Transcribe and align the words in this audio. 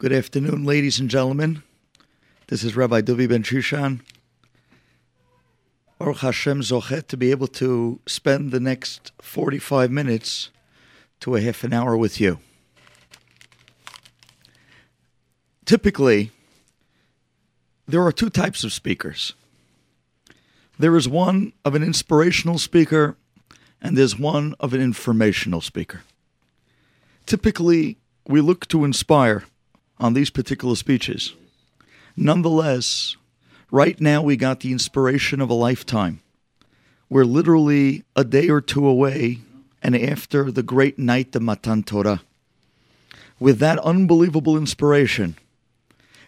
Good 0.00 0.12
afternoon, 0.12 0.62
ladies 0.62 1.00
and 1.00 1.10
gentlemen. 1.10 1.64
This 2.46 2.62
is 2.62 2.76
Rabbi 2.76 3.00
Duvi 3.00 3.28
Ben 3.28 3.42
Shushan. 3.42 3.98
Baruch 5.98 6.18
Hashem 6.18 6.60
Zochet 6.60 7.08
to 7.08 7.16
be 7.16 7.32
able 7.32 7.48
to 7.48 7.98
spend 8.06 8.52
the 8.52 8.60
next 8.60 9.10
45 9.20 9.90
minutes 9.90 10.50
to 11.18 11.34
a 11.34 11.40
half 11.40 11.64
an 11.64 11.72
hour 11.72 11.96
with 11.96 12.20
you. 12.20 12.38
Typically, 15.64 16.30
there 17.88 18.06
are 18.06 18.12
two 18.12 18.30
types 18.30 18.62
of 18.62 18.72
speakers. 18.72 19.32
There 20.78 20.96
is 20.96 21.08
one 21.08 21.54
of 21.64 21.74
an 21.74 21.82
inspirational 21.82 22.58
speaker, 22.58 23.16
and 23.82 23.98
there's 23.98 24.16
one 24.16 24.54
of 24.60 24.72
an 24.74 24.80
informational 24.80 25.60
speaker. 25.60 26.02
Typically, 27.26 27.96
we 28.28 28.40
look 28.40 28.68
to 28.68 28.84
inspire 28.84 29.42
on 30.00 30.14
these 30.14 30.30
particular 30.30 30.76
speeches. 30.76 31.34
Nonetheless, 32.16 33.16
right 33.70 34.00
now 34.00 34.22
we 34.22 34.36
got 34.36 34.60
the 34.60 34.72
inspiration 34.72 35.40
of 35.40 35.50
a 35.50 35.54
lifetime. 35.54 36.20
We're 37.08 37.24
literally 37.24 38.04
a 38.14 38.24
day 38.24 38.48
or 38.48 38.60
two 38.60 38.86
away, 38.86 39.38
and 39.82 39.96
after 39.96 40.50
the 40.50 40.62
great 40.62 40.98
night 40.98 41.34
of 41.34 41.42
Matan 41.42 41.82
Torah. 41.82 42.22
With 43.40 43.58
that 43.60 43.78
unbelievable 43.78 44.56
inspiration, 44.56 45.36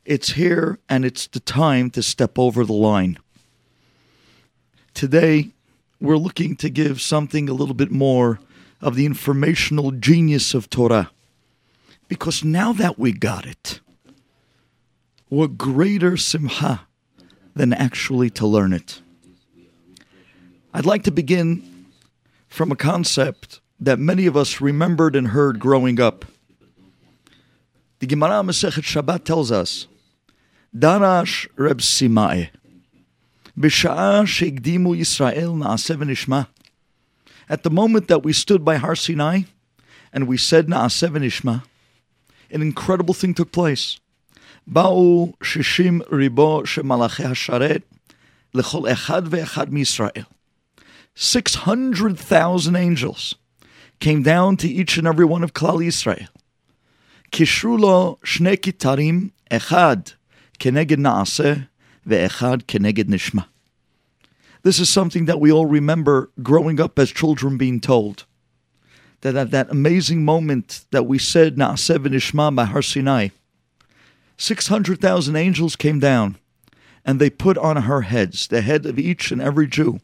it's 0.05 0.33
here 0.33 0.79
and 0.89 1.05
it's 1.05 1.27
the 1.27 1.41
time 1.41 1.91
to 1.91 2.03
step 2.03 2.39
over 2.39 2.65
the 2.65 2.73
line. 2.73 3.19
Today, 4.95 5.51
we're 6.01 6.17
looking 6.17 6.57
to 6.57 6.71
give 6.71 7.01
something 7.01 7.49
a 7.49 7.53
little 7.53 7.75
bit 7.75 7.91
more 7.91 8.41
of 8.81 8.95
the 8.95 9.07
informational 9.07 9.91
genius 9.91 10.55
of 10.55 10.71
Torah. 10.71 11.11
Because 12.11 12.43
now 12.43 12.73
that 12.73 12.99
we 12.99 13.13
got 13.13 13.47
it, 13.47 13.79
what 15.29 15.57
greater 15.57 16.17
simha 16.17 16.89
than 17.55 17.73
actually 17.73 18.31
to 18.31 18.49
learn 18.49 18.73
it? 18.73 19.01
I'd 20.75 20.85
like 20.85 21.05
to 21.05 21.13
begin 21.13 21.87
from 22.49 22.73
a 22.73 22.77
concept 22.77 23.61
that 23.79 24.01
many 24.01 24.27
of 24.27 24.37
us 24.37 24.61
remembered 24.61 25.15
and 25.15 25.29
heard 25.29 25.61
growing 25.61 26.01
up. 26.01 26.25
The 28.01 28.09
Gemara 28.09 28.43
Masechet 28.43 28.83
Shabbat 28.83 29.23
tells 29.23 29.53
us, 29.53 29.87
Darash 30.77 31.47
Reb 31.55 31.79
Simai, 31.79 32.51
B'sha'a 33.57 34.27
she'gdimu 34.27 34.99
Yisrael 34.99 35.57
na'aseh 35.57 35.95
v'nishma. 35.97 36.49
At 37.49 37.63
the 37.63 37.71
moment 37.71 38.09
that 38.09 38.25
we 38.25 38.33
stood 38.33 38.65
by 38.65 38.77
Har 38.79 38.97
Sinai 38.97 39.43
and 40.13 40.27
we 40.27 40.37
said 40.37 40.67
na'aseh 40.67 41.09
v'nishma, 41.09 41.63
an 42.51 42.63
incredible 42.63 43.15
thing 43.15 43.35
took 43.35 43.53
place. 43.53 44.01
Ba'u 44.71 45.37
shishim 45.39 46.07
ribo 46.09 46.63
shemalachi 46.63 47.25
hasharet 47.27 47.83
lechol 48.55 48.89
echad 48.91 49.29
ve'echad 49.29 49.71
mi'Yisrael. 49.71 50.27
600,000 51.15 52.77
angels 52.77 53.35
came 53.99 54.23
down 54.23 54.57
to 54.57 54.69
each 54.69 54.97
and 54.97 55.07
every 55.07 55.25
one 55.25 55.43
of 55.43 55.53
Klal 55.53 55.79
Yisrael. 55.79 56.29
Kishrulo 57.33 58.19
shne 58.21 58.57
kitarim 58.57 59.31
echad 59.51 60.15
keneged 60.59 60.99
naaseh 60.99 61.69
ve'echad 62.07 62.65
keneged 62.65 63.05
nishma. 63.05 63.47
This 64.63 64.79
is 64.79 64.91
something 64.91 65.25
that 65.25 65.41
we 65.41 65.51
all 65.51 65.67
remember 65.67 66.31
growing 66.43 66.81
up 66.81 66.99
as 66.99 67.11
children 67.11 67.57
being 67.57 67.81
told. 67.81 68.27
That 69.23 69.37
at 69.37 69.51
that 69.51 69.71
amazing 69.71 70.25
moment 70.25 70.87
that 70.91 71.07
we 71.07 71.19
said 71.19 71.57
naaseh 71.57 71.99
ve'nishma 71.99 72.55
by 72.55 72.65
Har 72.65 72.83
Sinai, 72.83 73.29
600,000 74.39 75.37
angels 75.37 75.77
came 75.77 76.01
down 76.01 76.39
and 77.05 77.19
they 77.21 77.31
put 77.31 77.59
on 77.59 77.77
her 77.83 78.03
heads, 78.03 78.47
the 78.49 78.61
head 78.61 78.87
of 78.87 78.99
each 78.99 79.31
and 79.31 79.41
every 79.41 79.67
Jew, 79.67 80.01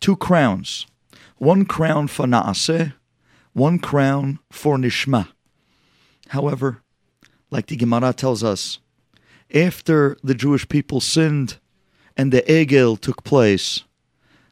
two 0.00 0.16
crowns. 0.16 0.86
One 1.36 1.64
crown 1.64 2.08
for 2.08 2.26
Naaseh, 2.26 2.94
one 3.52 3.78
crown 3.78 4.38
for 4.50 4.76
Nishma. 4.76 5.28
However, 6.28 6.82
like 7.50 7.66
the 7.66 7.76
Gemara 7.76 8.12
tells 8.12 8.42
us, 8.42 8.78
after 9.54 10.16
the 10.22 10.34
Jewish 10.34 10.68
people 10.68 11.00
sinned 11.00 11.58
and 12.16 12.32
the 12.32 12.42
Egel 12.42 12.98
took 12.98 13.24
place, 13.24 13.84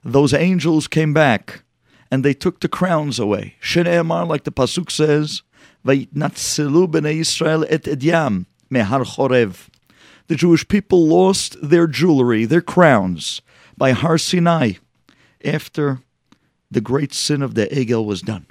those 0.04 0.34
angels 0.34 0.88
came 0.88 1.12
back 1.12 1.62
and 2.12 2.22
they 2.22 2.34
took 2.34 2.60
the 2.60 2.68
crowns 2.68 3.18
away. 3.18 3.56
Shene'emar, 3.62 4.28
like 4.28 4.44
the 4.44 4.52
Pasuk 4.52 4.90
says, 4.90 5.40
Vayitnatzelu 5.86 6.86
b'nei 6.86 7.18
Yisrael 7.18 7.66
et 7.70 7.84
edyam 7.84 8.44
mehar 8.70 9.02
chorev. 9.02 9.68
The 10.26 10.36
Jewish 10.36 10.68
people 10.68 11.06
lost 11.06 11.56
their 11.62 11.86
jewelry, 11.86 12.44
their 12.44 12.60
crowns, 12.60 13.40
by 13.78 13.92
Har 13.92 14.18
Sinai 14.18 14.72
after 15.42 16.00
the 16.70 16.82
great 16.82 17.14
sin 17.14 17.40
of 17.40 17.54
the 17.54 17.66
Egel 17.68 18.04
was 18.04 18.20
done. 18.20 18.44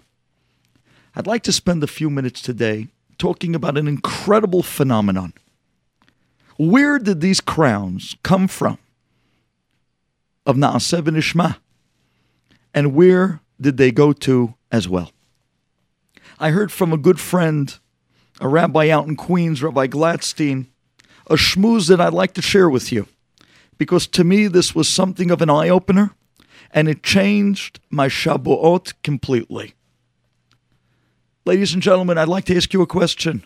I'd 1.16 1.28
like 1.28 1.44
to 1.44 1.52
spend 1.52 1.84
a 1.84 1.88
few 1.88 2.10
minutes 2.10 2.42
today 2.42 2.88
talking 3.20 3.54
about 3.54 3.78
an 3.78 3.88
incredible 3.88 4.64
phenomenon. 4.64 5.34
Where 6.58 6.98
did 6.98 7.22
these 7.22 7.42
crowns 7.42 8.16
come 8.24 8.48
from 8.48 8.80
of 10.48 10.56
Naaseh 10.56 11.08
and 11.08 11.16
Nishma? 11.16 11.58
And 12.74 12.96
where 12.96 13.40
did 13.62 13.78
they 13.78 13.92
go 13.92 14.12
to 14.12 14.56
as 14.72 14.90
well? 14.90 15.12
I 16.40 16.50
heard 16.50 16.72
from 16.72 16.92
a 16.92 16.98
good 16.98 17.20
friend, 17.20 17.78
a 18.40 18.48
rabbi 18.48 18.90
out 18.90 19.08
in 19.08 19.16
Queens, 19.16 19.62
Rabbi 19.62 19.88
Gladstein, 19.88 20.66
a 21.28 21.36
schmooze 21.36 21.88
that 21.88 22.02
I'd 22.02 22.14
like 22.14 22.34
to 22.34 22.42
share 22.42 22.70
with 22.70 22.92
you. 22.92 23.08
Because 23.78 24.08
to 24.08 24.24
me, 24.24 24.48
this 24.48 24.74
was 24.74 24.90
something 24.90 25.32
of 25.32 25.42
an 25.42 25.50
eye 25.50 25.70
opener 25.70 26.16
and 26.74 26.88
it 26.88 27.04
changed 27.04 27.80
my 27.90 28.08
Shabuot 28.08 28.94
completely. 29.04 29.76
Ladies 31.46 31.74
and 31.74 31.82
gentlemen, 31.82 32.18
I'd 32.18 32.28
like 32.28 32.46
to 32.46 32.56
ask 32.56 32.74
you 32.74 32.82
a 32.82 32.88
question. 32.88 33.44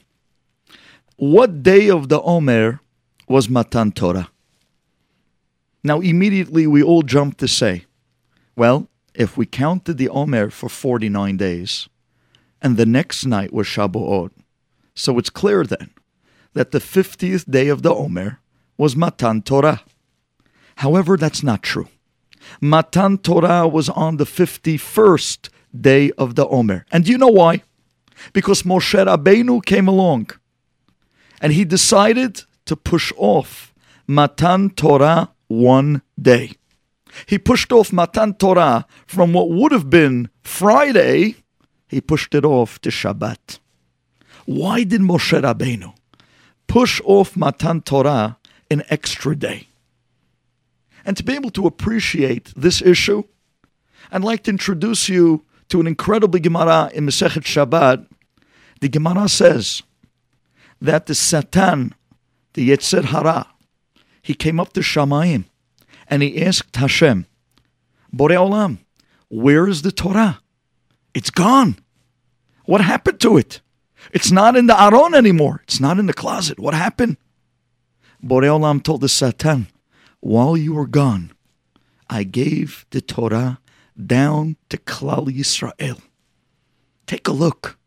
What 1.18 1.64
day 1.64 1.90
of 1.90 2.10
the 2.10 2.22
Omer 2.22 2.82
was 3.28 3.50
Matan 3.50 3.92
Torah? 3.92 4.30
Now, 5.84 6.02
immediately 6.02 6.68
we 6.68 6.84
all 6.84 7.04
jump 7.04 7.38
to 7.38 7.48
say, 7.48 7.86
well, 8.56 8.90
if 9.18 9.38
we 9.38 9.46
counted 9.46 9.98
the 9.98 10.10
Omer 10.10 10.50
for 10.50 10.70
49 10.70 11.38
days, 11.38 11.88
and 12.62 12.78
the 12.78 12.86
next 12.86 13.26
night 13.26 13.54
was 13.54 13.68
Shabuot, 13.68 14.32
so 14.94 15.18
it's 15.18 15.30
clear 15.30 15.64
then 15.64 15.92
that 16.54 16.72
the 16.72 16.80
50th 16.80 17.50
day 17.50 17.68
of 17.68 17.82
the 17.82 17.94
Omer 17.94 18.40
was 18.78 18.96
Matan 18.96 19.42
Torah. 19.42 19.82
However, 20.78 21.18
that's 21.18 21.44
not 21.44 21.64
true. 21.64 21.88
Matan 22.62 23.18
Torah 23.18 23.68
was 23.68 23.90
on 23.90 24.18
the 24.18 24.26
51st 24.26 25.50
day 25.80 26.12
of 26.18 26.36
the 26.36 26.48
Omer. 26.48 26.86
And 26.92 27.06
do 27.06 27.12
you 27.12 27.18
know 27.18 27.28
why? 27.28 27.64
Because 28.34 28.64
Moshe 28.64 29.06
Rabbeinu 29.06 29.64
came 29.66 29.88
along 29.88 30.32
and 31.42 31.54
he 31.54 31.66
decided 31.66 32.42
to 32.66 32.76
push 32.76 33.12
off 33.18 33.74
Matan 34.08 34.70
Torah 34.70 35.32
one 35.48 36.02
day. 36.20 36.52
He 37.26 37.38
pushed 37.38 37.72
off 37.72 37.94
Matan 37.94 38.34
Torah 38.36 38.86
from 39.06 39.34
what 39.34 39.50
would 39.50 39.72
have 39.72 39.90
been 39.90 40.30
Friday, 40.42 41.36
he 41.88 42.02
pushed 42.02 42.36
it 42.36 42.46
off 42.46 42.80
to 42.82 42.90
Shabbat. 42.90 43.60
Why 44.46 44.84
did 44.84 45.02
Moshe 45.02 45.40
Rabbeinu 45.42 45.94
push 46.68 47.02
off 47.04 47.36
Matan 47.36 47.82
Torah 47.82 48.38
an 48.70 48.84
extra 48.90 49.36
day? 49.36 49.68
And 51.06 51.16
to 51.18 51.24
be 51.24 51.34
able 51.34 51.52
to 51.52 51.68
appreciate 51.68 52.54
this 52.56 52.82
issue, 52.82 53.24
I'd 54.12 54.24
like 54.24 54.44
to 54.44 54.52
introduce 54.52 55.08
you 55.08 55.44
to 55.70 55.80
an 55.80 55.88
incredible 55.88 56.40
Gemara 56.40 56.92
in 56.94 57.06
Masechet 57.06 57.44
Shabbat. 57.44 58.08
The 58.82 58.90
Gemara 58.90 59.30
says 59.30 59.84
that 60.82 61.06
the 61.06 61.16
Satan, 61.16 61.94
the 62.54 62.70
Yetzer 62.70 63.06
Hara, 63.06 63.48
he 64.22 64.34
came 64.34 64.60
up 64.60 64.74
to 64.74 64.82
Shamayim 64.82 65.46
and 66.08 66.22
he 66.24 66.44
asked 66.44 66.76
Hashem, 66.76 67.26
Borei 68.14 68.38
Olam, 68.38 68.80
where 69.30 69.68
is 69.68 69.82
the 69.82 69.92
Torah? 69.92 70.42
It's 71.14 71.30
gone. 71.30 71.78
What 72.66 72.82
happened 72.82 73.20
to 73.22 73.38
it? 73.38 73.62
It's 74.12 74.32
not 74.32 74.56
in 74.56 74.68
the 74.68 74.82
Aron 74.82 75.14
anymore. 75.14 75.62
It's 75.64 75.80
not 75.80 76.00
in 76.00 76.06
the 76.06 76.14
closet. 76.14 76.60
What 76.60 76.74
happened? 76.74 77.18
Borei 78.24 78.48
Olam 78.48 78.84
told 78.84 79.02
the 79.02 79.10
Satan, 79.10 79.68
while 80.20 80.58
you 80.58 80.74
were 80.74 80.88
gone, 80.88 81.32
I 82.10 82.24
gave 82.24 82.86
the 82.92 83.02
Torah 83.02 83.60
down 84.04 84.58
to 84.70 84.78
Klal 84.78 85.28
Yisrael. 85.28 86.02
Take 87.08 87.28
a 87.28 87.32
look. 87.32 87.78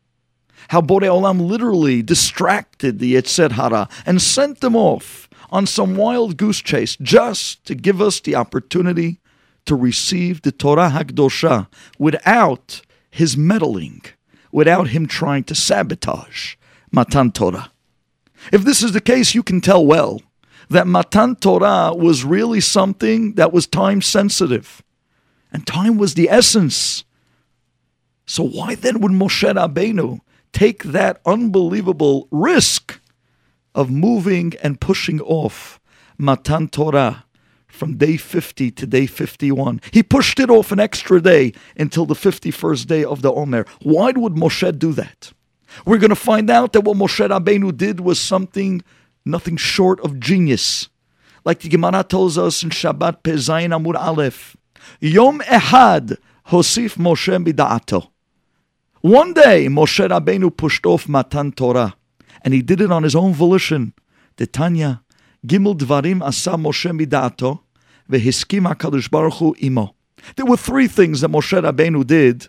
How 0.68 0.80
Borei 0.80 1.08
Olam 1.08 1.40
literally 1.40 2.02
distracted 2.02 2.98
the 2.98 3.14
Yetzer 3.14 3.52
Hara 3.52 3.88
and 4.04 4.20
sent 4.20 4.60
them 4.60 4.76
off 4.76 5.27
on 5.50 5.66
some 5.66 5.96
wild 5.96 6.36
goose 6.36 6.60
chase 6.60 6.96
just 6.96 7.64
to 7.66 7.74
give 7.74 8.00
us 8.00 8.20
the 8.20 8.34
opportunity 8.34 9.20
to 9.66 9.74
receive 9.74 10.42
the 10.42 10.52
Torah 10.52 10.90
Hagdosha 10.90 11.68
without 11.98 12.82
his 13.10 13.36
meddling, 13.36 14.02
without 14.52 14.88
him 14.88 15.06
trying 15.06 15.44
to 15.44 15.54
sabotage 15.54 16.56
Matan 16.90 17.32
Torah. 17.32 17.70
If 18.52 18.62
this 18.62 18.82
is 18.82 18.92
the 18.92 19.00
case, 19.00 19.34
you 19.34 19.42
can 19.42 19.60
tell 19.60 19.84
well 19.84 20.22
that 20.70 20.86
Matan 20.86 21.36
Torah 21.36 21.92
was 21.94 22.24
really 22.24 22.60
something 22.60 23.34
that 23.34 23.52
was 23.52 23.66
time 23.66 24.02
sensitive. 24.02 24.82
And 25.52 25.66
time 25.66 25.96
was 25.96 26.14
the 26.14 26.28
essence. 26.28 27.04
So 28.26 28.42
why 28.42 28.74
then 28.74 29.00
would 29.00 29.12
Moshe 29.12 29.50
Rabbeinu 29.50 30.20
take 30.52 30.82
that 30.84 31.20
unbelievable 31.24 32.28
risk 32.30 32.97
of 33.78 33.92
moving 33.92 34.54
and 34.60 34.80
pushing 34.80 35.20
off 35.20 35.78
Matan 36.18 36.66
Torah 36.66 37.24
from 37.68 37.96
day 37.96 38.16
50 38.16 38.72
to 38.72 38.86
day 38.88 39.06
51. 39.06 39.80
He 39.92 40.02
pushed 40.02 40.40
it 40.40 40.50
off 40.50 40.72
an 40.72 40.80
extra 40.80 41.22
day 41.22 41.52
until 41.76 42.04
the 42.04 42.16
51st 42.16 42.86
day 42.86 43.04
of 43.04 43.22
the 43.22 43.32
Omer. 43.32 43.64
Why 43.82 44.10
would 44.10 44.32
Moshe 44.32 44.76
do 44.76 44.92
that? 44.94 45.32
We're 45.86 45.98
going 45.98 46.10
to 46.10 46.16
find 46.16 46.50
out 46.50 46.72
that 46.72 46.80
what 46.80 46.96
Moshe 46.96 47.24
Rabbeinu 47.28 47.76
did 47.76 48.00
was 48.00 48.18
something 48.18 48.82
nothing 49.24 49.56
short 49.56 50.00
of 50.00 50.18
genius. 50.18 50.88
Like 51.44 51.60
the 51.60 51.68
Gemara 51.68 52.02
tells 52.02 52.36
us 52.36 52.64
in 52.64 52.70
Shabbat 52.70 53.22
Pezayin 53.22 53.70
Amud 53.70 53.94
Aleph, 53.94 54.56
Yom 54.98 55.38
Ehad 55.40 56.16
Hosif 56.48 56.96
Moshe 56.96 57.44
Mida'ato. 57.44 58.08
One 59.02 59.34
day 59.34 59.68
Moshe 59.68 60.04
Rabbeinu 60.08 60.56
pushed 60.56 60.84
off 60.84 61.08
Matan 61.08 61.52
Torah, 61.52 61.94
and 62.42 62.54
he 62.54 62.62
did 62.62 62.80
it 62.80 62.92
on 62.92 63.02
his 63.02 63.14
own 63.14 63.32
volition. 63.34 63.94
The 64.36 64.46
Tanya, 64.46 65.02
Gimel 65.46 65.76
Dvarim 65.76 66.22
Asa 66.22 66.52
Moshe 66.52 66.90
Mida'ato, 66.90 67.60
Vehiskim 68.10 68.72
HaKadosh 68.72 69.10
Baruch 69.10 69.34
Hu 69.34 69.54
Imo. 69.62 69.94
There 70.36 70.46
were 70.46 70.56
three 70.56 70.88
things 70.88 71.20
that 71.20 71.30
Moshe 71.30 71.60
Rabbeinu 71.60 72.06
did 72.06 72.48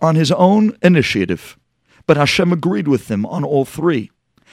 on 0.00 0.14
his 0.14 0.30
own 0.32 0.76
initiative, 0.82 1.58
but 2.06 2.16
Hashem 2.16 2.52
agreed 2.52 2.88
with 2.88 3.10
him 3.10 3.26
on 3.26 3.44
all 3.44 3.64
three. 3.64 4.10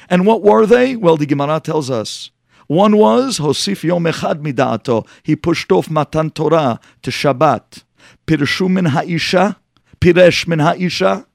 And 0.10 0.26
what 0.26 0.42
were 0.42 0.66
they? 0.66 0.96
Well, 0.96 1.18
the 1.18 1.26
Gemara 1.26 1.60
tells 1.60 1.90
us. 1.90 2.32
One 2.68 2.98
was 2.98 3.38
Hosif 3.40 3.84
Yom 3.84 4.06
Echad 4.06 4.42
Mida'ato. 4.42 5.08
He 5.24 5.36
pushed 5.36 5.72
off 5.72 5.90
Matan 5.90 6.32
Torah 6.32 6.80
to 7.04 7.12
Shabbat. 7.12 7.84
Pirshu 8.26 8.70
min 8.70 8.86
Ha'isha. 8.86 9.58
Piresh 10.00 10.48
min 10.48 10.60
Ha'isha. 10.60 11.26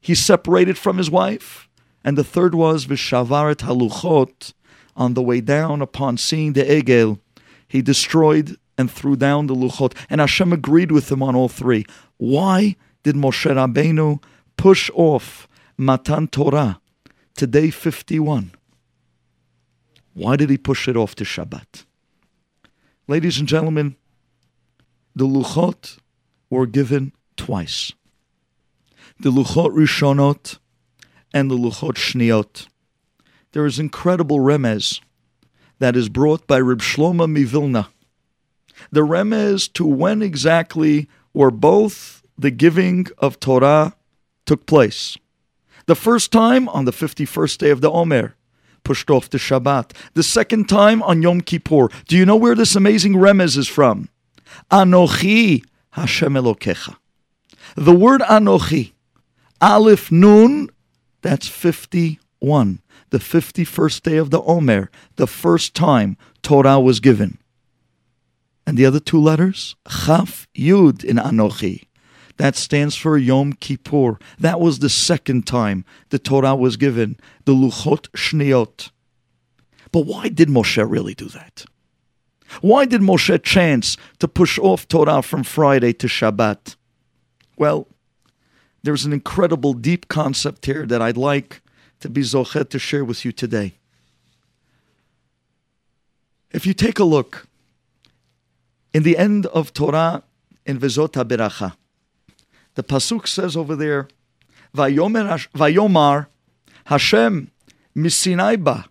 He 0.00 0.14
separated 0.14 0.78
from 0.78 0.98
his 0.98 1.10
wife. 1.10 1.67
And 2.04 2.16
the 2.16 2.24
third 2.24 2.54
was 2.54 2.86
Vishavaret 2.86 3.56
Haluchot. 3.56 4.54
On 4.96 5.14
the 5.14 5.22
way 5.22 5.40
down, 5.40 5.80
upon 5.80 6.16
seeing 6.16 6.54
the 6.54 6.64
Egel, 6.64 7.20
he 7.68 7.82
destroyed 7.82 8.56
and 8.76 8.90
threw 8.90 9.16
down 9.16 9.46
the 9.46 9.54
Luchot. 9.54 9.94
And 10.10 10.20
Hashem 10.20 10.52
agreed 10.52 10.90
with 10.90 11.10
him 11.10 11.22
on 11.22 11.36
all 11.36 11.48
three. 11.48 11.84
Why 12.16 12.76
did 13.02 13.14
Moshe 13.14 13.50
Rabbeinu 13.50 14.22
push 14.56 14.90
off 14.94 15.48
Matan 15.76 16.28
Torah 16.28 16.80
to 17.36 17.46
day 17.46 17.70
51? 17.70 18.52
Why 20.14 20.36
did 20.36 20.50
he 20.50 20.58
push 20.58 20.88
it 20.88 20.96
off 20.96 21.14
to 21.16 21.24
Shabbat? 21.24 21.84
Ladies 23.06 23.38
and 23.38 23.46
gentlemen, 23.46 23.96
the 25.14 25.26
Luchot 25.26 25.98
were 26.50 26.66
given 26.66 27.12
twice. 27.36 27.92
The 29.20 29.30
Luchot 29.30 29.70
Rishonot 29.70 30.58
and 31.32 31.50
the 31.50 31.56
Luchot 31.56 31.94
Shniot. 31.94 32.68
There 33.52 33.66
is 33.66 33.78
incredible 33.78 34.38
remez 34.38 35.00
that 35.78 35.96
is 35.96 36.08
brought 36.08 36.46
by 36.46 36.60
Reb 36.60 36.80
Shlomo 36.80 37.26
Mivilna. 37.26 37.88
The 38.90 39.00
remez 39.00 39.72
to 39.74 39.86
when 39.86 40.22
exactly 40.22 41.08
were 41.32 41.50
both 41.50 42.22
the 42.36 42.50
giving 42.50 43.06
of 43.18 43.40
Torah 43.40 43.94
took 44.46 44.66
place. 44.66 45.16
The 45.86 45.96
first 45.96 46.30
time 46.30 46.68
on 46.68 46.84
the 46.84 46.92
51st 46.92 47.58
day 47.58 47.70
of 47.70 47.80
the 47.80 47.90
Omer, 47.90 48.34
pushed 48.84 49.10
off 49.10 49.28
to 49.30 49.36
Shabbat. 49.38 49.92
The 50.14 50.22
second 50.22 50.68
time 50.68 51.02
on 51.02 51.22
Yom 51.22 51.40
Kippur. 51.42 51.88
Do 52.06 52.16
you 52.16 52.24
know 52.24 52.36
where 52.36 52.54
this 52.54 52.74
amazing 52.76 53.14
remez 53.14 53.56
is 53.56 53.68
from? 53.68 54.08
Anochi 54.70 55.64
Hashem 55.90 56.34
Elokecha. 56.34 56.96
The 57.76 57.94
word 57.94 58.22
Anochi, 58.22 58.92
Aleph 59.60 60.10
Nun, 60.10 60.70
that's 61.22 61.48
51. 61.48 62.80
The 63.10 63.18
51st 63.18 64.02
day 64.02 64.16
of 64.16 64.30
the 64.30 64.42
Omer, 64.42 64.90
the 65.16 65.26
first 65.26 65.74
time 65.74 66.16
Torah 66.42 66.78
was 66.78 67.00
given. 67.00 67.38
And 68.66 68.76
the 68.76 68.84
other 68.84 69.00
two 69.00 69.20
letters, 69.20 69.76
Chaf 69.88 70.46
Yud 70.54 71.02
in 71.02 71.16
Anochi. 71.16 71.86
That 72.36 72.54
stands 72.54 72.94
for 72.94 73.18
Yom 73.18 73.54
Kippur. 73.54 74.18
That 74.38 74.60
was 74.60 74.78
the 74.78 74.88
second 74.88 75.46
time 75.46 75.84
the 76.10 76.18
Torah 76.18 76.54
was 76.54 76.76
given, 76.76 77.16
the 77.46 77.52
Luchot 77.52 78.08
Shniot. 78.10 78.90
But 79.90 80.06
why 80.06 80.28
did 80.28 80.48
Moshe 80.48 80.88
really 80.88 81.14
do 81.14 81.28
that? 81.28 81.64
Why 82.60 82.84
did 82.84 83.00
Moshe 83.00 83.42
chance 83.42 83.96
to 84.20 84.28
push 84.28 84.58
off 84.58 84.86
Torah 84.86 85.22
from 85.22 85.42
Friday 85.42 85.92
to 85.94 86.06
Shabbat? 86.06 86.76
Well, 87.56 87.88
there's 88.82 89.04
an 89.04 89.12
incredible 89.12 89.72
deep 89.74 90.08
concept 90.08 90.66
here 90.66 90.86
that 90.86 91.02
I'd 91.02 91.16
like 91.16 91.60
to 92.00 92.08
be 92.08 92.22
zochet 92.22 92.68
to 92.70 92.78
share 92.78 93.04
with 93.04 93.24
you 93.24 93.32
today. 93.32 93.74
If 96.50 96.64
you 96.64 96.72
take 96.72 96.98
a 96.98 97.04
look 97.04 97.46
in 98.94 99.02
the 99.02 99.18
end 99.18 99.46
of 99.46 99.72
Torah 99.74 100.22
in 100.64 100.78
Vezot 100.78 101.12
HaBeracha, 101.12 101.74
the 102.74 102.82
pasuk 102.82 103.26
says 103.26 103.56
over 103.56 103.74
there, 103.76 104.08
"Vayomar 104.74 106.26
Hashem 106.84 107.50
misinai 107.96 108.62
ba 108.62 108.86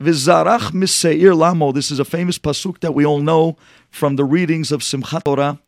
v'zarach 0.00 0.72
miseir 0.72 1.34
lamo." 1.34 1.72
This 1.72 1.90
is 1.90 1.98
a 1.98 2.04
famous 2.04 2.38
pasuk 2.38 2.80
that 2.80 2.94
we 2.94 3.04
all 3.04 3.20
know 3.20 3.58
from 3.90 4.16
the 4.16 4.24
readings 4.24 4.70
of 4.70 4.80
Simchat 4.82 5.24
Torah. 5.24 5.58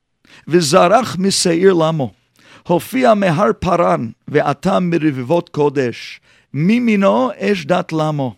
V'zarach 0.46 1.18
miseir 1.18 1.74
lamo. 1.74 2.14
הופיע 2.67 3.13
מהר 3.13 3.51
פרן 3.59 4.09
ועתה 4.27 4.79
מרבבות 4.79 5.49
קודש, 5.49 6.19
מימינו 6.53 7.29
אש 7.37 7.65
דת 7.65 7.93
למו. 7.93 8.35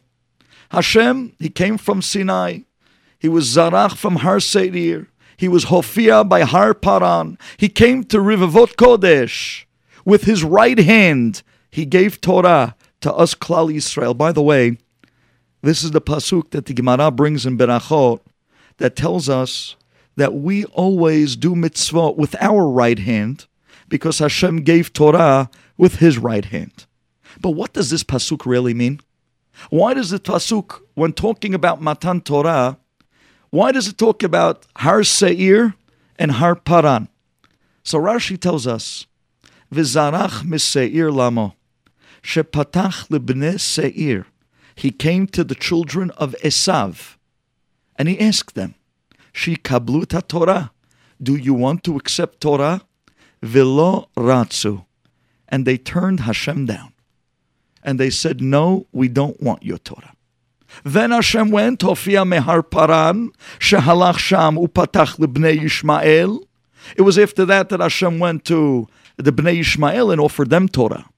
Hashem, 0.72 1.34
he 1.38 1.50
came 1.50 1.78
from 1.78 2.02
Sinai. 2.02 2.60
He 3.20 3.28
was 3.28 3.46
Zarach 3.46 3.98
from 3.98 4.16
Har 4.18 4.40
Seir. 4.40 5.08
He 5.36 5.50
was 5.50 5.66
Hofia 5.66 6.24
by 6.24 6.42
Har 6.44 6.74
Paran. 6.74 7.38
He 7.58 7.68
came 7.68 8.06
to 8.06 8.20
Rivavot 8.20 8.76
Kodesh. 8.76 9.66
With 10.06 10.24
his 10.24 10.44
right 10.44 10.80
hand, 10.80 11.44
he 11.70 11.86
gave 11.86 12.22
Torah 12.22 12.76
to 13.02 13.14
us 13.14 13.36
Klal 13.36 13.74
Yisrael. 13.74 14.18
By 14.18 14.32
the 14.32 14.42
way, 14.42 14.78
this 15.62 15.84
is 15.84 15.92
the 15.92 16.00
pasuk 16.00 16.52
that 16.52 16.68
the 16.68 16.74
Gemara 16.74 17.12
brings 17.12 17.46
in 17.46 17.58
Berachot 17.58 18.22
that 18.78 18.96
tells 18.96 19.28
us 19.28 19.76
that 20.16 20.34
we 20.34 20.66
always 20.66 21.36
do 21.36 21.54
mitzvot 21.54 22.16
with 22.16 22.36
our 22.40 22.68
right 22.68 23.00
hand 23.00 23.46
because 23.89 24.19
Hashem 24.19 24.63
gave 24.63 24.93
Torah 24.93 25.51
with 25.77 25.97
his 25.97 26.19
right 26.19 26.45
hand. 26.45 26.87
But 27.41 27.51
what 27.51 27.73
does 27.73 27.91
this 27.91 28.05
pasuk 28.05 28.47
really 28.47 28.75
mean? 28.75 29.01
Why 29.71 29.95
does 29.95 30.11
the 30.11 30.19
pasuk, 30.19 30.81
when 30.95 31.13
talking 31.13 31.55
about 31.55 31.81
Matan 31.81 32.21
Torah, 32.21 32.79
why 33.51 33.73
does 33.73 33.89
it 33.89 33.99
talk 33.99 34.23
about 34.23 34.67
Har 34.77 35.03
Seir 35.03 35.75
and 36.19 36.33
Har 36.33 36.55
Paran? 36.55 37.09
So 37.83 37.99
Rashi 37.99 38.39
tells 38.39 38.67
us, 38.67 39.07
Vizarach 39.73 40.45
miseir 40.45 41.11
lamo, 41.11 41.55
shepatach 42.23 43.09
lebne 43.09 43.59
seir. 43.59 44.27
He 44.75 44.91
came 44.91 45.27
to 45.29 45.43
the 45.45 45.55
children 45.55 46.11
of 46.13 46.35
Esav, 46.43 47.17
and 47.97 48.09
he 48.09 48.21
asked 48.21 48.55
them, 48.55 48.75
Shi 49.33 49.57
kabluta 49.57 50.27
Torah, 50.27 50.73
do 51.23 51.37
you 51.37 51.55
want 51.55 51.83
to 51.85 51.97
accept 51.97 52.41
Torah? 52.41 52.83
Velo 53.47 54.09
Ratsu. 54.17 54.85
And 55.49 55.65
they 55.67 55.79
turned 55.79 56.21
Hashem 56.21 56.67
down. 56.67 56.93
And 57.83 58.01
they 58.01 58.11
said, 58.11 58.41
No, 58.41 58.87
we 58.93 59.09
don't 59.09 59.41
want 59.41 59.63
your 59.63 59.79
Torah. 59.79 60.13
Then 60.85 61.13
Hashem 61.13 61.51
went, 61.51 61.83
Hofia 61.83 62.25
Mehar 62.25 62.69
Paran, 62.69 63.31
Shehalach 63.59 64.19
Sham 64.19 64.57
Upatach 64.57 65.19
Lebnei 65.19 65.61
Yishmael. 65.61 66.45
It 66.97 67.03
was 67.03 67.19
after 67.19 67.45
that 67.47 67.69
that 67.71 67.81
Hashem 67.81 68.19
went 68.19 68.45
to 68.47 68.89
the 69.17 69.33
Bnei 69.33 69.61
Ishmael 69.61 70.11
and 70.11 70.21
offered 70.21 70.51
them 70.51 70.69
Torah. 70.69 71.09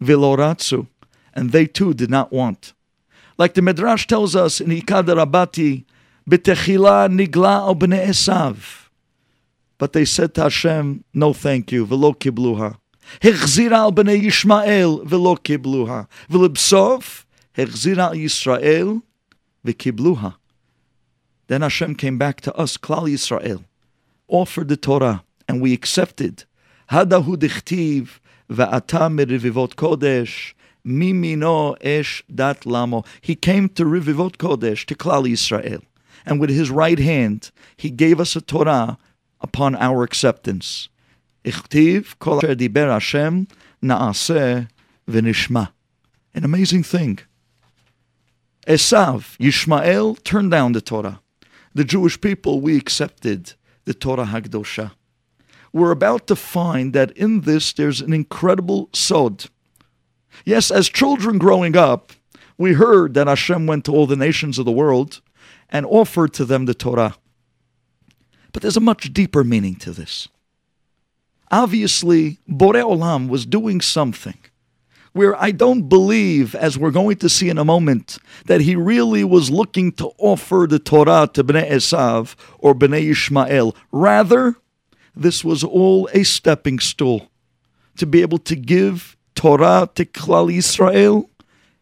Viloratsu. 0.00 0.86
And 1.34 1.52
they 1.52 1.66
too 1.66 1.92
did 1.92 2.10
not 2.10 2.32
want. 2.32 2.72
Like 3.38 3.54
the 3.54 3.62
Midrash 3.62 4.06
tells 4.06 4.34
us 4.34 4.60
in 4.60 4.70
Ikad 4.70 5.04
Rabati, 5.04 5.84
B'techila 6.28 7.12
Nigla 7.12 7.78
Bnei 7.78 8.06
Esav. 8.06 8.85
But 9.77 9.93
they 9.93 10.05
said 10.05 10.33
to 10.35 10.43
Hashem, 10.43 11.03
no 11.13 11.33
thank 11.33 11.71
you, 11.71 11.85
velo 11.85 12.13
kibluha. 12.13 12.77
החזירה 13.23 13.85
על 13.85 13.91
בני 13.91 14.11
ישמעאל 14.11 14.89
ולא 15.09 15.35
קיבלוה. 15.43 16.03
ולבסוף, 16.29 17.25
החזירה 17.57 18.07
על 18.07 18.15
ישראל 18.15 18.87
וקיבלוה. 19.65 20.29
Then 21.47 21.61
Hashem 21.61 21.95
came 21.95 22.17
back 22.17 22.41
to 22.41 22.55
us, 22.55 22.77
Klal 22.77 23.09
Yisrael, 23.09 23.63
offered 24.27 24.69
the 24.69 24.77
Torah, 24.77 25.23
and 25.49 25.61
we 25.61 25.73
accepted. 25.73 26.45
Hadahu 26.89 27.35
dichtiv, 27.35 28.19
ואתה 28.49 29.09
מרבבות 29.09 29.73
קודש, 29.73 30.55
mimino 30.85 31.75
esh 31.81 32.23
dat 32.33 32.65
lamo. 32.65 33.03
He 33.21 33.35
came 33.35 33.69
to 33.69 33.85
Rivivot 33.85 34.37
Kodesh, 34.37 34.85
to 34.85 34.95
Klal 34.95 35.27
Yisrael, 35.27 35.81
and 36.25 36.39
with 36.39 36.49
his 36.49 36.69
right 36.69 36.99
hand, 36.99 37.51
he 37.77 37.89
gave 37.89 38.19
us 38.19 38.35
a 38.35 38.41
Torah 38.41 38.97
upon 39.46 39.76
our 39.76 40.02
acceptance. 40.02 40.88
Ichtiv 41.44 42.18
kol 42.18 42.40
Hashem. 42.40 43.48
An 46.36 46.44
amazing 46.50 46.82
thing. 46.82 47.18
Esav, 48.66 49.38
Yishmael, 49.38 50.22
turned 50.24 50.50
down 50.50 50.72
the 50.72 50.80
Torah. 50.80 51.20
The 51.74 51.84
Jewish 51.84 52.20
people, 52.20 52.60
we 52.60 52.76
accepted 52.76 53.54
the 53.84 53.94
Torah 53.94 54.24
Hagdosha. 54.24 54.90
We're 55.72 55.92
about 55.92 56.26
to 56.26 56.36
find 56.36 56.92
that 56.94 57.10
in 57.12 57.42
this 57.42 57.72
there's 57.72 58.00
an 58.00 58.12
incredible 58.12 58.88
sod. 58.92 59.44
Yes, 60.44 60.70
as 60.70 60.88
children 60.88 61.38
growing 61.38 61.76
up, 61.76 62.12
we 62.58 62.72
heard 62.72 63.14
that 63.14 63.28
Hashem 63.28 63.66
went 63.66 63.84
to 63.84 63.92
all 63.92 64.06
the 64.06 64.16
nations 64.16 64.58
of 64.58 64.64
the 64.64 64.72
world 64.72 65.20
and 65.68 65.86
offered 65.86 66.32
to 66.34 66.44
them 66.44 66.64
the 66.64 66.74
Torah. 66.74 67.16
But 68.56 68.62
there's 68.62 68.78
a 68.78 68.80
much 68.80 69.12
deeper 69.12 69.44
meaning 69.44 69.74
to 69.80 69.90
this. 69.90 70.28
Obviously, 71.50 72.38
Borei 72.48 72.82
Olam 72.82 73.28
was 73.28 73.44
doing 73.44 73.82
something 73.82 74.38
where 75.12 75.36
I 75.36 75.50
don't 75.50 75.90
believe, 75.90 76.54
as 76.54 76.78
we're 76.78 76.90
going 76.90 77.18
to 77.18 77.28
see 77.28 77.50
in 77.50 77.58
a 77.58 77.66
moment, 77.66 78.16
that 78.46 78.62
he 78.62 78.74
really 78.74 79.24
was 79.24 79.50
looking 79.50 79.92
to 80.00 80.10
offer 80.16 80.66
the 80.66 80.78
Torah 80.78 81.28
to 81.34 81.44
Bnei 81.44 81.70
Esav 81.70 82.34
or 82.58 82.74
Bnei 82.74 83.10
Ishmael. 83.10 83.76
Rather, 83.92 84.56
this 85.14 85.44
was 85.44 85.62
all 85.62 86.08
a 86.14 86.22
stepping 86.22 86.78
stool 86.78 87.28
to 87.98 88.06
be 88.06 88.22
able 88.22 88.38
to 88.38 88.56
give 88.56 89.18
Torah 89.34 89.90
to 89.96 90.06
Klal 90.06 90.50
Yisrael 90.50 91.28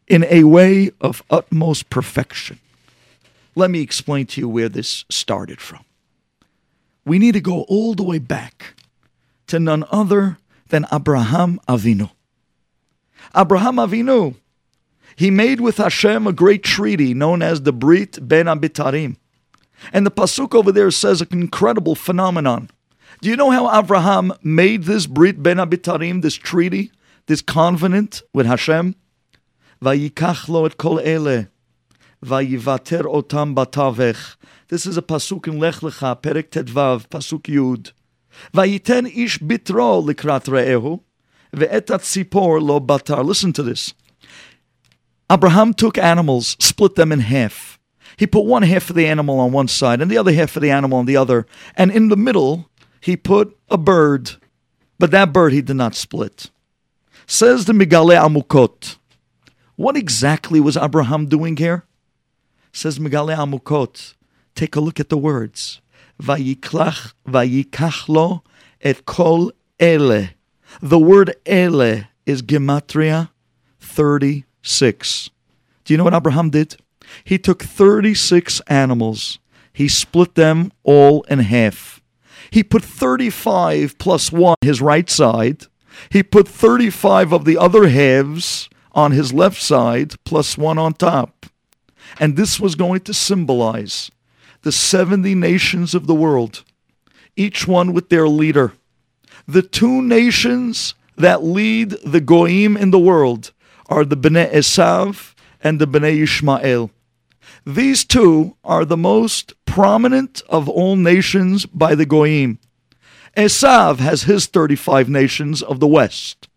in 0.09 0.25
a 0.25 0.43
way 0.43 0.91
of 1.01 1.23
utmost 1.31 1.89
perfection. 1.89 2.59
Let 3.55 3.71
me 3.71 3.81
explain 3.81 4.27
to 4.27 4.41
you 4.41 4.49
where 4.49 4.69
this 4.69 5.05
started 5.09 5.61
from. 5.61 5.85
We 7.05 7.19
need 7.19 7.33
to 7.33 7.41
go 7.41 7.63
all 7.63 7.95
the 7.95 8.03
way 8.03 8.19
back 8.19 8.75
to 9.49 9.59
none 9.59 9.85
other 9.91 10.39
than 10.69 10.87
Abraham 10.93 11.61
Avinu. 11.69 12.11
Abraham 13.37 13.77
Avinu, 13.77 14.37
he 15.17 15.31
made 15.31 15.61
with 15.61 15.77
Hashem 15.77 16.27
a 16.27 16.33
great 16.33 16.63
treaty 16.63 17.15
known 17.15 17.43
as 17.43 17.63
the 17.63 17.73
Brit 17.73 18.19
Ben 18.27 18.47
Abitarim. 18.47 19.17
And 19.93 20.07
the 20.07 20.11
Pasuk 20.11 20.55
over 20.55 20.73
there 20.73 20.91
says 20.91 21.21
an 21.21 21.29
incredible 21.33 21.95
phenomenon. 21.95 22.71
Do 23.21 23.29
you 23.29 23.37
know 23.37 23.51
how 23.51 23.79
Abraham 23.79 24.33
made 24.43 24.85
this 24.85 25.07
Brit 25.07 25.43
Ben 25.43 25.59
Abitarim, 25.59 26.23
this 26.23 26.35
treaty, 26.35 26.91
this 27.27 27.43
covenant 27.43 28.23
with 28.33 28.47
Hashem? 28.47 28.97
Vayikach 29.83 30.49
lo 30.49 30.65
et 30.65 30.77
kol 30.77 30.99
ele, 31.01 31.49
vayivater 32.25 33.03
otam 33.03 33.55
batavech. 33.55 34.37
This 34.75 34.87
is 34.87 34.97
a 34.97 35.03
pasuk 35.03 35.47
in 35.47 35.61
Lech 35.61 35.77
Lecha, 35.77 36.21
Perek 36.21 36.51
Tet 36.51 36.67
Vav, 36.67 37.09
pasuk 37.09 37.43
Yud. 37.43 37.93
Vayiten 38.53 39.07
ish 39.07 39.39
bitro 39.39 40.05
likrat 40.05 40.49
re'ehu, 40.49 41.01
ve'etat 41.55 42.03
sipor 42.03 42.61
lo 42.61 42.81
batar. 42.81 43.25
Listen 43.25 43.53
to 43.53 43.63
this. 43.63 43.95
Abraham 45.31 45.75
took 45.75 45.97
animals, 45.97 46.57
split 46.59 46.97
them 46.97 47.13
in 47.13 47.21
half. 47.21 47.79
He 48.17 48.27
put 48.27 48.47
one 48.47 48.65
half 48.65 48.91
of 48.91 48.97
the 48.97 49.07
animal 49.07 49.39
on 49.39 49.53
one 49.53 49.69
side 49.69 50.03
and 50.03 50.11
the 50.11 50.19
other 50.19 50.33
half 50.33 50.57
of 50.57 50.63
the 50.63 50.73
animal 50.73 50.99
on 50.99 51.07
the 51.07 51.17
other. 51.17 51.47
And 51.77 51.93
in 51.93 52.09
the 52.09 52.17
middle, 52.17 52.69
he 53.01 53.17
put 53.17 53.57
a 53.71 53.79
bird. 53.79 54.33
But 54.99 55.13
that 55.13 55.33
bird 55.33 55.53
he 55.53 55.63
did 55.63 55.77
not 55.77 55.95
split. 55.95 56.51
Says 57.29 57.67
the 57.67 57.75
Migale 57.75 58.19
Amukot. 58.19 58.97
What 59.77 59.97
exactly 59.97 60.59
was 60.59 60.77
Abraham 60.77 61.27
doing 61.27 61.59
here? 61.59 61.85
Says 62.73 62.99
Migale 62.99 63.37
Amukot. 63.37 64.15
Take 64.55 64.77
a 64.77 64.81
look 64.81 65.01
at 65.01 65.09
the 65.09 65.19
words. 65.19 65.81
Vayiklach, 66.23 67.13
vayikachlo 67.27 68.43
et 68.81 69.05
kol 69.05 69.53
ele. 69.81 70.31
The 70.81 70.99
word 70.99 71.35
ele 71.47 72.09
is 72.27 72.43
gematria 72.43 73.31
36. 73.81 75.31
Do 75.85 75.93
you 75.93 75.99
know 75.99 76.05
what 76.05 76.15
Abraham 76.15 76.51
did? 76.51 76.77
He 77.25 77.39
took 77.39 77.63
36 77.63 78.61
animals. 78.67 79.39
He 79.73 79.89
split 79.89 80.35
them 80.35 80.73
all 80.83 81.23
in 81.23 81.41
half. 81.41 82.01
He 82.51 82.63
put 82.63 82.85
35 82.85 83.99
plus 83.99 84.31
1 84.31 84.57
his 84.61 84.81
right 84.81 85.11
side. 85.11 85.67
He 86.11 86.23
put 86.23 86.49
35 86.49 87.33
of 87.33 87.45
the 87.45 87.59
other 87.59 87.89
halves 87.89 88.69
on 88.93 89.11
his 89.11 89.33
left 89.33 89.61
side 89.61 90.15
plus 90.25 90.57
1 90.57 90.79
on 90.79 90.95
top. 90.95 91.47
And 92.21 92.37
this 92.37 92.61
was 92.61 92.75
going 92.75 93.01
to 93.01 93.15
symbolize 93.15 94.11
the 94.65 94.73
70 94.73 95.35
nations 95.35 95.95
of 95.95 96.07
the 96.07 96.15
world, 96.15 96.65
each 97.37 97.69
one 97.69 97.93
with 97.93 98.09
their 98.09 98.27
leader. 98.27 98.73
The 99.47 99.63
two 99.63 100.03
nations 100.03 100.95
that 101.17 101.45
lead 101.45 101.91
the 102.05 102.21
Goim 102.21 102.77
in 102.77 102.91
the 102.91 102.99
world 102.99 103.53
are 103.87 104.05
the 104.05 104.17
Bnei 104.17 104.51
Esav 104.51 105.35
and 105.63 105.79
the 105.79 105.87
Bnei 105.87 106.23
Ishmael. 106.23 106.91
These 107.67 108.05
two 108.05 108.57
are 108.65 108.85
the 108.85 108.97
most 108.97 109.53
prominent 109.67 110.43
of 110.49 110.69
all 110.69 110.97
nations 110.97 111.67
by 111.67 111.95
the 111.95 112.07
Goim. 112.07 112.59
Esav 113.37 113.99
has 113.99 114.23
his 114.23 114.47
35 114.47 115.09
nations 115.09 115.63
of 115.63 115.81
the 115.81 115.87
west. 115.87 116.49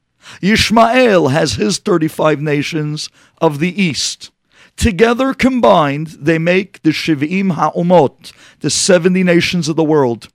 Yishmael 0.42 1.32
has 1.32 1.54
his 1.54 1.78
35 1.78 2.42
nations 2.42 3.10
of 3.40 3.60
the 3.60 3.82
east. 3.82 4.32
Together 4.78 5.34
combined, 5.34 6.08
they 6.20 6.38
make 6.38 6.82
the 6.84 6.92
Shivim 6.92 7.54
Ha'umot, 7.54 8.32
the 8.60 8.70
70 8.70 9.24
nations 9.24 9.68
of 9.68 9.76
the 9.76 9.84
world. 9.84 10.30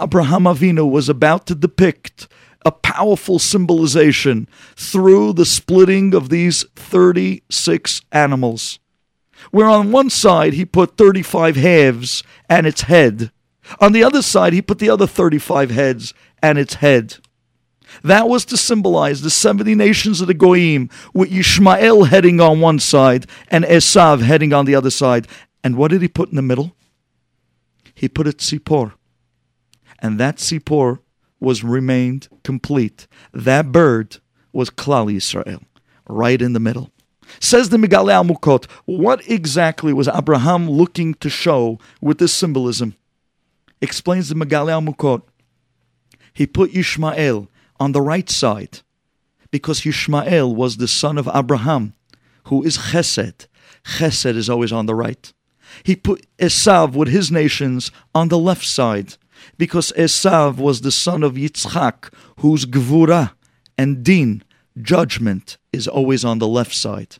Abraham 0.00 0.42
Avinu 0.42 0.88
was 0.90 1.08
about 1.08 1.46
to 1.46 1.54
depict 1.54 2.26
a 2.64 2.72
powerful 2.72 3.38
symbolization 3.38 4.48
through 4.76 5.32
the 5.32 5.44
splitting 5.44 6.12
of 6.12 6.28
these 6.28 6.64
36 6.74 8.02
animals. 8.10 8.80
Where 9.50 9.68
on 9.68 9.92
one 9.92 10.10
side 10.10 10.54
he 10.54 10.64
put 10.64 10.96
35 10.96 11.56
halves 11.56 12.24
and 12.48 12.66
its 12.66 12.82
head, 12.82 13.30
on 13.80 13.92
the 13.92 14.02
other 14.02 14.22
side 14.22 14.52
he 14.52 14.62
put 14.62 14.78
the 14.80 14.90
other 14.90 15.06
35 15.06 15.70
heads 15.70 16.14
and 16.42 16.58
its 16.58 16.74
head. 16.74 17.18
That 18.04 18.28
was 18.28 18.44
to 18.46 18.58
symbolize 18.58 19.22
the 19.22 19.30
70 19.30 19.74
nations 19.74 20.20
of 20.20 20.26
the 20.26 20.34
Goyim, 20.34 20.90
with 21.14 21.32
Ishmael 21.32 22.04
heading 22.04 22.38
on 22.38 22.60
one 22.60 22.78
side 22.78 23.26
and 23.48 23.64
Esav 23.64 24.20
heading 24.20 24.52
on 24.52 24.66
the 24.66 24.74
other 24.74 24.90
side. 24.90 25.26
And 25.64 25.76
what 25.76 25.90
did 25.90 26.02
he 26.02 26.08
put 26.08 26.28
in 26.28 26.36
the 26.36 26.42
middle? 26.42 26.76
He 27.94 28.08
put 28.08 28.28
a 28.28 28.32
tzipor. 28.32 28.92
And 30.00 30.20
that 30.20 30.36
tzipor 30.36 30.98
was 31.40 31.64
remained 31.64 32.28
complete. 32.42 33.06
That 33.32 33.72
bird 33.72 34.18
was 34.52 34.68
Klal 34.68 35.10
Yisrael, 35.10 35.64
right 36.06 36.42
in 36.42 36.52
the 36.52 36.60
middle. 36.60 36.90
Says 37.40 37.70
the 37.70 37.78
Migale 37.78 38.22
Amukot, 38.22 38.70
what 38.84 39.26
exactly 39.26 39.94
was 39.94 40.08
Abraham 40.08 40.68
looking 40.68 41.14
to 41.14 41.30
show 41.30 41.78
with 42.02 42.18
this 42.18 42.34
symbolism? 42.34 42.96
Explains 43.80 44.28
the 44.28 44.34
Migale 44.34 44.78
Amukot. 44.78 45.22
He 46.34 46.46
put 46.46 46.74
Ishmael 46.74 47.48
on 47.78 47.92
the 47.92 48.00
right 48.00 48.28
side 48.30 48.80
because 49.50 49.86
Ishmael 49.86 50.54
was 50.54 50.76
the 50.76 50.88
son 50.88 51.18
of 51.18 51.28
Abraham, 51.32 51.94
who 52.44 52.62
is 52.62 52.76
Chesed. 52.76 53.46
Chesed 53.84 54.36
is 54.36 54.50
always 54.50 54.72
on 54.72 54.86
the 54.86 54.94
right. 54.94 55.32
He 55.82 55.96
put 55.96 56.26
Esav 56.38 56.94
with 56.94 57.08
his 57.08 57.30
nations 57.30 57.90
on 58.14 58.28
the 58.28 58.38
left 58.38 58.66
side 58.66 59.16
because 59.56 59.92
Esav 59.96 60.56
was 60.56 60.80
the 60.80 60.92
son 60.92 61.22
of 61.22 61.34
Yitzchak, 61.34 62.12
whose 62.40 62.64
Gvura 62.66 63.32
and 63.76 64.04
Din, 64.04 64.42
judgment, 64.80 65.56
is 65.72 65.88
always 65.88 66.24
on 66.24 66.38
the 66.38 66.48
left 66.48 66.74
side. 66.74 67.16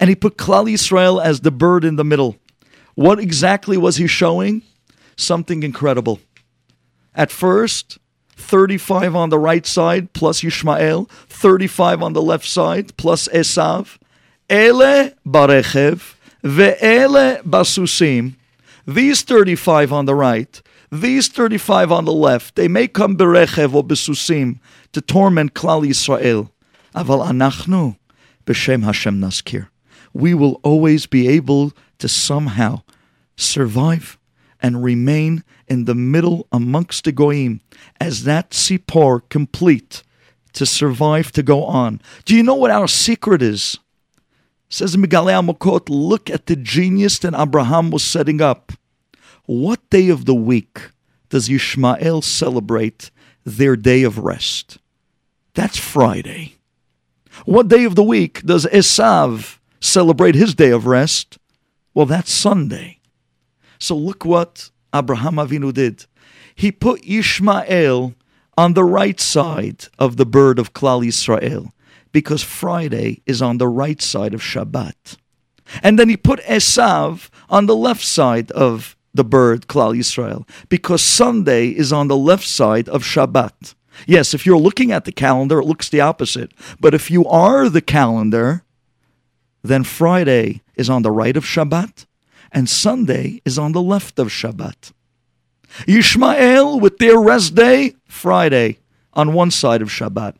And 0.00 0.08
he 0.08 0.16
put 0.16 0.36
Klal 0.36 0.70
Yisrael 0.70 1.22
as 1.22 1.40
the 1.40 1.50
bird 1.50 1.84
in 1.84 1.96
the 1.96 2.04
middle. 2.04 2.36
What 2.94 3.18
exactly 3.18 3.76
was 3.76 3.96
he 3.96 4.06
showing? 4.06 4.62
Something 5.16 5.62
incredible. 5.62 6.20
At 7.14 7.30
first, 7.30 7.98
35 8.36 9.14
on 9.14 9.30
the 9.30 9.38
right 9.38 9.66
side 9.66 10.12
plus 10.12 10.42
Yishmael, 10.42 11.08
35 11.28 12.02
on 12.02 12.12
the 12.12 12.22
left 12.22 12.46
side 12.46 12.96
plus 12.96 13.28
Esav. 13.28 13.98
Ele 14.50 15.12
barechev, 15.26 16.14
ve'ele 16.42 17.42
basusim. 17.42 18.34
These 18.86 19.22
35 19.22 19.92
on 19.92 20.04
the 20.04 20.14
right, 20.14 20.60
these 20.92 21.28
35 21.28 21.90
on 21.90 22.04
the 22.04 22.12
left, 22.12 22.54
they 22.54 22.68
may 22.68 22.86
come 22.86 23.16
berechev 23.16 23.74
or 23.74 23.82
besusim 23.82 24.60
to 24.92 25.00
torment 25.00 25.54
Klal 25.54 25.86
Yisrael. 25.86 26.50
Aval 26.94 27.26
anachnu 27.26 27.96
b'shem 28.46 28.84
Hashem 28.84 29.20
naskir. 29.20 29.68
We 30.12 30.34
will 30.34 30.60
always 30.62 31.06
be 31.06 31.28
able 31.28 31.72
to 31.98 32.08
somehow 32.08 32.82
survive 33.36 34.18
and 34.64 34.82
remain 34.82 35.44
in 35.68 35.84
the 35.84 35.94
middle 35.94 36.48
amongst 36.50 37.04
the 37.04 37.12
goyim 37.12 37.60
as 38.00 38.24
that 38.24 38.52
sipor 38.52 39.20
complete 39.28 40.02
to 40.54 40.64
survive, 40.64 41.30
to 41.30 41.42
go 41.42 41.64
on. 41.64 42.00
Do 42.24 42.34
you 42.34 42.42
know 42.42 42.54
what 42.54 42.70
our 42.70 42.88
secret 42.88 43.42
is? 43.42 43.78
Says 44.70 44.96
Migalei 44.96 45.34
Amukot, 45.34 45.90
look 45.90 46.30
at 46.30 46.46
the 46.46 46.56
genius 46.56 47.18
that 47.18 47.38
Abraham 47.38 47.90
was 47.90 48.02
setting 48.02 48.40
up. 48.40 48.72
What 49.44 49.90
day 49.90 50.08
of 50.08 50.24
the 50.24 50.34
week 50.34 50.90
does 51.28 51.50
Yishmael 51.50 52.24
celebrate 52.24 53.10
their 53.44 53.76
day 53.76 54.02
of 54.02 54.16
rest? 54.16 54.78
That's 55.52 55.76
Friday. 55.76 56.54
What 57.44 57.68
day 57.68 57.84
of 57.84 57.96
the 57.96 58.02
week 58.02 58.40
does 58.46 58.64
Esav 58.64 59.58
celebrate 59.78 60.34
his 60.34 60.54
day 60.54 60.70
of 60.70 60.86
rest? 60.86 61.36
Well, 61.92 62.06
that's 62.06 62.32
Sunday. 62.32 63.00
So 63.78 63.96
look 63.96 64.24
what 64.24 64.70
Abraham 64.94 65.34
Avinu 65.34 65.72
did. 65.72 66.06
He 66.54 66.70
put 66.70 67.04
Ishmael 67.04 68.14
on 68.56 68.74
the 68.74 68.84
right 68.84 69.20
side 69.20 69.86
of 69.98 70.16
the 70.16 70.26
bird 70.26 70.58
of 70.58 70.72
Klal 70.72 71.04
Yisrael 71.04 71.72
because 72.12 72.42
Friday 72.42 73.22
is 73.26 73.42
on 73.42 73.58
the 73.58 73.68
right 73.68 74.00
side 74.00 74.34
of 74.34 74.40
Shabbat. 74.40 75.16
And 75.82 75.98
then 75.98 76.08
he 76.08 76.16
put 76.16 76.40
Esav 76.40 77.28
on 77.50 77.66
the 77.66 77.74
left 77.74 78.04
side 78.04 78.52
of 78.52 78.96
the 79.12 79.24
bird 79.24 79.66
Klal 79.66 79.96
Yisrael 79.96 80.46
because 80.68 81.02
Sunday 81.02 81.68
is 81.68 81.92
on 81.92 82.08
the 82.08 82.16
left 82.16 82.46
side 82.46 82.88
of 82.88 83.02
Shabbat. 83.02 83.74
Yes, 84.06 84.34
if 84.34 84.44
you're 84.44 84.58
looking 84.58 84.92
at 84.92 85.04
the 85.04 85.12
calendar, 85.12 85.60
it 85.60 85.66
looks 85.66 85.88
the 85.88 86.00
opposite. 86.00 86.52
But 86.80 86.94
if 86.94 87.10
you 87.10 87.24
are 87.26 87.68
the 87.68 87.80
calendar, 87.80 88.62
then 89.62 89.84
Friday 89.84 90.62
is 90.74 90.90
on 90.90 91.02
the 91.02 91.12
right 91.12 91.36
of 91.36 91.44
Shabbat 91.44 92.06
and 92.54 92.70
Sunday 92.70 93.42
is 93.44 93.58
on 93.58 93.72
the 93.72 93.82
left 93.82 94.18
of 94.18 94.28
Shabbat. 94.28 94.92
Yishmael 95.80 96.80
with 96.80 96.98
their 96.98 97.18
rest 97.18 97.56
day, 97.56 97.94
Friday, 98.06 98.78
on 99.12 99.32
one 99.32 99.50
side 99.50 99.82
of 99.82 99.88
Shabbat. 99.88 100.36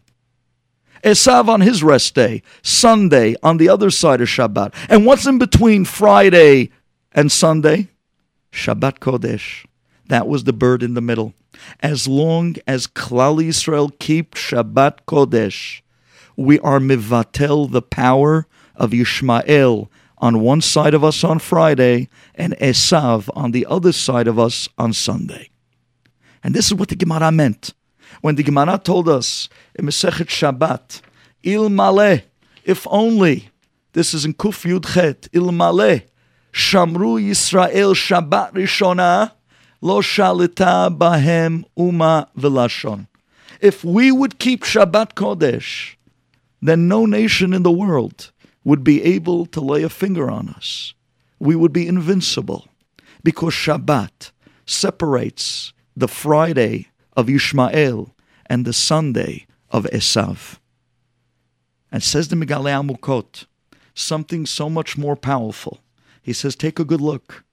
Esav 1.03 1.49
on 1.49 1.61
his 1.61 1.83
rest 1.83 2.15
day, 2.15 2.43
Sunday 2.63 3.35
on 3.43 3.59
the 3.59 3.69
other 3.69 3.91
side 3.91 4.21
of 4.21 4.29
Shabbat. 4.29 4.73
And 4.89 5.05
what's 5.05 5.27
in 5.27 5.39
between 5.39 5.85
Friday 5.85 6.71
and 7.13 7.31
Sunday? 7.31 7.89
Shabbat 8.53 9.01
Kodesh. 9.01 9.67
That 10.07 10.29
was 10.29 10.45
the 10.45 10.53
bird 10.53 10.83
in 10.83 10.95
the 10.95 11.01
middle. 11.01 11.35
As 11.81 12.07
long 12.07 12.57
as 12.67 12.87
Klal 12.87 13.45
Yisrael 13.45 13.99
keep 13.99 14.35
Shabbat 14.35 15.01
Kodesh, 15.07 15.83
we 16.37 16.61
are 16.61 16.79
mivatel 16.79 17.71
the 17.71 17.83
power 17.83 18.47
of 18.77 18.91
Yishmael 18.93 19.89
on 20.19 20.41
one 20.41 20.61
side 20.61 20.95
of 20.95 21.05
us 21.05 21.25
on 21.25 21.39
Friday 21.39 22.09
and 22.35 22.57
Esav 22.59 23.29
on 23.35 23.51
the 23.51 23.67
other 23.67 23.93
side 23.93 24.29
of 24.29 24.39
us 24.39 24.69
on 24.79 24.93
Sunday. 24.93 25.51
And 26.43 26.55
this 26.55 26.67
is 26.67 26.75
what 26.75 26.89
the 26.89 26.97
Gemara 26.97 27.33
meant. 27.33 27.75
When 28.21 28.37
the 28.37 28.43
Gemara 28.43 28.79
told 28.79 29.09
us 29.09 29.49
in 29.75 29.87
Masechet 29.87 30.29
Shabbat, 30.29 31.01
Il 31.43 31.69
Maleh, 31.69 32.23
if 32.65 32.87
only, 32.91 33.51
this 33.93 34.15
is 34.15 34.25
in 34.25 34.35
Kuf 34.35 34.65
Yud 34.65 34.95
Chet, 34.95 35.29
Il 35.33 35.51
Maleh, 35.51 36.05
Shamru 36.53 37.21
Yisrael 37.21 37.95
Shabbat 37.95 38.53
Rishona, 38.53 39.33
Lo 39.81 40.01
Shalita 40.01 40.97
Bahem 40.97 41.65
Uma 41.77 42.29
Velashon. 42.39 43.09
If 43.61 43.85
we 43.85 44.13
would 44.13 44.39
keep 44.39 44.63
Shabbat 44.63 45.15
Kodesh, 45.15 45.97
then 46.63 46.89
no 46.89 47.05
nation 47.05 47.53
in 47.53 47.63
the 47.63 47.71
world 47.71 48.33
would 48.65 48.83
be 48.83 49.03
able 49.03 49.47
to 49.47 49.61
lay 49.61 49.83
a 49.83 49.89
finger 49.89 50.31
on 50.31 50.49
us. 50.49 50.95
We 51.39 51.55
would 51.55 51.73
be 51.73 51.87
invincible 51.87 52.69
because 53.23 53.53
Shabbat 53.53 54.31
separates 54.67 55.73
the 55.97 56.09
Friday 56.09 56.89
of 57.17 57.29
Ishmael 57.29 58.15
and 58.47 58.65
the 58.65 58.73
Sunday 58.73 59.47
of 59.71 59.85
Esav. 59.93 60.59
And 61.93 62.03
says 62.03 62.29
the 62.29 62.37
Migalei 62.37 62.73
Amukot 62.83 63.47
something 63.95 64.45
so 64.47 64.69
much 64.69 64.99
more 64.99 65.17
powerful. 65.17 65.81
He 66.21 66.33
says, 66.33 66.57
Take 66.57 66.79
a 66.79 66.85
good 66.85 67.01
look. 67.01 67.45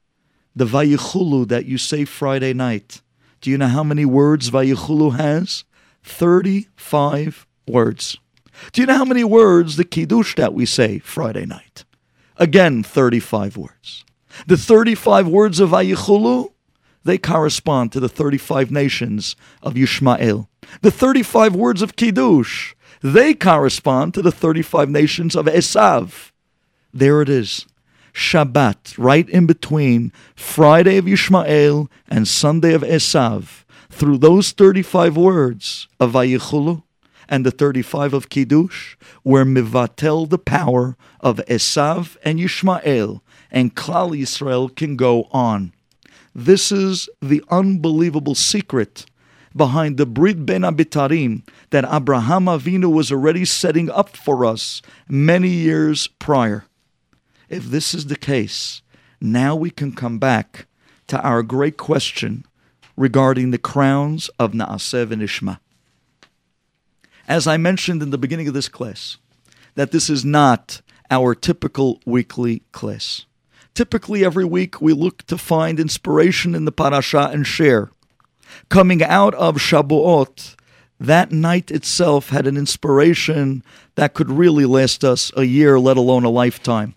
The 0.56 0.66
Vayichulu 0.66 1.48
that 1.48 1.66
you 1.66 1.78
say 1.78 2.06
Friday 2.06 2.54
night. 2.54 3.02
Do 3.40 3.50
you 3.50 3.58
know 3.58 3.68
how 3.68 3.84
many 3.84 4.06
words 4.06 4.50
Vayichulu 4.50 5.18
has? 5.18 5.64
35 6.04 7.48
words. 7.68 8.18
Do 8.72 8.82
you 8.82 8.88
know 8.88 8.98
how 8.98 9.06
many 9.06 9.24
words 9.24 9.76
the 9.76 9.84
Kiddush 9.84 10.36
that 10.36 10.54
we 10.54 10.66
say 10.66 11.00
Friday 11.00 11.46
night? 11.46 11.84
Again, 12.38 12.84
35 12.84 13.58
words. 13.58 14.06
The 14.48 14.58
35 14.58 15.28
words 15.28 15.60
of 15.60 15.70
Vayichulu, 15.70 16.52
they 17.04 17.18
correspond 17.18 17.92
to 17.92 18.00
the 18.00 18.10
35 18.10 18.72
nations 18.72 19.36
of 19.62 19.74
Yishmael. 19.74 20.48
The 20.82 20.92
35 20.92 21.56
words 21.56 21.82
of 21.82 21.96
Kiddush, 21.96 22.76
they 23.02 23.34
correspond 23.34 24.14
to 24.14 24.22
the 24.22 24.32
35 24.32 24.90
nations 24.90 25.36
of 25.36 25.46
Esav. 25.46 26.32
There 26.94 27.22
it 27.22 27.30
is. 27.30 27.66
Shabbat, 28.14 28.96
right 28.98 29.28
in 29.30 29.46
between 29.46 30.12
Friday 30.36 30.98
of 30.98 31.06
Yishmael 31.06 31.90
and 32.08 32.28
Sunday 32.28 32.74
of 32.74 32.82
Esav. 32.82 33.64
Through 33.90 34.20
those 34.20 34.52
35 34.52 35.18
words 35.18 35.88
of 36.00 36.14
Vayichulu, 36.14 36.84
and 37.32 37.46
the 37.46 37.50
35 37.52 38.14
of 38.14 38.30
Kiddush 38.30 38.98
were 39.24 39.46
mivatel 39.46 40.30
the 40.30 40.38
power 40.38 40.98
of 41.22 41.38
Esav 41.48 42.18
and 42.24 42.38
Yishmael, 42.38 43.22
and 43.50 43.74
Klal 43.74 44.12
Yisrael 44.12 44.76
can 44.76 44.98
go 44.98 45.30
on. 45.32 45.72
This 46.36 46.74
is 46.74 47.10
the 47.22 47.42
unbelievable 47.50 48.36
secret 48.36 49.06
behind 49.56 49.98
the 49.98 50.06
Brit 50.06 50.46
Ben 50.46 50.62
Abitarim 50.62 51.44
that 51.70 51.86
Abraham 51.90 52.46
Avinu 52.46 52.92
was 52.92 53.12
already 53.12 53.46
setting 53.46 53.90
up 53.90 54.18
for 54.18 54.46
us 54.46 54.82
many 55.08 55.50
years 55.50 56.08
prior. 56.08 56.66
If 57.48 57.64
this 57.66 57.94
is 57.94 58.08
the 58.08 58.18
case, 58.18 58.82
now 59.22 59.56
we 59.56 59.70
can 59.70 59.94
come 59.94 60.20
back 60.20 60.68
to 61.08 61.22
our 61.22 61.44
great 61.44 61.78
question 61.78 62.46
regarding 62.98 63.52
the 63.52 63.58
crowns 63.58 64.30
of 64.38 64.52
Naasev 64.52 65.12
and 65.12 65.22
Nishma 65.22 65.60
as 67.32 67.48
I 67.48 67.56
mentioned 67.56 68.04
in 68.04 68.10
the 68.10 68.18
beginning 68.18 68.50
of 68.50 68.54
this 68.54 68.68
class, 68.68 69.16
that 69.76 69.94
this 69.94 70.10
is 70.10 70.26
not 70.26 70.82
our 71.10 71.34
typical 71.34 72.02
weekly 72.06 72.62
class. 72.74 73.26
Typically, 73.74 74.26
every 74.26 74.44
week 74.44 74.82
we 74.82 74.92
look 74.92 75.24
to 75.28 75.38
find 75.38 75.80
inspiration 75.80 76.54
in 76.54 76.66
the 76.66 76.74
parasha 76.74 77.30
and 77.32 77.48
share. 77.48 77.90
Coming 78.68 79.02
out 79.02 79.34
of 79.36 79.56
Shabuot, 79.56 80.58
that 81.00 81.32
night 81.32 81.72
itself 81.72 82.32
had 82.32 82.48
an 82.48 82.58
inspiration 82.58 83.64
that 83.96 84.14
could 84.14 84.30
really 84.30 84.66
last 84.66 85.06
us 85.06 85.32
a 85.38 85.46
year, 85.46 85.80
let 85.80 85.96
alone 85.96 86.26
a 86.26 86.30
lifetime. 86.30 86.96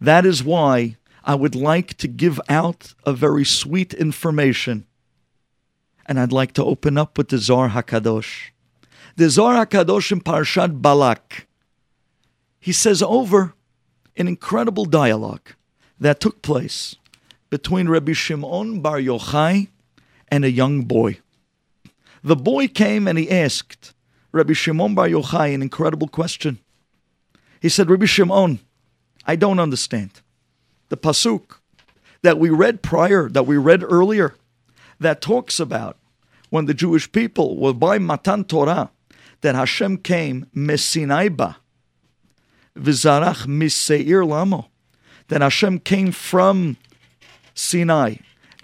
That 0.00 0.24
is 0.24 0.44
why 0.44 0.96
I 1.24 1.34
would 1.34 1.56
like 1.56 1.94
to 1.94 2.06
give 2.06 2.40
out 2.48 2.94
a 3.04 3.12
very 3.12 3.44
sweet 3.44 3.94
information. 3.94 4.86
And 6.06 6.20
I'd 6.20 6.30
like 6.30 6.52
to 6.52 6.64
open 6.64 6.96
up 6.96 7.18
with 7.18 7.30
the 7.30 7.38
Zohar 7.38 7.70
HaKadosh 7.70 8.50
the 9.16 9.30
Zohar 9.30 9.64
Kadosh 9.64 10.12
in 10.12 10.20
Parshat 10.20 10.82
Balak. 10.82 11.46
He 12.60 12.72
says 12.72 13.02
over 13.02 13.54
an 14.16 14.28
incredible 14.28 14.84
dialogue 14.84 15.52
that 15.98 16.20
took 16.20 16.42
place 16.42 16.96
between 17.48 17.88
Rabbi 17.88 18.12
Shimon 18.12 18.80
Bar 18.80 18.98
Yochai 18.98 19.68
and 20.28 20.44
a 20.44 20.50
young 20.50 20.82
boy. 20.82 21.18
The 22.22 22.36
boy 22.36 22.68
came 22.68 23.08
and 23.08 23.18
he 23.18 23.30
asked 23.30 23.94
Rabbi 24.32 24.52
Shimon 24.52 24.94
Bar 24.94 25.08
Yochai 25.08 25.54
an 25.54 25.62
incredible 25.62 26.08
question. 26.08 26.58
He 27.60 27.70
said, 27.70 27.88
Rabbi 27.88 28.04
Shimon, 28.04 28.58
I 29.26 29.36
don't 29.36 29.60
understand. 29.60 30.20
The 30.90 30.96
pasuk 30.98 31.58
that 32.20 32.38
we 32.38 32.50
read 32.50 32.82
prior, 32.82 33.30
that 33.30 33.44
we 33.44 33.56
read 33.56 33.82
earlier, 33.82 34.34
that 35.00 35.22
talks 35.22 35.58
about 35.58 35.96
when 36.50 36.66
the 36.66 36.74
Jewish 36.74 37.10
people 37.10 37.56
were 37.56 37.72
by 37.72 37.98
Matan 37.98 38.44
Torah, 38.44 38.90
that 39.40 39.54
Hashem 39.54 39.98
came 39.98 40.46
mesinaiba 40.54 41.56
v'zarach 42.76 43.46
miseir 43.46 44.24
lamo, 44.24 44.68
that 45.28 45.42
Hashem 45.42 45.80
came 45.80 46.12
from 46.12 46.76
Sinai 47.54 48.16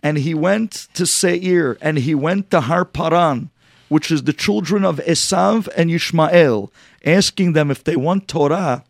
and 0.02 0.18
he 0.18 0.34
went 0.34 0.88
to 0.94 1.06
Seir 1.06 1.78
and 1.80 1.98
he 1.98 2.14
went 2.14 2.50
to 2.50 2.62
Har 2.62 2.84
Paran, 2.84 3.50
which 3.88 4.10
is 4.10 4.24
the 4.24 4.32
children 4.32 4.84
of 4.84 4.96
Esav 4.98 5.68
and 5.76 5.90
Yishmael, 5.90 6.70
asking 7.04 7.52
them 7.52 7.70
if 7.70 7.84
they 7.84 7.96
want 7.96 8.28
Torah. 8.28 8.84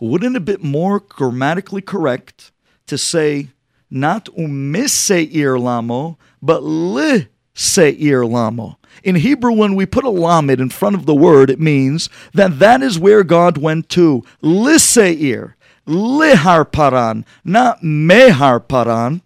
Wouldn't 0.00 0.36
it 0.36 0.44
be 0.44 0.56
more 0.56 1.00
grammatically 1.00 1.82
correct 1.82 2.50
to 2.86 2.98
say 2.98 3.50
not 3.90 4.28
um 4.30 4.46
umiseir 4.74 5.60
lamo, 5.60 6.18
but 6.40 6.62
li 6.62 7.28
seir 7.54 8.24
lamo? 8.24 8.78
In 9.02 9.16
Hebrew, 9.16 9.52
when 9.52 9.74
we 9.74 9.86
put 9.86 10.04
a 10.04 10.10
lamed 10.10 10.60
in 10.60 10.70
front 10.70 10.96
of 10.96 11.06
the 11.06 11.14
word, 11.14 11.50
it 11.50 11.60
means 11.60 12.08
that 12.32 12.58
that 12.58 12.82
is 12.82 12.98
where 12.98 13.24
God 13.24 13.58
went 13.58 13.88
to. 13.90 14.24
Liseir, 14.42 15.54
lihar 15.86 16.70
paran, 16.70 17.24
not 17.44 17.80
mehar 17.82 18.66
paran. 18.66 19.22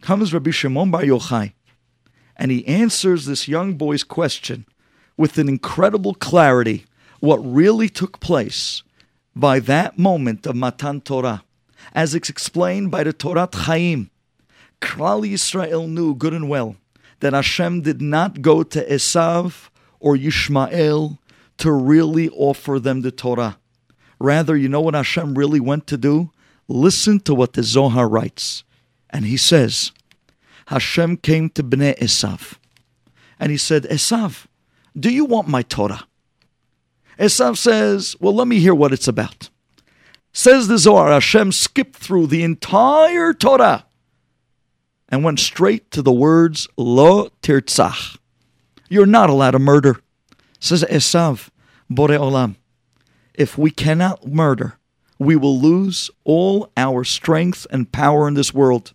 Comes 0.00 0.32
Rabbi 0.32 0.50
Shimon 0.50 0.90
Bar 0.90 1.02
Yochai, 1.02 1.52
and 2.36 2.50
he 2.50 2.66
answers 2.66 3.26
this 3.26 3.48
young 3.48 3.74
boy's 3.74 4.04
question 4.04 4.64
with 5.16 5.36
an 5.36 5.48
incredible 5.48 6.14
clarity 6.14 6.86
what 7.20 7.38
really 7.38 7.88
took 7.88 8.20
place 8.20 8.82
by 9.34 9.58
that 9.60 9.98
moment 9.98 10.46
of 10.46 10.56
Matan 10.56 11.00
Torah, 11.00 11.42
as 11.92 12.14
it's 12.14 12.30
explained 12.30 12.90
by 12.90 13.04
the 13.04 13.12
Torah 13.12 13.48
Chaim. 13.52 14.10
Klal 14.80 15.28
Yisrael 15.28 15.88
knew 15.88 16.14
good 16.14 16.32
and 16.32 16.48
well 16.48 16.76
that 17.20 17.32
Hashem 17.32 17.82
did 17.82 18.00
not 18.00 18.42
go 18.42 18.62
to 18.62 18.84
Esav 18.88 19.68
or 20.00 20.16
Yishmael 20.16 21.18
to 21.58 21.72
really 21.72 22.28
offer 22.30 22.78
them 22.78 23.02
the 23.02 23.10
Torah. 23.10 23.58
Rather, 24.18 24.56
you 24.56 24.68
know 24.68 24.80
what 24.80 24.94
Hashem 24.94 25.34
really 25.34 25.60
went 25.60 25.86
to 25.88 25.96
do? 25.96 26.30
Listen 26.68 27.20
to 27.20 27.34
what 27.34 27.54
the 27.54 27.62
Zohar 27.62 28.08
writes. 28.08 28.64
And 29.10 29.24
he 29.24 29.36
says, 29.36 29.92
Hashem 30.66 31.18
came 31.18 31.50
to 31.50 31.62
Bnei 31.62 31.98
Esav. 31.98 32.56
And 33.40 33.50
he 33.50 33.58
said, 33.58 33.84
Esav, 33.84 34.46
do 34.98 35.10
you 35.10 35.24
want 35.24 35.48
my 35.48 35.62
Torah? 35.62 36.06
Esav 37.18 37.56
says, 37.56 38.16
Well, 38.20 38.34
let 38.34 38.46
me 38.46 38.60
hear 38.60 38.74
what 38.74 38.92
it's 38.92 39.08
about. 39.08 39.50
Says 40.32 40.68
the 40.68 40.78
Zohar, 40.78 41.10
Hashem 41.10 41.52
skipped 41.52 41.96
through 41.96 42.28
the 42.28 42.42
entire 42.42 43.32
Torah 43.32 43.86
and 45.08 45.24
went 45.24 45.40
straight 45.40 45.90
to 45.92 46.02
the 46.02 46.12
words, 46.12 46.68
Lo 46.76 47.30
tirtzach. 47.42 48.18
You're 48.88 49.06
not 49.06 49.30
allowed 49.30 49.52
to 49.52 49.58
murder. 49.58 50.00
Says 50.60 50.84
Esav, 50.84 51.50
Bore 51.88 52.08
Olam, 52.08 52.56
if 53.34 53.56
we 53.56 53.70
cannot 53.70 54.26
murder, 54.26 54.78
we 55.18 55.36
will 55.36 55.58
lose 55.58 56.10
all 56.24 56.70
our 56.76 57.04
strength 57.04 57.66
and 57.70 57.90
power 57.92 58.28
in 58.28 58.34
this 58.34 58.52
world. 58.52 58.92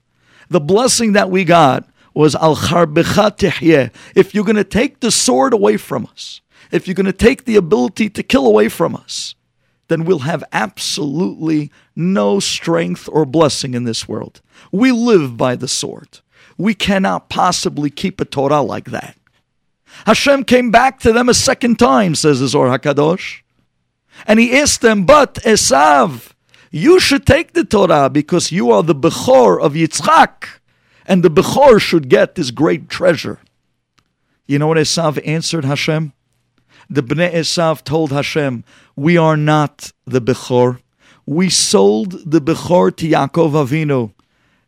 The 0.49 0.60
blessing 0.60 1.13
that 1.13 1.30
we 1.30 1.43
got 1.43 1.88
was 2.13 2.36
al 2.36 2.56
tihyeh. 2.56 3.91
If 4.15 4.36
you're 4.36 4.43
going 4.43 4.56
to 4.56 4.63
take 4.63 4.99
the 4.99 5.12
sword 5.12 5.54
away 5.54 5.78
from 5.78 6.06
us, 6.06 6.41
if 6.71 6.88
you're 6.88 6.95
going 6.95 7.06
to 7.06 7.13
take 7.13 7.45
the 7.45 7.56
ability 7.56 8.10
to 8.12 8.23
kill 8.23 8.45
away 8.45 8.69
from 8.69 8.95
us, 8.95 9.36
then 9.87 10.05
we'll 10.05 10.19
have 10.19 10.43
absolutely 10.51 11.71
no 11.95 12.39
strength 12.39 13.09
or 13.11 13.25
blessing 13.25 13.73
in 13.73 13.83
this 13.83 14.07
world. 14.07 14.41
We 14.71 14.91
live 14.91 15.37
by 15.37 15.55
the 15.55 15.67
sword. 15.67 16.19
We 16.57 16.73
cannot 16.73 17.29
possibly 17.29 17.89
keep 17.89 18.21
a 18.21 18.25
Torah 18.25 18.61
like 18.61 18.85
that. 18.91 19.17
Hashem 20.05 20.45
came 20.45 20.71
back 20.71 20.99
to 21.01 21.13
them 21.13 21.29
a 21.29 21.33
second 21.33 21.77
time, 21.77 22.15
says 22.15 22.39
the 22.39 22.47
Zohar 22.47 22.77
HaKadosh. 22.77 23.41
And 24.25 24.39
he 24.39 24.57
asked 24.57 24.81
them, 24.81 25.05
But 25.05 25.35
Esav, 25.35 26.31
you 26.71 26.99
should 26.99 27.25
take 27.25 27.53
the 27.53 27.63
Torah 27.63 28.09
because 28.09 28.51
you 28.51 28.71
are 28.71 28.83
the 28.83 28.95
Bechor 28.95 29.61
of 29.61 29.73
Yitzchak, 29.73 30.59
and 31.05 31.23
the 31.23 31.29
Bechor 31.29 31.79
should 31.79 32.09
get 32.09 32.35
this 32.35 32.51
great 32.51 32.89
treasure. 32.89 33.39
You 34.47 34.59
know 34.59 34.67
what 34.67 34.77
Esav 34.77 35.21
answered 35.25 35.65
Hashem? 35.65 36.13
The 36.89 37.03
Bnei 37.03 37.33
Esav 37.33 37.83
told 37.83 38.11
Hashem, 38.11 38.63
We 38.95 39.17
are 39.17 39.37
not 39.37 39.91
the 40.05 40.21
Bechor. 40.21 40.79
We 41.25 41.49
sold 41.49 42.29
the 42.29 42.41
Bechor 42.41 42.95
to 42.97 43.07
Yaakov 43.07 43.51
Avinu, 43.51 44.13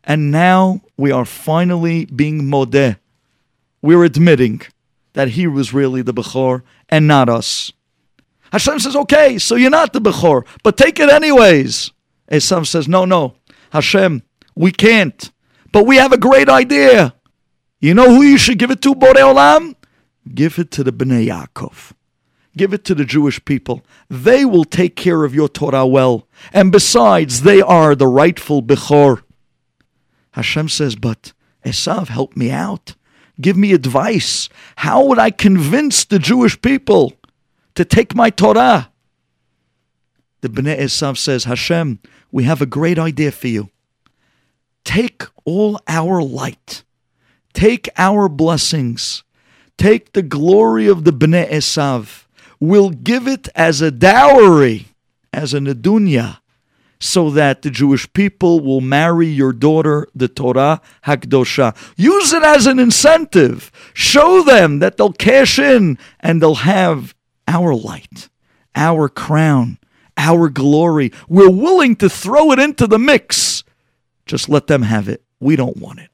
and 0.04 0.30
now 0.30 0.80
we 0.96 1.10
are 1.10 1.24
finally 1.24 2.06
being 2.06 2.42
modeh. 2.42 2.96
We're 3.82 4.04
admitting 4.04 4.62
that 5.12 5.28
he 5.30 5.46
was 5.46 5.74
really 5.74 6.02
the 6.02 6.14
Bechor 6.14 6.62
and 6.88 7.06
not 7.06 7.28
us. 7.28 7.72
Hashem 8.52 8.78
says, 8.78 8.96
okay, 8.96 9.38
so 9.38 9.54
you're 9.54 9.70
not 9.70 9.92
the 9.92 10.00
Bechor, 10.00 10.46
but 10.62 10.76
take 10.76 10.98
it 11.00 11.10
anyways. 11.10 11.90
Esav 12.30 12.66
says, 12.66 12.88
No, 12.88 13.04
no, 13.04 13.36
Hashem, 13.70 14.22
we 14.54 14.72
can't. 14.72 15.30
But 15.72 15.86
we 15.86 15.96
have 15.96 16.12
a 16.12 16.18
great 16.18 16.48
idea. 16.48 17.14
You 17.80 17.94
know 17.94 18.14
who 18.14 18.22
you 18.22 18.38
should 18.38 18.58
give 18.58 18.70
it 18.70 18.80
to, 18.82 18.94
Borei 18.94 19.16
Olam? 19.16 19.74
Give 20.34 20.58
it 20.58 20.70
to 20.72 20.82
the 20.82 20.92
Bnei 20.92 21.28
Yaakov. 21.28 21.92
Give 22.56 22.72
it 22.72 22.84
to 22.86 22.94
the 22.94 23.04
Jewish 23.04 23.44
people. 23.44 23.84
They 24.08 24.44
will 24.44 24.64
take 24.64 24.96
care 24.96 25.24
of 25.24 25.34
your 25.34 25.48
Torah 25.48 25.86
well. 25.86 26.26
And 26.52 26.72
besides, 26.72 27.42
they 27.42 27.60
are 27.60 27.94
the 27.94 28.06
rightful 28.06 28.62
Bechor. 28.62 29.22
Hashem 30.32 30.68
says, 30.68 30.96
But 30.96 31.32
Esav, 31.64 32.08
help 32.08 32.36
me 32.36 32.50
out. 32.50 32.94
Give 33.40 33.56
me 33.56 33.72
advice. 33.72 34.48
How 34.76 35.04
would 35.04 35.18
I 35.18 35.30
convince 35.30 36.04
the 36.04 36.18
Jewish 36.18 36.60
people 36.62 37.12
to 37.74 37.84
take 37.84 38.14
my 38.14 38.30
Torah? 38.30 38.90
The 40.40 40.48
Bnei 40.48 40.78
Esav 40.78 41.18
says, 41.18 41.44
Hashem, 41.44 41.98
we 42.30 42.44
have 42.44 42.62
a 42.62 42.66
great 42.66 42.98
idea 42.98 43.32
for 43.32 43.48
you. 43.48 43.70
Take 44.84 45.24
all 45.44 45.80
our 45.88 46.22
light, 46.22 46.84
take 47.52 47.88
our 47.96 48.28
blessings, 48.28 49.24
take 49.76 50.12
the 50.12 50.22
glory 50.22 50.86
of 50.86 51.04
the 51.04 51.12
Bnei 51.12 51.50
Esav. 51.50 52.25
We'll 52.58 52.90
give 52.90 53.26
it 53.26 53.48
as 53.54 53.80
a 53.80 53.90
dowry, 53.90 54.86
as 55.32 55.52
a 55.54 55.58
nedunya, 55.58 56.38
so 56.98 57.30
that 57.30 57.62
the 57.62 57.70
Jewish 57.70 58.10
people 58.14 58.60
will 58.60 58.80
marry 58.80 59.26
your 59.26 59.52
daughter, 59.52 60.08
the 60.14 60.28
Torah 60.28 60.80
Hakdosha. 61.04 61.76
Use 61.96 62.32
it 62.32 62.42
as 62.42 62.66
an 62.66 62.78
incentive. 62.78 63.70
Show 63.92 64.42
them 64.42 64.78
that 64.78 64.96
they'll 64.96 65.12
cash 65.12 65.58
in 65.58 65.98
and 66.20 66.40
they'll 66.40 66.54
have 66.54 67.14
our 67.46 67.74
light, 67.74 68.30
our 68.74 69.08
crown, 69.08 69.78
our 70.16 70.48
glory. 70.48 71.12
We're 71.28 71.50
willing 71.50 71.96
to 71.96 72.08
throw 72.08 72.50
it 72.52 72.58
into 72.58 72.86
the 72.86 72.98
mix. 72.98 73.62
Just 74.24 74.48
let 74.48 74.66
them 74.66 74.82
have 74.82 75.08
it. 75.08 75.22
We 75.38 75.54
don't 75.54 75.76
want 75.76 76.00
it. 76.00 76.10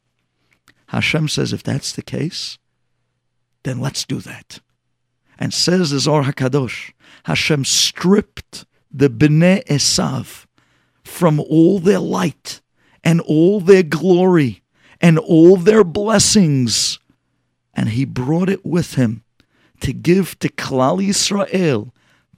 Hashem 0.86 1.28
says, 1.28 1.52
if 1.52 1.62
that's 1.62 1.92
the 1.92 2.02
case, 2.02 2.58
then 3.62 3.80
let's 3.80 4.04
do 4.04 4.18
that. 4.20 4.60
And 5.42 5.52
says 5.52 5.90
the 5.90 5.98
Zohar 5.98 6.22
HaKadosh, 6.22 6.92
Hashem 7.24 7.64
stripped 7.64 8.64
the 8.92 9.10
Bnei 9.10 9.64
Esav 9.64 10.46
from 11.02 11.40
all 11.40 11.80
their 11.80 11.98
light 11.98 12.60
and 13.02 13.20
all 13.22 13.58
their 13.58 13.82
glory 13.82 14.62
and 15.00 15.18
all 15.18 15.56
their 15.56 15.82
blessings. 15.82 17.00
And 17.74 17.88
he 17.88 18.04
brought 18.04 18.50
it 18.50 18.64
with 18.64 18.94
him 18.94 19.24
to 19.80 19.92
give 19.92 20.38
to 20.38 20.48
Klal 20.48 21.04
Yisrael 21.04 21.90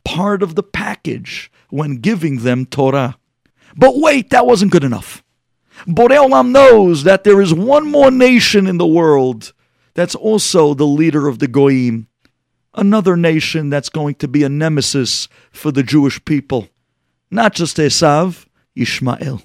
part 0.07 0.43
of 0.43 0.55
the 0.55 0.63
package 0.63 1.53
when 1.69 1.97
giving 1.97 2.39
them 2.39 2.65
Torah. 2.65 3.19
But 3.77 4.01
wait, 4.01 4.31
that 4.31 4.47
wasn't 4.47 4.73
good 4.73 4.83
enough. 4.83 5.23
Borei 5.87 6.27
Olam 6.27 6.53
knows 6.53 7.03
that 7.03 7.25
there 7.25 7.43
is 7.43 7.53
one 7.53 7.87
more 7.87 8.11
nation 8.11 8.67
in 8.67 8.79
the 8.79 8.87
world 8.87 9.53
that's 9.93 10.15
also 10.15 10.73
the 10.73 10.87
leader 10.87 11.29
of 11.29 11.39
the 11.39 11.49
Goyim. 11.49 12.09
Another 12.75 13.17
nation 13.17 13.71
that's 13.71 13.89
going 13.89 14.17
to 14.17 14.29
be 14.29 14.43
a 14.43 14.49
nemesis 14.49 15.29
for 15.51 15.71
the 15.71 15.83
Jewish 15.83 16.25
people. 16.25 16.69
Not 17.31 17.55
just 17.55 17.77
Esav, 17.77 18.47
Ishmael. 18.75 19.43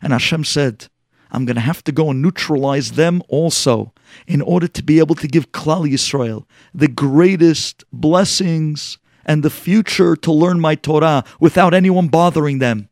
And 0.00 0.12
Hashem 0.12 0.44
said, 0.44 0.88
I'm 1.30 1.46
going 1.46 1.56
to 1.56 1.62
have 1.62 1.82
to 1.84 1.92
go 1.92 2.10
and 2.10 2.20
neutralize 2.20 2.92
them 2.92 3.22
also 3.28 3.92
in 4.26 4.42
order 4.42 4.68
to 4.68 4.82
be 4.82 4.98
able 4.98 5.14
to 5.16 5.28
give 5.28 5.52
Klal 5.52 5.90
Yisrael 5.90 6.44
the 6.74 6.88
greatest 6.88 7.84
blessings 7.92 8.98
and 9.24 9.42
the 9.42 9.50
future 9.50 10.16
to 10.16 10.32
learn 10.32 10.60
my 10.60 10.74
Torah 10.74 11.24
without 11.40 11.74
anyone 11.74 12.08
bothering 12.08 12.58
them. 12.58 12.88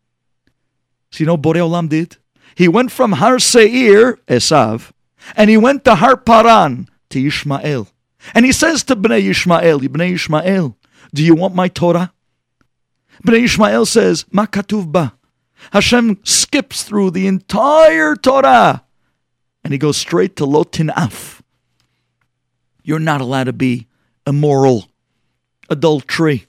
So 1.10 1.20
you 1.20 1.26
know 1.26 1.36
Borei 1.36 1.56
Olam 1.56 1.88
did? 1.88 2.16
He 2.54 2.68
went 2.68 2.92
from 2.92 3.12
Har 3.12 3.38
Seir, 3.38 4.18
Esav, 4.28 4.92
and 5.36 5.50
he 5.50 5.56
went 5.56 5.84
to 5.84 5.96
Har 5.96 6.16
Paran, 6.16 6.88
to 7.10 7.26
Ishmael. 7.26 7.88
And 8.34 8.44
he 8.44 8.52
says 8.52 8.82
to 8.84 8.96
Bnei 8.96 9.30
Ishmael, 9.30 9.80
Bnei 9.80 10.14
Ishmael, 10.14 10.76
do 11.14 11.24
you 11.24 11.34
want 11.34 11.54
my 11.54 11.68
Torah? 11.68 12.12
Bnei 13.24 13.44
Ishmael 13.44 13.86
says, 13.86 14.24
Ma 14.30 14.46
katuv 14.46 14.92
ba. 14.92 15.14
Hashem 15.72 16.18
skips 16.24 16.84
through 16.84 17.10
the 17.10 17.26
entire 17.26 18.16
Torah 18.16 18.84
and 19.62 19.72
he 19.72 19.78
goes 19.78 19.96
straight 19.96 20.36
to 20.36 20.46
Lotin 20.46 20.90
Af. 20.96 21.42
You're 22.82 22.98
not 22.98 23.20
allowed 23.20 23.44
to 23.44 23.52
be 23.52 23.88
immoral 24.26 24.88
adultery. 25.68 26.46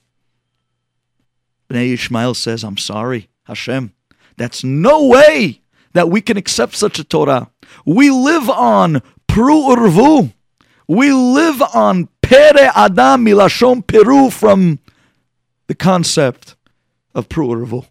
Bnei 1.70 1.94
Ishmael 1.94 2.34
says, 2.34 2.64
I'm 2.64 2.78
sorry, 2.78 3.30
Hashem. 3.44 3.94
That's 4.38 4.64
no 4.64 5.08
way 5.08 5.62
that 5.94 6.10
we 6.10 6.22
can 6.22 6.38
accept 6.38 6.76
such 6.76 7.00
a 7.00 7.04
Torah. 7.04 7.52
We 7.86 8.10
live 8.10 8.50
on 8.50 9.02
Pru 9.28 9.76
Urvu. 9.76 10.34
We 10.92 11.14
live 11.14 11.62
on 11.74 12.10
Pere 12.22 12.70
Adam 12.76 13.26
Milashon 13.26 13.88
Peru 13.88 14.30
from 14.30 14.80
the 15.68 15.74
concept 15.74 16.58
of 17.16 17.30
Pru'ervu. 17.30 17.88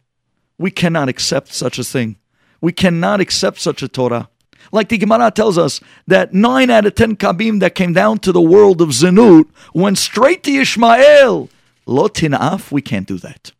We 0.58 0.70
cannot 0.70 1.08
accept 1.08 1.54
such 1.54 1.78
a 1.78 1.82
thing. 1.82 2.18
We 2.60 2.72
cannot 2.72 3.22
accept 3.22 3.58
such 3.58 3.82
a 3.82 3.88
Torah. 3.88 4.28
Like 4.70 4.90
the 4.90 4.98
Gemara 4.98 5.30
tells 5.30 5.56
us 5.56 5.80
that 6.08 6.34
nine 6.34 6.68
out 6.68 6.84
of 6.84 6.94
ten 6.94 7.16
kabim 7.16 7.60
that 7.60 7.74
came 7.74 7.94
down 7.94 8.18
to 8.18 8.32
the 8.32 8.42
world 8.42 8.82
of 8.82 8.90
Zenut 8.90 9.46
went 9.72 9.96
straight 9.96 10.42
to 10.42 10.50
Ishmael. 10.50 11.48
Lotinaf, 11.86 12.70
we 12.70 12.82
can't 12.82 13.08
do 13.08 13.16
that. 13.16 13.52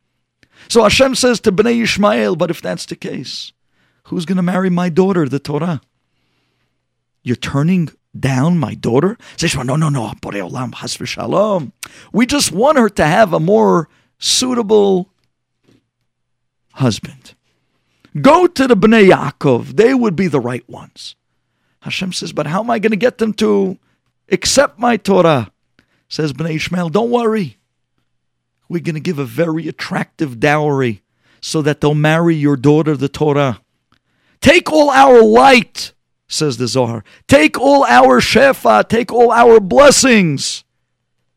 So 0.69 0.83
Hashem 0.83 1.15
says 1.15 1.41
to 1.41 1.51
Bnei 1.51 1.83
Ishmael, 1.85 2.37
but 2.37 2.51
if 2.51 2.61
that's 2.61 2.85
the 2.85 2.95
case, 2.95 3.53
who's 4.09 4.27
going 4.27 4.37
to 4.37 4.43
marry 4.43 4.69
my 4.69 4.91
daughter, 4.91 5.27
the 5.27 5.39
Torah? 5.39 5.81
You're 7.23 7.37
turning 7.37 7.89
down 8.19 8.59
my 8.59 8.75
daughter? 8.75 9.17
Says, 9.37 9.55
no, 9.55 9.77
no, 9.77 9.89
no, 9.89 10.13
Olam. 10.23 11.73
We 12.13 12.27
just 12.27 12.53
want 12.53 12.79
her 12.79 12.89
to 12.89 13.05
have 13.07 13.33
a 13.33 13.41
more 13.41 13.89
suitable 14.19 15.11
husband. 16.75 17.35
Go 18.21 18.47
to 18.47 18.67
the 18.67 18.77
Bnei 18.77 19.11
Yaakov. 19.11 19.77
They 19.77 19.95
would 19.95 20.17
be 20.17 20.27
the 20.27 20.41
right 20.41 20.69
ones. 20.69 21.15
Hashem 21.83 22.13
says, 22.13 22.33
but 22.33 22.47
how 22.47 22.61
am 22.61 22.71
I 22.71 22.79
going 22.79 22.91
to 22.91 22.97
get 22.97 23.19
them 23.19 23.33
to 23.35 23.79
accept 24.31 24.79
my 24.79 24.97
Torah? 24.97 25.53
Says 26.09 26.33
Bnei 26.33 26.57
Ishmael, 26.57 26.89
don't 26.89 27.11
worry. 27.11 27.59
We're 28.69 28.83
going 28.83 28.95
to 28.95 29.01
give 29.01 29.19
a 29.19 29.25
very 29.25 29.69
attractive 29.69 30.41
dowry 30.41 31.03
so 31.41 31.63
that 31.63 31.81
they'll 31.81 31.95
marry 31.95 32.35
your 32.35 32.57
daughter, 32.57 32.97
the 32.97 33.09
Torah. 33.09 33.61
Take 34.41 34.73
all 34.73 34.91
our 34.91 35.23
light, 35.23 35.93
says 36.31 36.57
the 36.57 36.69
Zohar. 36.69 37.05
Take 37.29 37.59
all 37.59 37.85
our 37.85 38.21
shefa, 38.21 38.89
take 38.89 39.13
all 39.13 39.33
our 39.33 39.61
blessings, 39.61 40.65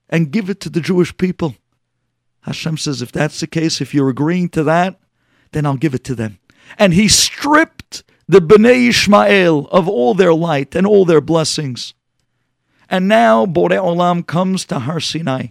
and 0.07 0.31
give 0.31 0.49
it 0.49 0.59
to 0.61 0.69
the 0.69 0.79
Jewish 0.79 1.17
people. 1.17 1.55
Hashem 2.41 2.77
says, 2.77 3.01
if 3.01 3.11
that's 3.11 3.39
the 3.39 3.47
case, 3.47 3.81
if 3.81 3.93
you're 3.93 4.09
agreeing 4.09 4.49
to 4.49 4.63
that, 4.63 4.99
then 5.51 5.65
I'll 5.65 5.77
give 5.77 5.95
it 5.95 6.03
to 6.05 6.15
them. 6.15 6.39
And 6.77 6.93
he 6.93 7.07
stripped 7.07 8.03
the 8.27 8.39
Bnei 8.39 8.89
Ishmael 8.89 9.67
of 9.67 9.89
all 9.89 10.13
their 10.13 10.33
light 10.33 10.75
and 10.75 10.85
all 10.85 11.05
their 11.05 11.21
blessings. 11.21 11.93
And 12.89 13.07
now 13.07 13.45
Borei 13.45 13.79
Olam 13.79 14.25
comes 14.25 14.65
to 14.65 14.79
Har 14.79 14.99
Sinai. 14.99 15.47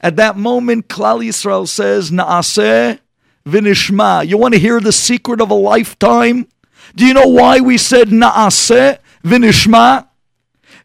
At 0.00 0.16
that 0.16 0.36
moment, 0.36 0.88
Klal 0.88 1.24
Yisrael 1.24 1.68
says, 1.68 2.10
Naaseh 2.10 2.98
v'nishma. 3.46 4.26
You 4.26 4.36
want 4.36 4.54
to 4.54 4.60
hear 4.60 4.80
the 4.80 4.92
secret 4.92 5.40
of 5.40 5.50
a 5.50 5.54
lifetime? 5.54 6.48
Do 6.94 7.04
you 7.04 7.14
know 7.14 7.26
why 7.26 7.60
we 7.60 7.78
said 7.78 8.08
Naaseh 8.08 8.98
v'nishma? 9.24 10.08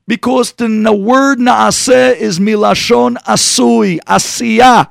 Because 0.08 0.54
the 0.54 0.68
word 0.94 1.38
Naaseh 1.40 2.16
is 2.16 2.40
milashon 2.40 3.18
asui, 3.24 4.00
asiyah. 4.08 4.90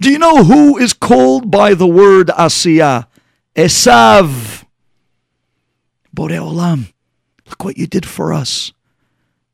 Do 0.00 0.10
you 0.10 0.18
know 0.18 0.44
who 0.44 0.78
is 0.78 0.92
called 0.92 1.50
by 1.50 1.74
the 1.74 1.86
word 1.86 2.28
asiyah? 2.28 3.06
Esav. 3.54 4.64
Borei 6.16 6.38
Olam, 6.38 6.92
look 7.46 7.64
what 7.64 7.76
you 7.78 7.86
did 7.86 8.06
for 8.06 8.32
us. 8.32 8.72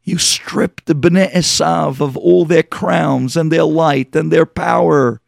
You 0.03 0.18
stripped 0.18 0.87
the 0.87 0.94
Bnei 0.94 1.33
Esav 1.33 2.01
of 2.01 2.16
all 2.16 2.44
their 2.44 2.62
crowns 2.62 3.37
and 3.37 3.51
their 3.51 3.64
light 3.64 4.14
and 4.14 4.33
their 4.33 4.46
power 4.46 5.20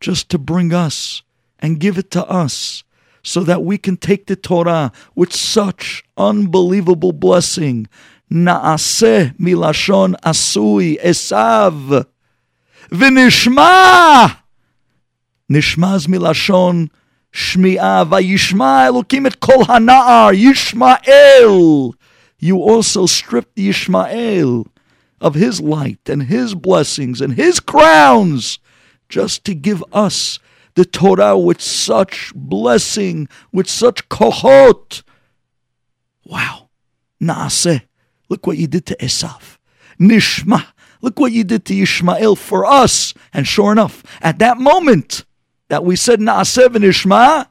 just 0.00 0.28
to 0.28 0.38
bring 0.38 0.74
us 0.74 1.22
and 1.58 1.80
give 1.80 1.96
it 1.96 2.10
to 2.12 2.24
us 2.26 2.84
so 3.22 3.42
that 3.44 3.62
we 3.62 3.78
can 3.78 3.96
take 3.96 4.26
the 4.26 4.36
Torah 4.36 4.92
with 5.14 5.32
such 5.32 6.04
unbelievable 6.16 7.12
blessing. 7.12 7.88
Naaseh 8.30 9.36
milashon 9.36 10.14
asui 10.20 11.00
Esav. 11.00 12.06
V'nishma. 12.90 14.38
Nishmaz 15.50 16.06
milashon 16.06 16.90
shmi'ah. 17.32 18.08
Vayishma 18.08 18.90
Elokim 18.90 19.26
et 19.26 19.40
kol 19.40 19.64
hana'ar. 19.64 20.34
Yishmael 20.34 21.94
you 22.38 22.58
also 22.58 23.06
stripped 23.06 23.56
Yishmael 23.56 24.66
of 25.20 25.34
his 25.34 25.60
light 25.60 26.08
and 26.08 26.24
his 26.24 26.54
blessings 26.54 27.20
and 27.20 27.34
his 27.34 27.58
crowns 27.58 28.58
just 29.08 29.44
to 29.44 29.54
give 29.54 29.82
us 29.92 30.38
the 30.78 30.84
Torah 30.84 31.36
with 31.36 31.60
such 31.60 32.32
blessing, 32.36 33.28
with 33.50 33.68
such 33.68 34.08
kohot. 34.08 35.02
Wow. 36.24 36.68
Naaseh. 37.20 37.82
Look 38.28 38.46
what 38.46 38.58
you 38.58 38.68
did 38.68 38.86
to 38.86 38.96
Esav. 38.98 39.58
Nishma. 39.98 40.68
Look 41.02 41.18
what 41.18 41.32
you 41.32 41.42
did 41.42 41.64
to 41.64 41.74
Yishmael 41.74 42.38
for 42.38 42.64
us. 42.64 43.12
And 43.32 43.44
sure 43.44 43.72
enough, 43.72 44.04
at 44.22 44.38
that 44.38 44.58
moment 44.58 45.24
that 45.66 45.84
we 45.84 45.96
said 45.96 46.20
Naaseh 46.20 46.66
and 46.66 46.84
Nishma, 46.84 47.48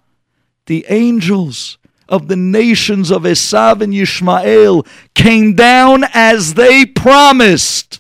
the 0.68 0.86
angels 0.88 1.78
of 2.08 2.30
the 2.30 2.38
nations 2.38 3.12
of 3.12 3.24
Esav 3.24 3.82
and 3.82 3.92
Yishmael 3.92 4.88
came 5.16 5.54
down 5.54 6.06
as 6.14 6.54
they 6.54 6.86
promised, 6.86 8.00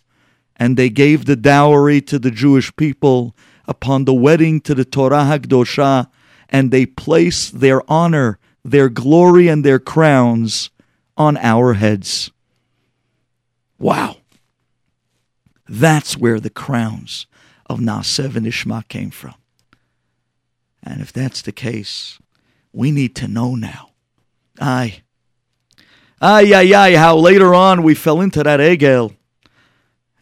and 0.55 0.77
they 0.77 0.89
gave 0.89 1.25
the 1.25 1.35
dowry 1.35 1.99
to 1.99 2.17
the 2.17 2.31
Jewish 2.31 2.73
people 2.77 3.35
upon 3.67 4.05
the 4.05 4.13
wedding 4.13 4.61
to 4.61 4.73
the 4.73 4.85
Torah 4.85 5.25
Hagdosha, 5.25 6.09
and 6.49 6.71
they 6.71 6.85
place 6.85 7.49
their 7.49 7.81
honor, 7.91 8.39
their 8.63 8.89
glory, 8.89 9.47
and 9.47 9.63
their 9.63 9.79
crowns 9.79 10.69
on 11.17 11.37
our 11.37 11.73
heads. 11.73 12.31
Wow. 13.77 14.17
That's 15.67 16.15
where 16.17 16.39
the 16.39 16.49
crowns 16.49 17.27
of 17.69 17.79
Naaseh 17.79 18.35
and 18.35 18.45
Nishma 18.45 18.87
came 18.87 19.09
from. 19.09 19.35
And 20.81 21.01
if 21.01 21.11
that's 21.11 21.41
the 21.41 21.51
case, 21.51 22.19
we 22.71 22.91
need 22.91 23.15
to 23.17 23.27
know 23.27 23.55
now 23.55 23.87
Aye. 24.59 25.01
Aye, 26.19 26.51
aye, 26.53 26.73
aye, 26.73 26.95
how 26.95 27.15
later 27.15 27.53
on 27.53 27.83
we 27.83 27.93
fell 27.93 28.21
into 28.21 28.41
that 28.43 28.59
egel 28.59 29.15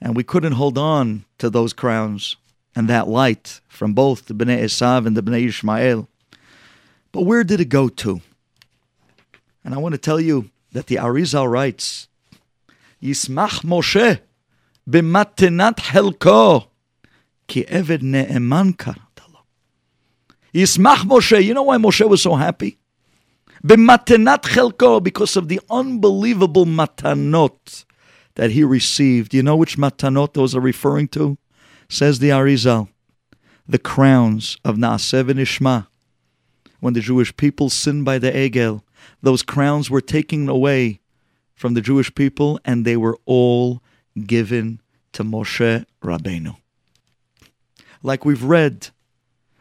and 0.01 0.15
we 0.15 0.23
couldn't 0.23 0.53
hold 0.53 0.77
on 0.77 1.23
to 1.37 1.49
those 1.49 1.71
crowns 1.71 2.35
and 2.75 2.89
that 2.89 3.07
light 3.07 3.61
from 3.67 3.93
both 3.93 4.25
the 4.25 4.33
Bnei 4.33 4.63
Esav 4.63 5.05
and 5.05 5.15
the 5.15 5.23
Bnei 5.23 5.47
Ishmael. 5.47 6.07
But 7.11 7.21
where 7.21 7.43
did 7.43 7.61
it 7.61 7.69
go 7.69 7.87
to? 7.87 8.21
And 9.63 9.73
I 9.73 9.77
want 9.77 9.93
to 9.93 9.99
tell 9.99 10.19
you 10.19 10.51
that 10.73 10.87
the 10.87 10.95
Arizal 10.95 11.49
writes, 11.49 12.07
Yismach 13.01 13.63
Moshe 13.63 14.19
b'matenat 14.89 15.77
helko 15.77 16.67
ki 17.47 17.63
eved 17.65 18.01
ne'eman 18.01 18.73
karatalo. 18.73 19.43
Yismach 20.53 21.03
Moshe. 21.03 21.43
You 21.43 21.53
know 21.53 21.63
why 21.63 21.77
Moshe 21.77 22.07
was 22.07 22.21
so 22.21 22.35
happy? 22.35 22.77
B'matenat 23.65 24.43
chelko, 24.43 25.01
because 25.01 25.35
of 25.35 25.47
the 25.47 25.59
unbelievable 25.69 26.65
matanot 26.65 27.85
that 28.35 28.51
he 28.51 28.63
received. 28.63 29.33
You 29.33 29.41
know 29.41 29.55
which 29.55 29.77
matanot 29.77 30.33
those 30.33 30.55
are 30.55 30.59
referring 30.59 31.07
to? 31.09 31.37
Says 31.87 32.19
the 32.19 32.29
Arizal, 32.29 32.89
the 33.67 33.79
crowns 33.79 34.57
of 34.63 34.75
Naasev 34.75 35.29
and 35.29 35.39
Nishma, 35.39 35.87
when 36.79 36.93
the 36.93 36.99
Jewish 36.99 37.35
people 37.35 37.69
sinned 37.69 38.05
by 38.05 38.17
the 38.19 38.31
Egel, 38.31 38.81
those 39.21 39.43
crowns 39.43 39.89
were 39.89 40.01
taken 40.01 40.49
away 40.49 40.99
from 41.53 41.73
the 41.73 41.81
Jewish 41.81 42.13
people 42.13 42.59
and 42.65 42.85
they 42.85 42.97
were 42.97 43.17
all 43.25 43.81
given 44.25 44.81
to 45.13 45.23
Moshe 45.23 45.85
Rabbeinu. 46.03 46.55
Like 48.03 48.25
we've 48.25 48.43
read, 48.43 48.89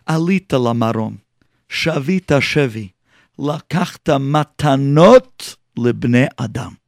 Alita 0.07 0.59
Lamarom, 0.59 1.21
Shavita 1.69 2.41
Shevi, 2.41 2.93
Lakachta 3.39 4.19
Matanot 4.21 5.57
Libne 5.79 6.29
Adam. 6.39 6.79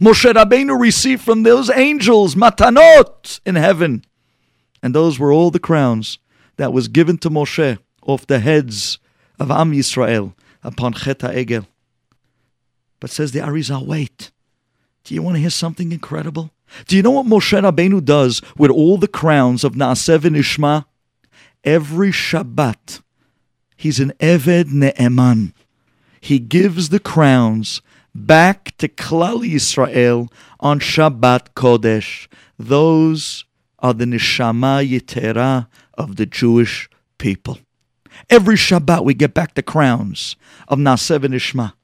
Moshe 0.00 0.32
Rabbeinu 0.32 0.78
received 0.80 1.22
from 1.22 1.42
those 1.42 1.70
angels 1.70 2.34
matanot 2.34 3.40
in 3.44 3.56
heaven. 3.56 4.04
And 4.86 4.94
those 4.94 5.18
were 5.18 5.32
all 5.32 5.50
the 5.50 5.58
crowns 5.58 6.20
that 6.58 6.72
was 6.72 6.86
given 6.86 7.18
to 7.18 7.28
Moshe 7.28 7.76
off 8.02 8.24
the 8.24 8.38
heads 8.38 9.00
of 9.40 9.50
Am 9.50 9.72
Yisrael 9.72 10.34
upon 10.62 10.92
Chet 10.92 11.18
Egel. 11.18 11.66
But 13.00 13.10
says 13.10 13.32
the 13.32 13.40
Arizal, 13.40 13.84
wait. 13.84 14.30
Do 15.02 15.16
you 15.16 15.22
want 15.22 15.34
to 15.34 15.40
hear 15.40 15.50
something 15.50 15.90
incredible? 15.90 16.52
Do 16.86 16.94
you 16.94 17.02
know 17.02 17.10
what 17.10 17.26
Moshe 17.26 17.60
Rabbeinu 17.60 18.04
does 18.04 18.40
with 18.56 18.70
all 18.70 18.96
the 18.96 19.08
crowns 19.08 19.64
of 19.64 19.72
Naasev 19.72 20.24
and 20.24 20.36
Nishma? 20.36 20.84
Every 21.64 22.12
Shabbat, 22.12 23.00
he's 23.76 23.98
an 23.98 24.12
Eved 24.20 24.66
Ne'eman 24.66 25.52
he 26.26 26.38
gives 26.38 26.90
the 26.90 27.00
crowns 27.00 27.82
back 28.14 28.76
to 28.78 28.88
Klal 28.88 29.48
Yisrael 29.48 30.30
on 30.60 30.80
Shabbat 30.80 31.54
Kodesh. 31.54 32.28
Those 32.58 33.44
are 33.86 33.94
the 33.94 34.04
neshama 34.04 34.84
yitera 34.84 35.68
of 35.94 36.16
the 36.16 36.26
Jewish 36.26 36.90
people. 37.18 37.60
Every 38.28 38.56
Shabbat 38.56 39.04
we 39.04 39.14
get 39.14 39.32
back 39.32 39.54
the 39.54 39.62
crowns 39.62 40.34
of 40.66 40.80
Nasev 40.80 41.22
and 41.22 41.32
Nishma. 41.32 41.74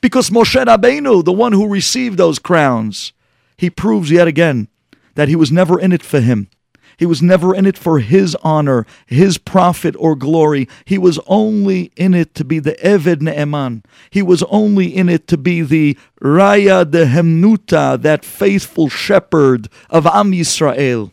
Because 0.00 0.30
Moshe 0.30 0.64
Rabbeinu, 0.64 1.22
the 1.22 1.32
one 1.32 1.52
who 1.52 1.68
received 1.68 2.16
those 2.16 2.38
crowns, 2.38 3.12
he 3.58 3.68
proves 3.68 4.10
yet 4.10 4.26
again 4.26 4.68
that 5.16 5.28
he 5.28 5.36
was 5.36 5.52
never 5.52 5.78
in 5.78 5.92
it 5.92 6.02
for 6.02 6.20
him. 6.20 6.48
He 6.96 7.04
was 7.04 7.20
never 7.20 7.54
in 7.54 7.66
it 7.66 7.76
for 7.76 7.98
his 7.98 8.34
honor, 8.42 8.86
his 9.04 9.36
profit 9.36 9.94
or 9.98 10.16
glory. 10.16 10.66
He 10.86 10.96
was 10.96 11.18
only 11.26 11.92
in 11.94 12.14
it 12.14 12.34
to 12.36 12.44
be 12.44 12.58
the 12.58 12.76
Eved 12.82 13.20
Ne'eman. 13.20 13.84
He 14.08 14.22
was 14.22 14.42
only 14.44 14.86
in 14.86 15.10
it 15.10 15.26
to 15.28 15.36
be 15.36 15.60
the 15.60 15.98
Raya 16.22 16.90
de 16.90 17.04
Hemnuta, 17.04 18.00
that 18.00 18.24
faithful 18.24 18.88
shepherd 18.88 19.68
of 19.90 20.06
Am 20.06 20.32
Yisrael. 20.32 21.12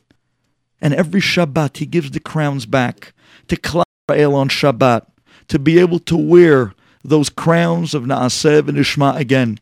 And 0.81 0.93
every 0.93 1.21
Shabbat 1.21 1.77
he 1.77 1.85
gives 1.85 2.11
the 2.11 2.19
crowns 2.19 2.65
back 2.65 3.13
to 3.47 3.55
Klal 3.55 3.83
Yisrael 4.09 4.33
on 4.33 4.49
Shabbat 4.49 5.07
to 5.47 5.59
be 5.59 5.79
able 5.79 5.99
to 5.99 6.17
wear 6.17 6.73
those 7.03 7.29
crowns 7.29 7.93
of 7.93 8.03
Naaseh 8.03 8.67
and 8.67 8.77
Nishma 8.77 9.17
again. 9.17 9.59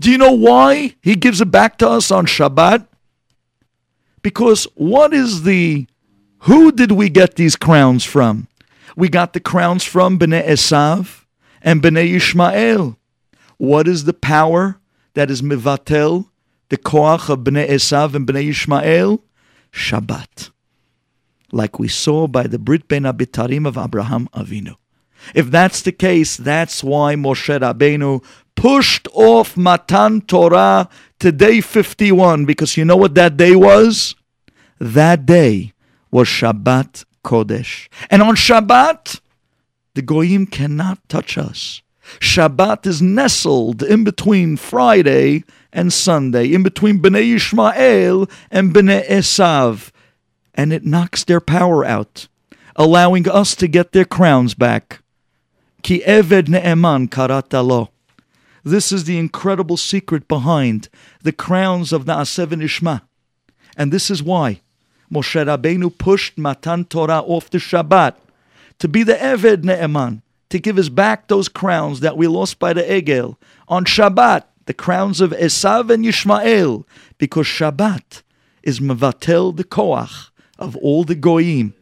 Do 0.00 0.10
you 0.10 0.18
know 0.18 0.32
why 0.32 0.96
he 1.02 1.14
gives 1.14 1.40
it 1.40 1.50
back 1.50 1.78
to 1.78 1.88
us 1.88 2.10
on 2.10 2.26
Shabbat? 2.26 2.86
Because 4.22 4.66
what 4.74 5.14
is 5.14 5.42
the 5.42 5.86
who 6.40 6.72
did 6.72 6.92
we 6.92 7.08
get 7.08 7.36
these 7.36 7.56
crowns 7.56 8.04
from? 8.04 8.48
We 8.96 9.08
got 9.08 9.32
the 9.32 9.40
crowns 9.40 9.84
from 9.84 10.18
Bnei 10.18 10.46
Esav 10.46 11.24
and 11.62 11.82
Bnei 11.82 12.14
Ishmael. 12.14 12.98
What 13.56 13.88
is 13.88 14.04
the 14.04 14.12
power 14.12 14.78
that 15.14 15.30
is 15.30 15.42
mivatel, 15.42 16.28
the 16.68 16.76
koach 16.76 17.30
of 17.30 17.40
Bnei 17.40 17.68
Esav 17.68 18.14
and 18.14 18.26
Bnei 18.26 18.50
Ishmael? 18.50 19.22
Shabbat. 19.74 20.50
Like 21.50 21.78
we 21.78 21.88
saw 21.88 22.26
by 22.26 22.44
the 22.44 22.58
Brit 22.58 22.86
Bein 22.88 23.02
HaBetarim 23.02 23.66
of 23.66 23.76
Abraham 23.76 24.28
Avinu. 24.32 24.76
If 25.34 25.50
that's 25.50 25.82
the 25.82 25.92
case, 25.92 26.36
that's 26.36 26.84
why 26.84 27.14
Moshe 27.16 27.58
Rabbeinu 27.58 28.24
pushed 28.54 29.08
off 29.12 29.56
Matan 29.56 30.20
Torah 30.22 30.88
to 31.18 31.32
day 31.32 31.60
51, 31.60 32.44
because 32.44 32.76
you 32.76 32.84
know 32.84 32.96
what 32.96 33.14
that 33.14 33.36
day 33.36 33.56
was? 33.56 34.14
That 34.78 35.26
day 35.26 35.72
was 36.10 36.28
Shabbat 36.28 37.04
Kodesh. 37.24 37.88
And 38.10 38.22
on 38.22 38.36
Shabbat, 38.36 39.20
the 39.94 40.02
Goyim 40.02 40.46
cannot 40.46 41.08
touch 41.08 41.36
us. 41.36 41.82
Shabbat 42.20 42.86
is 42.86 43.00
nestled 43.00 43.82
in 43.82 44.04
between 44.04 44.56
Friday 44.56 45.42
and 45.74 45.92
Sunday, 45.92 46.52
in 46.54 46.62
between 46.62 47.00
Bnei 47.00 47.34
Ishmael 47.34 48.30
and 48.50 48.72
Bnei 48.72 49.06
Esav, 49.06 49.90
and 50.54 50.72
it 50.72 50.86
knocks 50.86 51.24
their 51.24 51.40
power 51.40 51.84
out, 51.84 52.28
allowing 52.76 53.28
us 53.28 53.54
to 53.56 53.66
get 53.66 53.92
their 53.92 54.04
crowns 54.04 54.54
back. 54.54 55.02
Ki 55.82 56.00
Eved 56.06 56.46
Ne'eman 56.46 57.08
Karatalo. 57.08 57.88
This 58.62 58.92
is 58.92 59.04
the 59.04 59.18
incredible 59.18 59.76
secret 59.76 60.26
behind 60.28 60.88
the 61.22 61.32
crowns 61.32 61.92
of 61.92 62.06
Na'aseh 62.06 62.46
V'Nishma. 62.46 63.02
And 63.76 63.92
this 63.92 64.10
is 64.10 64.22
why 64.22 64.62
Moshe 65.12 65.44
Rabbeinu 65.44 65.98
pushed 65.98 66.38
Matan 66.38 66.84
Torah 66.86 67.20
off 67.20 67.50
the 67.50 67.58
Shabbat 67.58 68.14
to 68.78 68.88
be 68.88 69.02
the 69.02 69.14
Eved 69.14 69.64
Ne'eman, 69.64 70.22
to 70.50 70.58
give 70.58 70.78
us 70.78 70.88
back 70.88 71.28
those 71.28 71.48
crowns 71.48 72.00
that 72.00 72.16
we 72.16 72.26
lost 72.26 72.58
by 72.58 72.72
the 72.72 72.82
Egel 72.82 73.36
on 73.68 73.84
Shabbat, 73.84 74.44
the 74.66 74.74
crowns 74.74 75.20
of 75.20 75.30
Esav 75.32 75.90
and 75.90 76.04
Yishmael, 76.04 76.84
because 77.18 77.46
Shabbat 77.46 78.22
is 78.62 78.80
Mavatel 78.80 79.56
the 79.56 79.64
Koach 79.64 80.30
of 80.58 80.76
all 80.76 81.04
the 81.04 81.14
Goyim. 81.14 81.74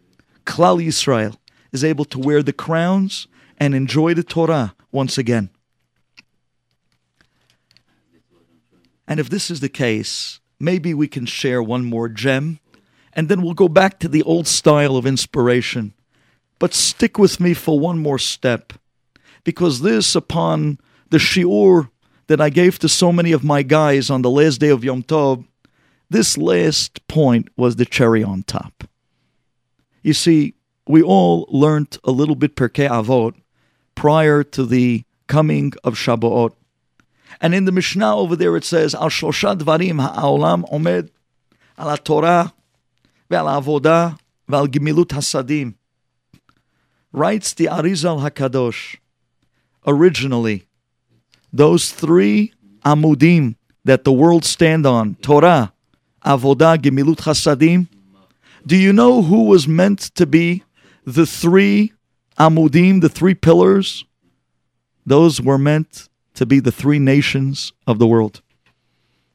Klal 0.45 0.85
Yisrael 0.85 1.37
is 1.71 1.85
able 1.85 2.05
to 2.07 2.19
wear 2.19 2.43
the 2.43 2.53
crowns 2.53 3.29
and 3.59 3.75
enjoy 3.75 4.15
the 4.15 4.25
Torah 4.25 4.75
once 4.91 5.17
again. 5.17 5.51
And 9.07 9.21
if 9.21 9.31
this 9.31 9.51
is 9.51 9.61
the 9.61 9.69
case, 9.69 10.41
maybe 10.59 10.95
we 10.95 11.07
can 11.07 11.27
share 11.27 11.63
one 11.63 11.85
more 11.85 12.09
gem 12.09 12.59
and 13.13 13.29
then 13.29 13.43
we'll 13.43 13.55
go 13.55 13.69
back 13.69 13.99
to 14.01 14.09
the 14.09 14.23
old 14.23 14.47
style 14.47 14.97
of 14.97 15.07
inspiration. 15.07 15.93
But 16.59 16.75
stick 16.75 17.19
with 17.19 17.41
me 17.41 17.55
for 17.55 17.79
one 17.79 17.99
more 17.99 18.19
step, 18.19 18.73
because 19.45 19.83
this, 19.83 20.15
upon 20.15 20.79
the 21.11 21.19
shiur 21.19 21.91
that 22.33 22.41
I 22.41 22.49
gave 22.49 22.79
to 22.79 22.89
so 22.89 23.13
many 23.13 23.33
of 23.33 23.45
my 23.45 23.63
guys 23.63 24.09
on 24.09 24.23
the 24.23 24.31
last 24.31 24.57
day 24.57 24.71
of 24.71 24.83
Yom 24.83 25.03
Tov, 25.03 25.45
this 26.09 26.39
last 26.39 27.07
point 27.07 27.51
was 27.59 27.77
the 27.77 27.85
cherry 27.85 28.25
on 28.25 28.43
top. 28.45 28.85
You 30.03 30.15
see, 30.15 30.55
we 30.89 31.03
all 31.03 31.45
learnt 31.51 31.99
a 32.05 32.11
little 32.11 32.35
bit 32.35 32.57
Pirkei 32.57 32.89
Avot 32.89 33.35
prior 33.95 34.43
to 34.45 34.65
the 34.65 35.05
coming 35.27 35.75
of 35.85 35.97
Shabbat, 35.97 36.55
And 37.39 37.55
in 37.55 37.67
the 37.67 37.73
Mishnah 37.73 38.17
over 38.17 38.35
there 38.35 38.57
it 38.57 38.65
says, 38.65 38.95
Al 38.95 39.11
Shlosha 39.11 39.55
Dvarim 39.55 40.01
Ha'olam 40.01 40.65
Omed 40.73 41.11
Al 41.77 41.99
Torah 41.99 42.55
Ve'al 43.31 43.61
Avodah 43.61 44.19
Ve'al 44.49 44.69
gemilut 44.69 45.09
Hasadim. 45.09 45.75
Writes 47.13 47.53
the 47.53 47.67
Arizal 47.67 48.27
HaKadosh 48.27 48.97
originally 49.87 50.65
those 51.53 51.91
three 51.91 52.53
amudim 52.85 53.57
that 53.85 54.05
the 54.05 54.13
world 54.13 54.45
stand 54.45 54.87
on, 54.87 55.17
Torah, 55.17 55.73
Avodah, 56.25 56.79
Gemilut 56.79 57.19
Hasadim, 57.19 57.89
do 58.67 58.77
you 58.77 58.93
know 58.93 59.23
who 59.23 59.45
was 59.45 59.67
meant 59.67 60.01
to 60.15 60.25
be 60.25 60.63
the 61.05 61.27
three 61.27 61.93
amudim, 62.39 63.01
the 63.01 63.09
three 63.09 63.35
pillars? 63.35 64.05
Those 65.05 65.41
were 65.41 65.59
meant 65.59 66.09
to 66.35 66.47
be 66.47 66.61
the 66.61 66.73
three 66.73 66.99
nations 66.99 67.73
of 67.87 67.99
the 67.99 68.07
world. 68.07 68.41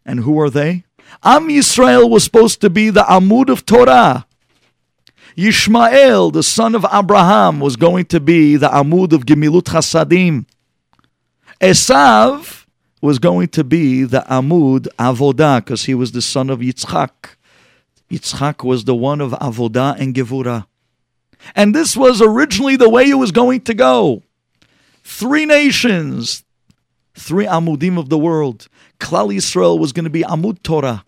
And 0.06 0.21
who 0.21 0.39
are 0.39 0.49
they? 0.49 0.86
Am 1.23 1.49
Yisrael 1.49 2.10
was 2.10 2.23
supposed 2.23 2.62
to 2.62 2.69
be 2.69 2.89
the 2.89 3.03
Amud 3.03 3.49
of 3.49 3.65
Torah. 3.65 4.25
Yishmael, 5.38 6.34
the 6.34 6.41
son 6.41 6.73
of 6.73 6.86
Abraham, 6.91 7.60
was 7.60 7.75
going 7.75 8.06
to 8.06 8.19
be 8.19 8.56
the 8.56 8.69
Amud 8.69 9.13
of 9.13 9.25
Gemilut 9.25 9.63
Chasadim. 9.63 10.45
Esav 11.62 12.65
was 13.02 13.17
going 13.17 13.48
to 13.50 13.63
be 13.63 14.04
the 14.04 14.24
Amud 14.30 14.88
Avodah 15.00 15.58
because 15.58 15.86
he 15.86 15.96
was 15.96 16.12
the 16.12 16.22
son 16.22 16.50
of 16.50 16.60
Yitzchak. 16.60 17.36
Yitzchak 18.12 18.63
was 18.63 18.86
the 18.86 18.96
one 18.96 19.22
of 19.22 19.32
Avodah 19.32 20.00
and 20.00 20.13
Gevurah. 20.13 20.65
And 21.56 21.74
this 21.74 21.96
was 21.98 22.22
originally 22.22 22.76
the 22.76 22.89
way 22.89 23.10
it 23.10 23.15
was 23.15 23.32
going 23.32 23.62
to 23.62 23.74
go. 23.74 24.24
Three 25.04 25.46
nations, 25.46 26.43
three 27.15 27.46
Amudim 27.46 27.98
of 27.98 28.10
the 28.10 28.17
world. 28.17 28.67
Klal 29.00 29.34
Yisrael 29.34 29.80
was 29.80 29.93
going 29.93 30.04
to 30.06 30.10
be 30.10 30.24
Amud 30.24 30.62
Torah. 30.63 31.04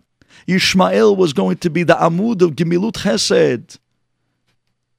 Yishmael 0.48 1.16
was 1.16 1.32
going 1.32 1.58
to 1.58 1.70
be 1.70 1.82
the 1.82 1.94
Amud 1.94 2.42
of 2.42 2.52
Gemilut 2.52 2.94
Chesed. 2.94 3.78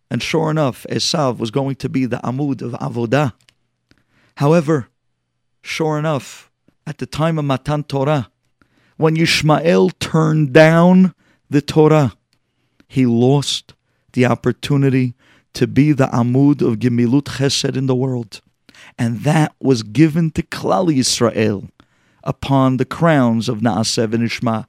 And 0.10 0.22
sure 0.22 0.52
enough, 0.52 0.86
Esav 0.90 1.38
was 1.38 1.52
going 1.52 1.76
to 1.78 1.90
be 1.90 2.06
the 2.06 2.18
Amud 2.18 2.62
of 2.62 2.74
Avodah. 2.74 3.34
However, 4.36 4.88
sure 5.62 5.98
enough, 5.98 6.52
at 6.86 6.98
the 6.98 7.06
time 7.06 7.38
of 7.38 7.46
Matan 7.46 7.84
Torah, 7.84 8.30
when 8.98 9.16
Yishmael 9.16 9.92
turned 10.00 10.54
down 10.54 11.14
the 11.50 11.62
Torah, 11.62 12.14
he 12.88 13.06
lost 13.06 13.74
the 14.14 14.26
opportunity 14.26 15.16
to 15.54 15.68
be 15.68 15.92
the 15.92 16.08
Amud 16.08 16.62
of 16.62 16.80
Gemilut 16.80 17.24
Chesed 17.24 17.76
in 17.76 17.88
the 17.88 17.96
world. 17.96 18.42
And 18.98 19.22
that 19.22 19.54
was 19.60 19.84
given 19.84 20.32
to 20.32 20.44
Klal 20.44 20.88
Yisrael 20.96 21.70
upon 22.24 22.78
the 22.78 22.86
crowns 22.86 23.50
of 23.50 23.60
Na'aseh 23.60 24.08
V'Nishma. 24.08 24.68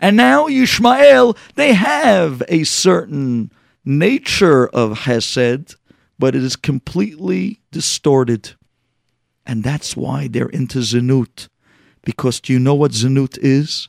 And 0.00 0.16
now 0.16 0.48
Yishmael, 0.48 1.36
they 1.54 1.74
have 1.74 2.42
a 2.48 2.64
certain 2.64 3.50
nature 3.84 4.68
of 4.68 5.00
Hesed, 5.00 5.76
but 6.18 6.34
it 6.34 6.42
is 6.42 6.56
completely 6.56 7.60
distorted. 7.70 8.54
And 9.46 9.64
that's 9.64 9.96
why 9.96 10.28
they're 10.28 10.48
into 10.48 10.78
Zenut. 10.78 11.48
Because 12.02 12.40
do 12.40 12.52
you 12.52 12.58
know 12.58 12.74
what 12.74 12.92
Zenut 12.92 13.38
is? 13.40 13.88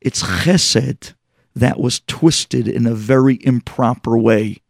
It's 0.00 0.22
Chesed 0.22 1.14
that 1.54 1.80
was 1.80 2.00
twisted 2.06 2.68
in 2.68 2.86
a 2.86 2.94
very 2.94 3.38
improper 3.42 4.16
way. 4.16 4.62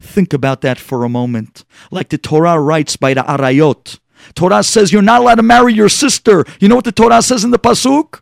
Think 0.00 0.32
about 0.32 0.60
that 0.62 0.78
for 0.78 1.04
a 1.04 1.08
moment. 1.08 1.64
Like 1.90 2.08
the 2.08 2.18
Torah 2.18 2.60
writes 2.60 2.96
by 2.96 3.14
the 3.14 3.22
Arayot. 3.22 3.98
Torah 4.34 4.62
says 4.62 4.92
you're 4.92 5.02
not 5.02 5.20
allowed 5.20 5.36
to 5.36 5.42
marry 5.42 5.72
your 5.72 5.88
sister. 5.88 6.44
You 6.58 6.68
know 6.68 6.76
what 6.76 6.84
the 6.84 6.92
Torah 6.92 7.22
says 7.22 7.44
in 7.44 7.50
the 7.50 7.58
Pasuk? 7.58 8.20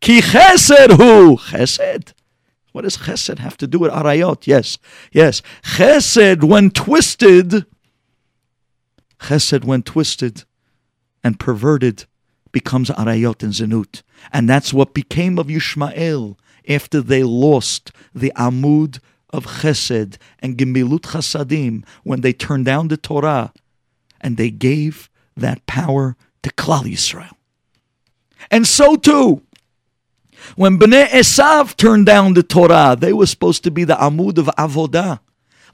Ki 0.00 0.20
chesed 0.20 0.96
hu. 0.96 1.36
Chesed. 1.36 2.12
What 2.72 2.82
does 2.82 2.96
chesed 2.96 3.38
have 3.38 3.56
to 3.58 3.66
do 3.66 3.78
with 3.80 3.90
arayot? 3.90 4.46
Yes, 4.46 4.78
yes. 5.12 5.42
Chesed, 5.62 6.44
when 6.44 6.70
twisted, 6.70 7.66
chesed, 9.18 9.64
when 9.64 9.82
twisted 9.82 10.44
and 11.22 11.38
perverted, 11.38 12.04
becomes 12.52 12.90
arayot 12.90 13.42
and 13.42 13.52
zenut. 13.52 14.02
And 14.32 14.48
that's 14.48 14.72
what 14.72 14.94
became 14.94 15.38
of 15.38 15.46
Yishmael 15.46 16.36
after 16.68 17.00
they 17.00 17.22
lost 17.22 17.92
the 18.14 18.32
amud 18.36 18.98
of 19.30 19.46
chesed 19.46 20.16
and 20.40 20.56
gemilut 20.56 21.00
chasadim 21.00 21.84
when 22.02 22.20
they 22.20 22.32
turned 22.32 22.64
down 22.64 22.88
the 22.88 22.96
Torah 22.96 23.52
and 24.20 24.36
they 24.36 24.50
gave 24.50 25.08
that 25.36 25.64
power 25.66 26.16
to 26.42 26.50
Klal 26.50 26.84
Yisrael. 26.84 27.32
And 28.50 28.66
so 28.66 28.96
too, 28.96 29.42
when 30.56 30.78
Bnei 30.78 31.06
Esav 31.08 31.76
turned 31.76 32.06
down 32.06 32.34
the 32.34 32.42
Torah, 32.42 32.96
they 32.98 33.12
were 33.12 33.26
supposed 33.26 33.62
to 33.64 33.70
be 33.70 33.84
the 33.84 33.94
Amud 33.94 34.38
of 34.38 34.46
Avodah. 34.58 35.20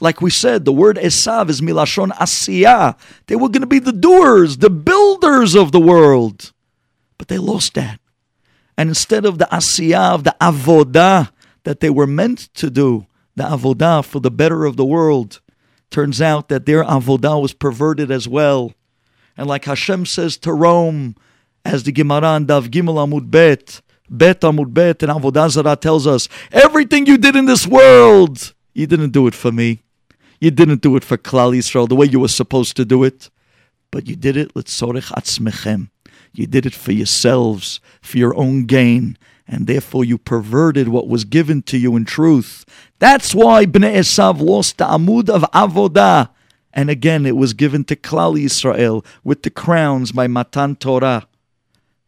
Like 0.01 0.20
we 0.20 0.30
said, 0.30 0.64
the 0.64 0.72
word 0.72 0.97
Esav 0.97 1.49
is 1.49 1.61
Milashon 1.61 2.11
Asiyah. 2.12 2.99
They 3.26 3.36
were 3.36 3.49
going 3.49 3.62
to 3.62 3.66
be 3.66 3.78
the 3.78 3.92
doers, 3.92 4.59
the 4.59 4.70
builders 4.70 5.55
of 5.55 5.72
the 5.72 5.80
world. 5.80 6.53
But 7.18 7.28
they 7.28 7.38
lost 7.38 7.74
that. 7.74 8.01
And 8.76 8.90
instead 8.90 9.24
of 9.24 9.38
the 9.38 9.47
Asiyah, 9.47 10.14
of 10.14 10.24
the 10.24 10.36
Avodah 10.40 11.30
that 11.64 11.80
they 11.80 11.90
were 11.90 12.07
meant 12.07 12.53
to 12.55 12.70
do, 12.70 13.07
the 13.34 13.44
Avodah 13.44 14.05
for 14.05 14.20
the 14.20 14.30
better 14.30 14.64
of 14.64 14.76
the 14.76 14.84
world, 14.84 15.40
turns 15.90 16.20
out 16.20 16.49
that 16.49 16.66
their 16.66 16.84
Avodah 16.84 17.40
was 17.40 17.55
perverted 17.55 18.11
as 18.11 18.28
well. 18.28 18.72
And 19.36 19.47
like 19.47 19.64
Hashem 19.64 20.07
says 20.07 20.36
to 20.38 20.53
Rome, 20.53 21.16
as 21.64 21.82
the 21.84 21.92
Gemara 21.92 22.40
Daf 22.40 22.68
Gimel 22.68 22.97
Amud 23.07 23.30
Bet, 23.30 23.80
Bet 24.09 24.40
Amud 24.42 24.72
Bet, 24.72 25.03
and 25.03 25.12
Avodah 25.12 25.51
Zarah 25.51 25.76
tells 25.76 26.07
us, 26.07 26.28
everything 26.53 27.07
you 27.07 27.18
did 27.18 27.34
in 27.34 27.47
this 27.47 27.66
world, 27.66 28.55
you 28.72 28.86
didn't 28.86 29.11
do 29.11 29.26
it 29.26 29.34
for 29.34 29.51
me. 29.51 29.82
You 30.41 30.51
didn't 30.51 30.82
do 30.82 30.97
it 30.97 31.05
for 31.05 31.16
Klal 31.16 31.57
Yisrael 31.57 31.89
the 31.89 31.95
way 31.97 32.07
you 32.07 32.20
were 32.20 32.28
supposed 32.28 32.76
to 32.76 32.84
do 32.84 33.05
it, 33.05 33.30
but 33.91 34.07
you 34.07 34.16
did 34.16 34.37
it 34.37 34.55
l'tzorech 34.55 35.12
atzmechem. 35.12 35.91
You 36.32 36.47
did 36.47 36.66
it 36.66 36.74
for 36.74 36.93
yourselves, 36.93 37.80
for 38.03 38.18
your 38.18 38.37
own 38.37 38.66
gain, 38.66 39.16
and 39.49 39.66
therefore 39.66 40.05
you 40.05 40.18
perverted 40.18 40.89
what 40.89 41.09
was 41.09 41.24
given 41.24 41.62
to 41.62 41.78
you 41.78 41.97
in 41.97 42.05
truth. 42.05 42.64
That's 42.99 43.34
why 43.34 43.64
Bnei 43.64 43.97
Esav 43.97 44.41
lost 44.41 44.78
the 44.78 44.84
Amud 44.84 45.30
of 45.30 45.43
Avodah. 45.53 46.30
And 46.72 46.91
again, 46.91 47.24
it 47.24 47.37
was 47.37 47.55
given 47.55 47.84
to 47.84 47.97
Klal 47.97 48.39
Yisrael 48.39 49.05
with 49.24 49.43
the 49.43 49.51
crowns 49.51 50.12
by 50.12 50.26
Matan 50.26 50.76
Torah. 50.76 51.26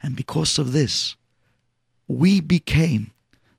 And 0.02 0.14
because 0.14 0.58
of 0.58 0.72
this, 0.72 1.16
we 2.06 2.40
became 2.40 3.12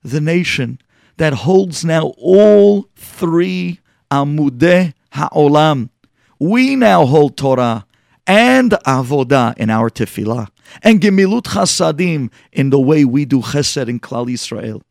the 0.04 0.20
nation 0.20 0.80
that 1.16 1.32
holds 1.32 1.84
now 1.84 2.14
all 2.16 2.88
three 2.94 3.80
Amudeh 4.10 4.94
Ha'olam. 5.12 5.90
We 6.38 6.76
now 6.76 7.04
hold 7.06 7.36
Torah 7.36 7.86
and 8.26 8.72
Avodah 8.86 9.56
in 9.56 9.70
our 9.70 9.90
tefillah, 9.90 10.48
and 10.82 11.00
Gemilut 11.00 11.42
Chasadim 11.42 12.30
in 12.52 12.70
the 12.70 12.78
way 12.78 13.04
we 13.04 13.24
do 13.24 13.40
Chesed 13.40 13.88
in 13.88 13.98
Klal 13.98 14.26
Yisrael. 14.28 14.82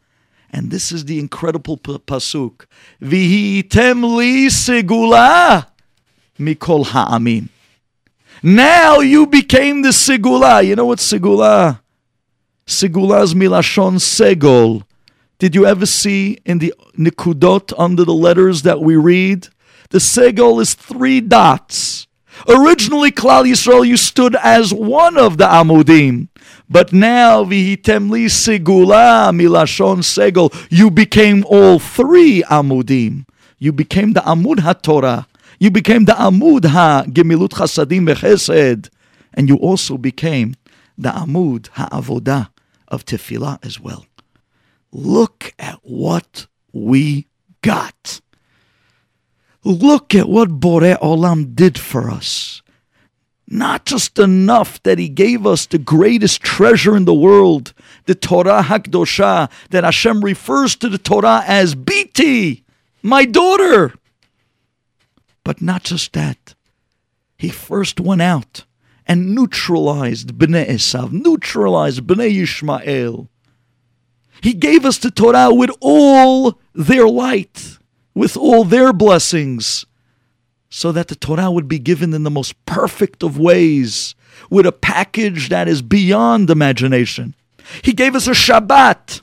And 0.52 0.72
this 0.72 0.92
is 0.92 1.06
the 1.06 1.20
incredible 1.20 1.78
p- 1.78 1.98
pasuk. 2.00 2.66
Vihitem 3.02 4.18
li 4.18 4.48
segula 4.48 5.68
mikol 6.40 6.86
ha'amim. 6.88 7.50
Now 8.42 9.00
you 9.00 9.28
became 9.28 9.84
the 9.84 9.90
segula. 9.90 10.66
You 10.66 10.76
know 10.76 10.86
what 10.86 11.00
segula? 11.00 11.82
Segula's 12.66 13.34
milashon 13.34 14.00
segol. 14.00 14.84
Did 15.40 15.56
you 15.56 15.66
ever 15.66 15.86
see 15.86 16.38
in 16.46 16.60
the 16.60 16.74
nikudot 16.98 17.72
under 17.78 18.04
the 18.04 18.14
letters 18.14 18.64
that 18.64 18.82
we 18.82 18.98
read? 18.98 19.48
The 19.90 20.00
segol 20.00 20.62
is 20.62 20.74
three 20.74 21.22
dots. 21.22 22.08
Originally, 22.50 23.10
Klal 23.10 23.50
Yisrael, 23.50 23.88
you 23.88 23.96
stood 23.96 24.36
as 24.36 24.74
one 24.74 25.18
of 25.18 25.38
the 25.38 25.46
Amudim. 25.46 26.28
But 26.70 26.92
now, 26.92 27.46
vihitem 27.46 28.10
li 28.10 28.26
segula 28.26 29.32
milashon 29.32 30.00
segol, 30.04 30.54
you 30.70 30.92
became 30.92 31.46
all 31.48 31.80
three 31.80 32.44
Amudim. 32.44 33.26
You 33.58 33.72
became 33.72 34.12
the 34.14 34.22
Amud 34.22 34.58
HaTorah. 34.58 35.26
You 35.58 35.72
became 35.72 36.04
the 36.04 36.14
Amud 36.14 36.62
HaGemilut 36.62 37.50
Chasadim 37.50 38.06
Bechesed. 38.10 38.90
And 39.34 39.48
you 39.48 39.56
also 39.56 39.98
became 39.98 40.56
the 40.98 41.10
Amud 41.10 41.70
HaAvodah 41.70 42.50
of 42.90 43.06
Tefillah 43.06 43.64
as 43.66 43.80
well. 43.80 44.06
Look 44.92 45.54
at 45.60 45.80
what 45.84 46.48
we 46.74 47.28
got. 47.62 48.22
Look 49.64 50.16
at 50.16 50.30
what 50.30 50.60
Borei 50.60 51.00
Olam 51.00 51.56
did 51.56 51.78
for 51.78 52.10
us. 52.10 52.62
Not 53.48 53.86
just 53.86 54.20
enough 54.20 54.82
that 54.84 55.00
he 55.00 55.10
gave 55.10 55.46
us 55.46 55.66
the 55.66 55.80
greatest 55.80 56.42
treasure 56.42 56.96
in 56.96 57.06
the 57.06 57.14
world, 57.14 57.74
the 58.06 58.14
Torah 58.16 58.62
Hakdosha, 58.64 59.50
that 59.72 59.84
Hashem 59.84 60.22
refers 60.22 60.76
to 60.78 60.90
the 60.90 61.00
Torah 61.00 61.44
as 61.48 61.74
Biti, 61.74 62.64
my 63.02 63.26
daughter. 63.26 63.94
But 65.44 65.62
not 65.62 65.84
just 65.84 66.14
that. 66.14 66.54
He 67.38 67.50
first 67.50 68.00
went 68.00 68.22
out 68.22 68.66
and 69.08 69.34
neutralized 69.34 70.38
Bnei 70.38 70.70
Esav, 70.70 71.12
neutralized 71.12 72.06
Bnei 72.06 72.32
Yishmael. 72.32 73.30
He 74.42 74.54
gave 74.54 74.86
us 74.86 74.98
the 74.98 75.12
Torah 75.12 75.54
with 75.54 75.72
all 75.82 76.60
their 76.74 77.08
light 77.08 77.80
with 78.20 78.36
all 78.36 78.66
their 78.66 78.92
blessings, 78.92 79.86
so 80.70 80.92
that 80.92 81.08
the 81.08 81.16
Torah 81.16 81.50
would 81.50 81.70
be 81.70 81.80
given 81.80 82.14
in 82.14 82.24
the 82.24 82.30
most 82.30 82.54
perfect 82.66 83.24
of 83.24 83.40
ways, 83.40 84.14
with 84.50 84.66
a 84.66 84.74
package 84.74 85.48
that 85.48 85.70
is 85.70 85.82
beyond 85.82 86.50
imagination. 86.50 87.34
He 87.82 87.94
gave 87.94 88.16
us 88.16 88.28
a 88.28 88.32
Shabbat, 88.32 89.22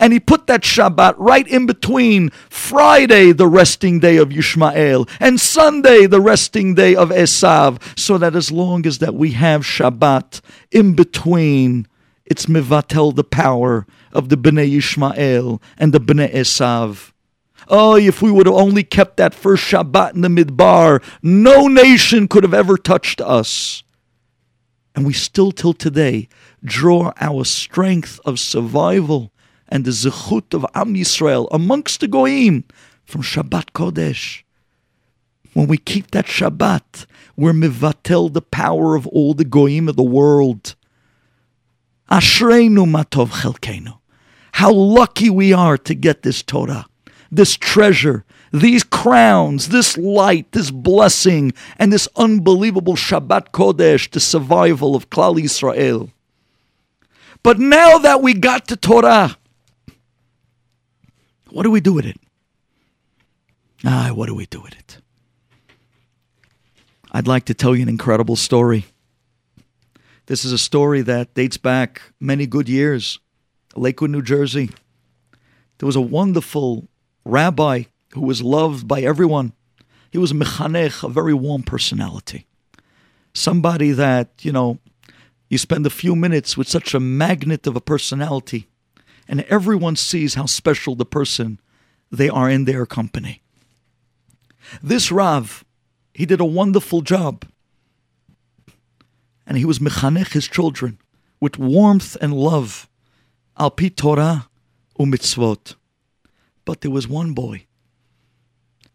and 0.00 0.12
he 0.12 0.18
put 0.18 0.48
that 0.48 0.62
Shabbat 0.62 1.14
right 1.18 1.46
in 1.46 1.66
between 1.66 2.30
Friday, 2.50 3.30
the 3.30 3.46
resting 3.46 4.00
day 4.00 4.16
of 4.16 4.30
Yishmael, 4.30 5.08
and 5.20 5.40
Sunday, 5.40 6.06
the 6.06 6.20
resting 6.20 6.74
day 6.74 6.96
of 6.96 7.10
Esav, 7.10 7.80
so 7.96 8.18
that 8.18 8.34
as 8.34 8.50
long 8.50 8.86
as 8.86 8.98
that 8.98 9.14
we 9.14 9.30
have 9.32 9.62
Shabbat 9.62 10.40
in 10.72 10.94
between, 10.94 11.86
it's 12.26 12.46
mivatel 12.46 13.14
the 13.14 13.22
power 13.22 13.86
of 14.12 14.28
the 14.28 14.36
Bnei 14.36 14.70
Yishmael 14.70 15.60
and 15.78 15.92
the 15.92 16.00
Bnei 16.00 16.32
Esav. 16.32 17.12
Oh, 17.68 17.96
if 17.96 18.20
we 18.20 18.30
would 18.30 18.46
have 18.46 18.54
only 18.54 18.82
kept 18.82 19.16
that 19.18 19.34
first 19.34 19.64
Shabbat 19.64 20.14
in 20.14 20.22
the 20.22 20.28
Midbar, 20.28 21.02
no 21.22 21.68
nation 21.68 22.28
could 22.28 22.42
have 22.42 22.54
ever 22.54 22.76
touched 22.76 23.20
us. 23.20 23.82
And 24.94 25.06
we 25.06 25.12
still, 25.12 25.52
till 25.52 25.72
today, 25.72 26.28
draw 26.64 27.12
our 27.20 27.44
strength 27.44 28.20
of 28.24 28.38
survival 28.38 29.32
and 29.68 29.84
the 29.84 29.90
zechut 29.90 30.52
of 30.52 30.66
Am 30.74 30.94
Yisrael 30.94 31.48
amongst 31.50 32.00
the 32.00 32.08
Goyim 32.08 32.64
from 33.04 33.22
Shabbat 33.22 33.72
Kodesh. 33.72 34.42
When 35.54 35.66
we 35.66 35.78
keep 35.78 36.10
that 36.10 36.26
Shabbat, 36.26 37.06
we're 37.36 37.52
mivatel 37.52 38.32
the 38.32 38.42
power 38.42 38.94
of 38.94 39.06
all 39.06 39.34
the 39.34 39.44
Goyim 39.44 39.88
of 39.88 39.96
the 39.96 40.02
world. 40.02 40.74
Ashreinu 42.10 42.84
matov 42.84 43.30
chelkenu. 43.40 44.01
How 44.52 44.72
lucky 44.72 45.30
we 45.30 45.52
are 45.52 45.76
to 45.78 45.94
get 45.94 46.22
this 46.22 46.42
Torah 46.42 46.86
this 47.32 47.56
treasure, 47.56 48.26
these 48.52 48.84
crowns, 48.84 49.70
this 49.70 49.96
light, 49.96 50.52
this 50.52 50.70
blessing, 50.70 51.54
and 51.78 51.90
this 51.90 52.06
unbelievable 52.14 52.94
Shabbat 52.94 53.52
Kodesh, 53.52 54.10
the 54.10 54.20
survival 54.20 54.94
of 54.94 55.08
Klal 55.08 55.40
Yisrael. 55.40 56.10
But 57.42 57.58
now 57.58 57.96
that 57.98 58.20
we 58.20 58.34
got 58.34 58.68
to 58.68 58.76
Torah, 58.76 59.38
what 61.48 61.62
do 61.62 61.70
we 61.70 61.80
do 61.80 61.94
with 61.94 62.04
it? 62.04 62.20
Ah, 63.84 64.10
what 64.14 64.26
do 64.26 64.34
we 64.34 64.44
do 64.46 64.60
with 64.60 64.74
it? 64.74 64.98
I'd 67.10 67.26
like 67.26 67.46
to 67.46 67.54
tell 67.54 67.74
you 67.74 67.82
an 67.82 67.88
incredible 67.88 68.36
story. 68.36 68.84
This 70.26 70.44
is 70.44 70.52
a 70.52 70.58
story 70.58 71.00
that 71.02 71.34
dates 71.34 71.56
back 71.56 72.02
many 72.20 72.46
good 72.46 72.68
years. 72.68 73.18
Lakewood, 73.76 74.10
New 74.10 74.22
Jersey. 74.22 74.70
There 75.78 75.86
was 75.86 75.96
a 75.96 76.00
wonderful 76.00 76.88
rabbi 77.24 77.84
who 78.12 78.20
was 78.20 78.42
loved 78.42 78.86
by 78.86 79.00
everyone. 79.00 79.52
He 80.10 80.18
was 80.18 80.30
a 80.30 80.34
mechanech, 80.34 81.02
a 81.02 81.08
very 81.08 81.34
warm 81.34 81.62
personality. 81.62 82.46
Somebody 83.34 83.92
that, 83.92 84.30
you 84.42 84.52
know, 84.52 84.78
you 85.48 85.58
spend 85.58 85.86
a 85.86 85.90
few 85.90 86.14
minutes 86.14 86.56
with 86.56 86.68
such 86.68 86.94
a 86.94 87.00
magnet 87.00 87.66
of 87.66 87.76
a 87.76 87.80
personality, 87.80 88.68
and 89.26 89.40
everyone 89.42 89.96
sees 89.96 90.34
how 90.34 90.46
special 90.46 90.94
the 90.94 91.06
person 91.06 91.60
they 92.10 92.28
are 92.28 92.50
in 92.50 92.64
their 92.64 92.84
company. 92.86 93.42
This 94.82 95.10
Rav, 95.10 95.64
he 96.14 96.26
did 96.26 96.40
a 96.40 96.44
wonderful 96.44 97.00
job. 97.00 97.46
And 99.46 99.58
he 99.58 99.64
was 99.64 99.78
mechanech 99.78 100.32
his 100.32 100.46
children 100.46 100.98
with 101.40 101.58
warmth 101.58 102.16
and 102.20 102.32
love, 102.32 102.88
al 103.58 103.70
pi 103.70 103.88
Torah 103.88 104.48
umitzvot. 104.98 105.74
But 106.64 106.80
there 106.80 106.90
was 106.90 107.08
one 107.08 107.32
boy, 107.32 107.66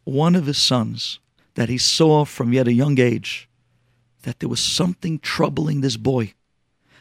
one 0.04 0.36
of 0.36 0.46
his 0.46 0.58
sons, 0.58 1.20
that 1.56 1.70
he 1.70 1.78
saw 1.78 2.24
from 2.24 2.54
yet 2.54 2.68
a 2.68 2.74
young 2.74 3.00
age 3.00 3.50
that 4.24 4.40
there 4.40 4.50
was 4.50 4.60
something 4.60 5.20
troubling 5.20 5.82
this 5.82 5.98
boy. 5.98 6.34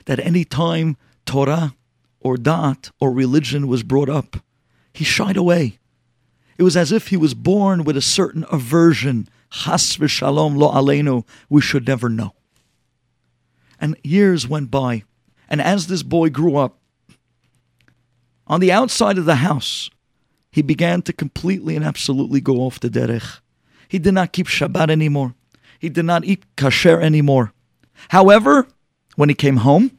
That 0.07 0.21
any 0.21 0.45
time 0.45 0.97
Torah 1.25 1.75
or 2.21 2.37
Da'at 2.37 2.91
or 3.01 3.11
religion 3.11 3.69
was 3.69 3.83
brought 3.83 4.09
up, 4.09 4.37
he 4.93 5.05
shied 5.05 5.37
away. 5.37 5.79
It 6.59 6.63
was 6.63 6.77
as 6.77 6.93
if 6.93 7.09
he 7.09 7.17
was 7.17 7.35
born 7.35 7.85
with 7.85 7.97
a 7.97 8.03
certain 8.03 8.45
aversion. 8.51 9.29
Chas 9.51 9.97
v'shalom 9.97 10.57
lo 10.57 10.71
aleinu, 10.73 11.25
we 11.49 11.61
should 11.61 11.87
never 11.87 12.09
know. 12.09 12.35
And 13.81 13.97
years 14.03 14.49
went 14.49 14.71
by, 14.71 15.03
and 15.49 15.61
as 15.61 15.87
this 15.87 16.03
boy 16.03 16.31
grew 16.31 16.57
up, 16.57 16.79
on 18.47 18.61
the 18.61 18.73
outside 18.73 19.19
of 19.19 19.25
the 19.25 19.37
house, 19.37 19.91
he 20.51 20.63
began 20.63 21.03
to 21.03 21.13
completely 21.13 21.77
and 21.77 21.85
absolutely 21.85 22.41
go 22.41 22.61
off 22.61 22.81
the 22.81 22.89
derech. 22.89 23.41
He 23.89 23.99
did 23.99 24.15
not 24.15 24.33
keep 24.33 24.47
Shabbat 24.47 24.91
anymore. 24.91 25.35
He 25.79 25.89
did 25.89 26.05
not 26.05 26.25
eat 26.25 26.45
kasher 26.57 27.01
anymore. 27.03 27.53
However, 28.09 28.67
when 29.17 29.29
he 29.29 29.35
came 29.35 29.59
home, 29.59 29.99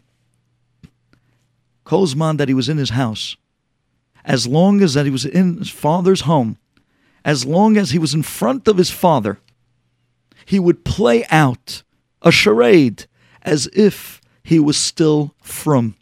Kozman 1.86 2.38
that 2.38 2.48
he 2.48 2.54
was 2.54 2.70
in 2.70 2.78
his 2.78 2.92
house, 2.92 3.38
as 4.26 4.46
long 4.46 4.82
as 4.82 4.94
that 4.94 5.06
he 5.06 5.12
was 5.12 5.26
in 5.26 5.58
his 5.58 5.70
father's 5.70 6.22
home, 6.22 6.58
as 7.24 7.46
long 7.46 7.78
as 7.78 7.92
he 7.92 8.00
was 8.00 8.14
in 8.14 8.24
front 8.24 8.68
of 8.68 8.78
his 8.78 8.90
father, 8.90 9.40
he 10.46 10.60
would 10.60 10.84
play 10.84 11.26
out 11.30 11.84
a 12.22 12.32
charade 12.32 13.06
as 13.42 13.68
if 13.74 14.22
he 14.44 14.60
was 14.60 14.78
still 14.78 15.34
from, 15.42 15.96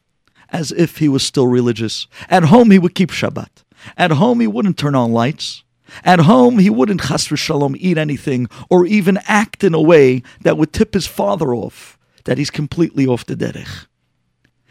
as 0.56 0.72
if 0.72 0.97
he 0.97 1.10
was 1.10 1.22
still 1.22 1.47
religious. 1.47 2.08
At 2.30 2.45
home, 2.45 2.72
he 2.72 2.80
would 2.80 2.95
keep 2.95 3.12
Shabbat. 3.12 3.64
At 3.97 4.12
home, 4.12 4.39
he 4.39 4.47
wouldn't 4.47 4.78
turn 4.78 4.95
on 4.95 5.12
lights. 5.12 5.64
At 6.03 6.22
home, 6.22 6.60
he 6.60 6.70
wouldn't 6.70 7.01
chas 7.08 7.28
v'shalom 7.28 7.76
eat 7.78 7.97
anything 7.97 8.47
or 8.70 8.86
even 8.86 9.20
act 9.28 9.64
in 9.64 9.74
a 9.74 9.82
way 9.82 10.24
that 10.41 10.58
would 10.58 10.72
tip 10.72 10.93
his 10.93 11.08
father 11.08 11.53
off, 11.53 11.97
that 12.24 12.38
he's 12.38 12.49
completely 12.49 13.06
off 13.06 13.26
the 13.26 13.36
derech. 13.36 13.88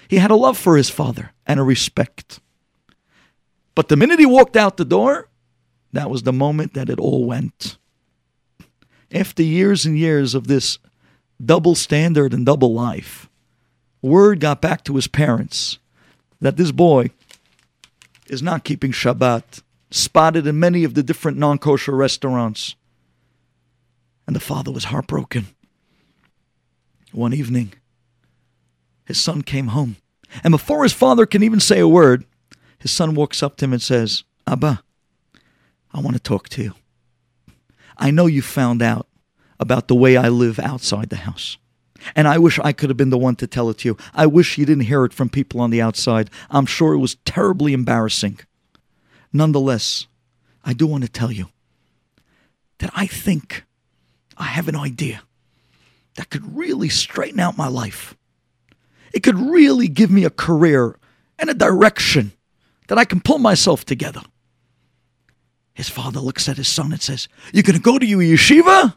He 0.08 0.16
had 0.16 0.30
a 0.30 0.36
love 0.36 0.58
for 0.58 0.76
his 0.76 0.90
father 0.90 1.32
and 1.46 1.60
a 1.60 1.62
respect. 1.62 2.40
But 3.74 3.88
the 3.88 3.96
minute 3.96 4.18
he 4.18 4.26
walked 4.26 4.56
out 4.56 4.76
the 4.76 4.84
door, 4.84 5.28
that 5.92 6.10
was 6.10 6.22
the 6.22 6.32
moment 6.32 6.72
that 6.74 6.88
it 6.88 6.98
all 6.98 7.26
went. 7.26 7.76
After 9.12 9.42
years 9.42 9.84
and 9.84 9.98
years 9.98 10.34
of 10.34 10.46
this 10.46 10.78
double 11.44 11.74
standard 11.74 12.32
and 12.32 12.46
double 12.46 12.72
life, 12.72 13.28
word 14.04 14.40
got 14.40 14.60
back 14.60 14.84
to 14.84 14.96
his 14.96 15.08
parents 15.08 15.78
that 16.40 16.56
this 16.56 16.72
boy 16.72 17.10
is 18.26 18.42
not 18.42 18.64
keeping 18.64 18.92
Shabbat, 18.92 19.62
spotted 19.90 20.46
in 20.46 20.58
many 20.58 20.84
of 20.84 20.94
the 20.94 21.02
different 21.02 21.38
non 21.38 21.58
kosher 21.58 21.92
restaurants. 21.96 22.76
And 24.26 24.34
the 24.34 24.40
father 24.40 24.70
was 24.70 24.84
heartbroken. 24.84 25.46
One 27.12 27.34
evening, 27.34 27.74
his 29.04 29.20
son 29.20 29.42
came 29.42 29.68
home. 29.68 29.96
And 30.42 30.50
before 30.50 30.82
his 30.82 30.92
father 30.92 31.26
can 31.26 31.42
even 31.42 31.60
say 31.60 31.78
a 31.78 31.86
word, 31.86 32.24
his 32.78 32.90
son 32.90 33.14
walks 33.14 33.42
up 33.42 33.56
to 33.56 33.66
him 33.66 33.72
and 33.72 33.82
says, 33.82 34.24
Abba, 34.46 34.82
I 35.92 36.00
want 36.00 36.16
to 36.16 36.22
talk 36.22 36.48
to 36.50 36.62
you. 36.62 36.74
I 37.96 38.10
know 38.10 38.26
you 38.26 38.42
found 38.42 38.82
out 38.82 39.06
about 39.60 39.88
the 39.88 39.94
way 39.94 40.16
I 40.16 40.28
live 40.28 40.58
outside 40.58 41.10
the 41.10 41.16
house. 41.16 41.58
And 42.14 42.28
I 42.28 42.38
wish 42.38 42.58
I 42.58 42.72
could 42.72 42.90
have 42.90 42.96
been 42.96 43.10
the 43.10 43.18
one 43.18 43.36
to 43.36 43.46
tell 43.46 43.70
it 43.70 43.78
to 43.78 43.88
you. 43.88 43.96
I 44.14 44.26
wish 44.26 44.58
you 44.58 44.66
didn't 44.66 44.84
hear 44.84 45.04
it 45.04 45.12
from 45.12 45.28
people 45.28 45.60
on 45.60 45.70
the 45.70 45.80
outside. 45.80 46.30
I'm 46.50 46.66
sure 46.66 46.92
it 46.92 46.98
was 46.98 47.16
terribly 47.24 47.72
embarrassing. 47.72 48.40
Nonetheless, 49.32 50.06
I 50.64 50.72
do 50.72 50.86
want 50.86 51.04
to 51.04 51.10
tell 51.10 51.32
you 51.32 51.48
that 52.78 52.90
I 52.94 53.06
think 53.06 53.64
I 54.36 54.44
have 54.44 54.68
an 54.68 54.76
idea 54.76 55.22
that 56.16 56.30
could 56.30 56.56
really 56.56 56.88
straighten 56.88 57.40
out 57.40 57.56
my 57.56 57.68
life. 57.68 58.16
It 59.12 59.22
could 59.22 59.38
really 59.38 59.88
give 59.88 60.10
me 60.10 60.24
a 60.24 60.30
career 60.30 60.98
and 61.38 61.50
a 61.50 61.54
direction 61.54 62.32
that 62.88 62.98
I 62.98 63.04
can 63.04 63.20
pull 63.20 63.38
myself 63.38 63.84
together. 63.84 64.22
His 65.74 65.88
father 65.88 66.20
looks 66.20 66.48
at 66.48 66.56
his 66.56 66.68
son 66.68 66.92
and 66.92 67.02
says, 67.02 67.28
You're 67.52 67.64
going 67.64 67.76
to 67.76 67.82
go 67.82 67.98
to 67.98 68.06
your 68.06 68.20
yeshiva? 68.20 68.94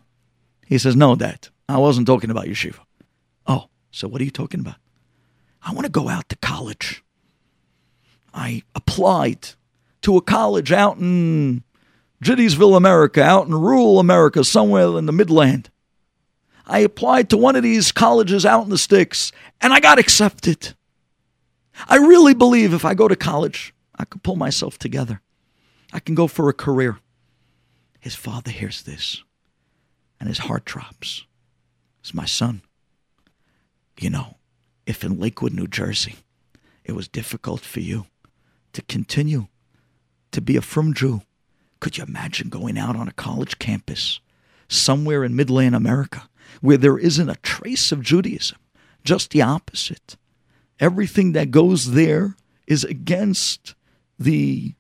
He 0.68 0.78
says, 0.78 0.96
No, 0.96 1.16
Dad. 1.16 1.48
I 1.68 1.78
wasn't 1.78 2.08
talking 2.08 2.30
about 2.30 2.46
yeshiva. 2.46 2.80
Oh, 3.48 3.70
so 3.92 4.08
what 4.08 4.22
are 4.22 4.26
you 4.26 4.32
talking 4.32 4.60
about? 4.60 4.76
I 5.62 5.74
want 5.74 5.86
to 5.86 5.92
go 5.92 6.10
out 6.10 6.30
to 6.30 6.36
college. 6.38 7.04
I 8.34 8.64
applied 8.76 9.50
to 10.02 10.18
a 10.18 10.22
college 10.22 10.72
out 10.72 10.98
in 10.98 11.64
Jiddiesville, 12.24 12.78
America, 12.78 13.24
out 13.24 13.48
in 13.48 13.54
rural 13.54 14.00
America, 14.00 14.44
somewhere 14.44 14.98
in 14.98 15.06
the 15.06 15.12
Midland. 15.12 15.70
I 16.66 16.80
applied 16.80 17.30
to 17.30 17.38
one 17.38 17.56
of 17.56 17.64
these 17.64 17.92
colleges 17.92 18.46
out 18.46 18.64
in 18.64 18.70
the 18.70 18.78
sticks 18.78 19.32
and 19.62 19.74
I 19.74 19.80
got 19.80 20.00
accepted. 20.00 20.76
I 21.88 21.96
really 21.96 22.34
believe 22.34 22.74
if 22.74 22.84
I 22.84 22.94
go 22.94 23.08
to 23.08 23.16
college, 23.16 23.74
I 23.96 24.06
could 24.06 24.24
pull 24.24 24.36
myself 24.36 24.78
together. 24.78 25.22
I 25.94 26.00
can 26.00 26.16
go 26.16 26.28
for 26.28 26.50
a 26.50 26.54
career. 26.54 27.00
His 28.00 28.16
father 28.16 28.52
hears 28.52 28.84
this 28.84 29.24
and 30.20 30.28
his 30.28 30.40
heart 30.40 30.66
drops. 30.66 31.26
It's 32.02 32.14
my 32.14 32.26
son. 32.26 32.62
You 34.00 34.10
know, 34.10 34.38
if 34.86 35.04
in 35.04 35.20
Lakewood, 35.20 35.54
New 35.54 35.68
Jersey, 35.68 36.18
it 36.84 36.94
was 36.94 37.08
difficult 37.08 37.62
for 37.62 37.80
you 37.80 38.06
to 38.74 38.82
continue 38.84 39.48
to 40.32 40.42
be 40.42 40.56
a 40.56 40.62
frum 40.62 40.94
Jew, 40.94 41.22
could 41.80 41.98
you 41.98 42.04
imagine 42.04 42.50
going 42.50 42.78
out 42.78 42.96
on 42.96 43.08
a 43.08 43.14
college 43.14 43.60
campus 43.60 44.20
somewhere 44.68 45.24
in 45.24 45.36
Midland 45.36 45.76
America 45.76 46.30
where 46.62 46.78
there 46.78 46.98
isn't 46.98 47.30
a 47.30 47.36
trace 47.38 47.92
of 47.92 48.02
Judaism? 48.02 48.58
Just 49.04 49.32
the 49.32 49.42
opposite. 49.42 50.18
Everything 50.80 51.32
that 51.32 51.52
goes 51.52 51.94
there 51.94 52.36
is 52.68 52.84
against 52.84 53.74
the 54.20 54.76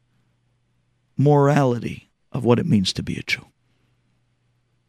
morality 1.18 2.10
of 2.32 2.44
what 2.44 2.60
it 2.60 2.66
means 2.66 2.94
to 2.94 3.04
be 3.04 3.18
a 3.18 3.24
Jew. 3.24 3.46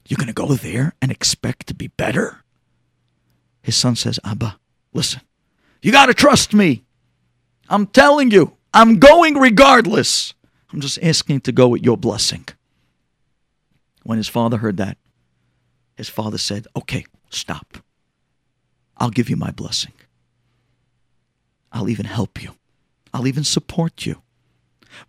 You're 0.07 0.17
going 0.17 0.27
to 0.29 0.33
go 0.33 0.55
there 0.55 0.95
and 1.01 1.11
expect 1.11 1.67
to 1.69 1.75
be 1.75 1.89
better? 1.89 2.43
His 3.69 3.77
son 3.77 3.97
says, 3.97 4.19
Abba, 4.25 4.59
listen, 4.95 5.21
you 5.83 5.93
got 5.93 6.07
to 6.07 6.15
trust 6.15 6.55
me. 6.55 6.85
I'm 7.69 7.87
telling 7.87 8.31
you, 8.31 8.57
I'm 8.73 8.99
going 8.99 9.35
regardless. 9.35 10.33
I'm 10.73 10.81
just 10.81 10.99
asking 11.03 11.43
to 11.43 11.53
go 11.53 11.69
with 11.69 11.83
your 11.83 11.99
blessing. 11.99 12.47
When 14.05 14.17
his 14.17 14.27
father 14.27 14.57
heard 14.57 14.79
that, 14.79 14.97
his 15.99 16.09
father 16.09 16.39
said, 16.39 16.67
Okay, 16.75 17.05
stop. 17.29 17.77
I'll 18.97 19.11
give 19.11 19.29
you 19.29 19.37
my 19.37 19.51
blessing. 19.51 19.93
I'll 21.71 21.91
even 21.91 22.07
help 22.07 22.43
you. 22.43 22.53
I'll 23.13 23.27
even 23.27 23.45
support 23.45 24.07
you. 24.07 24.23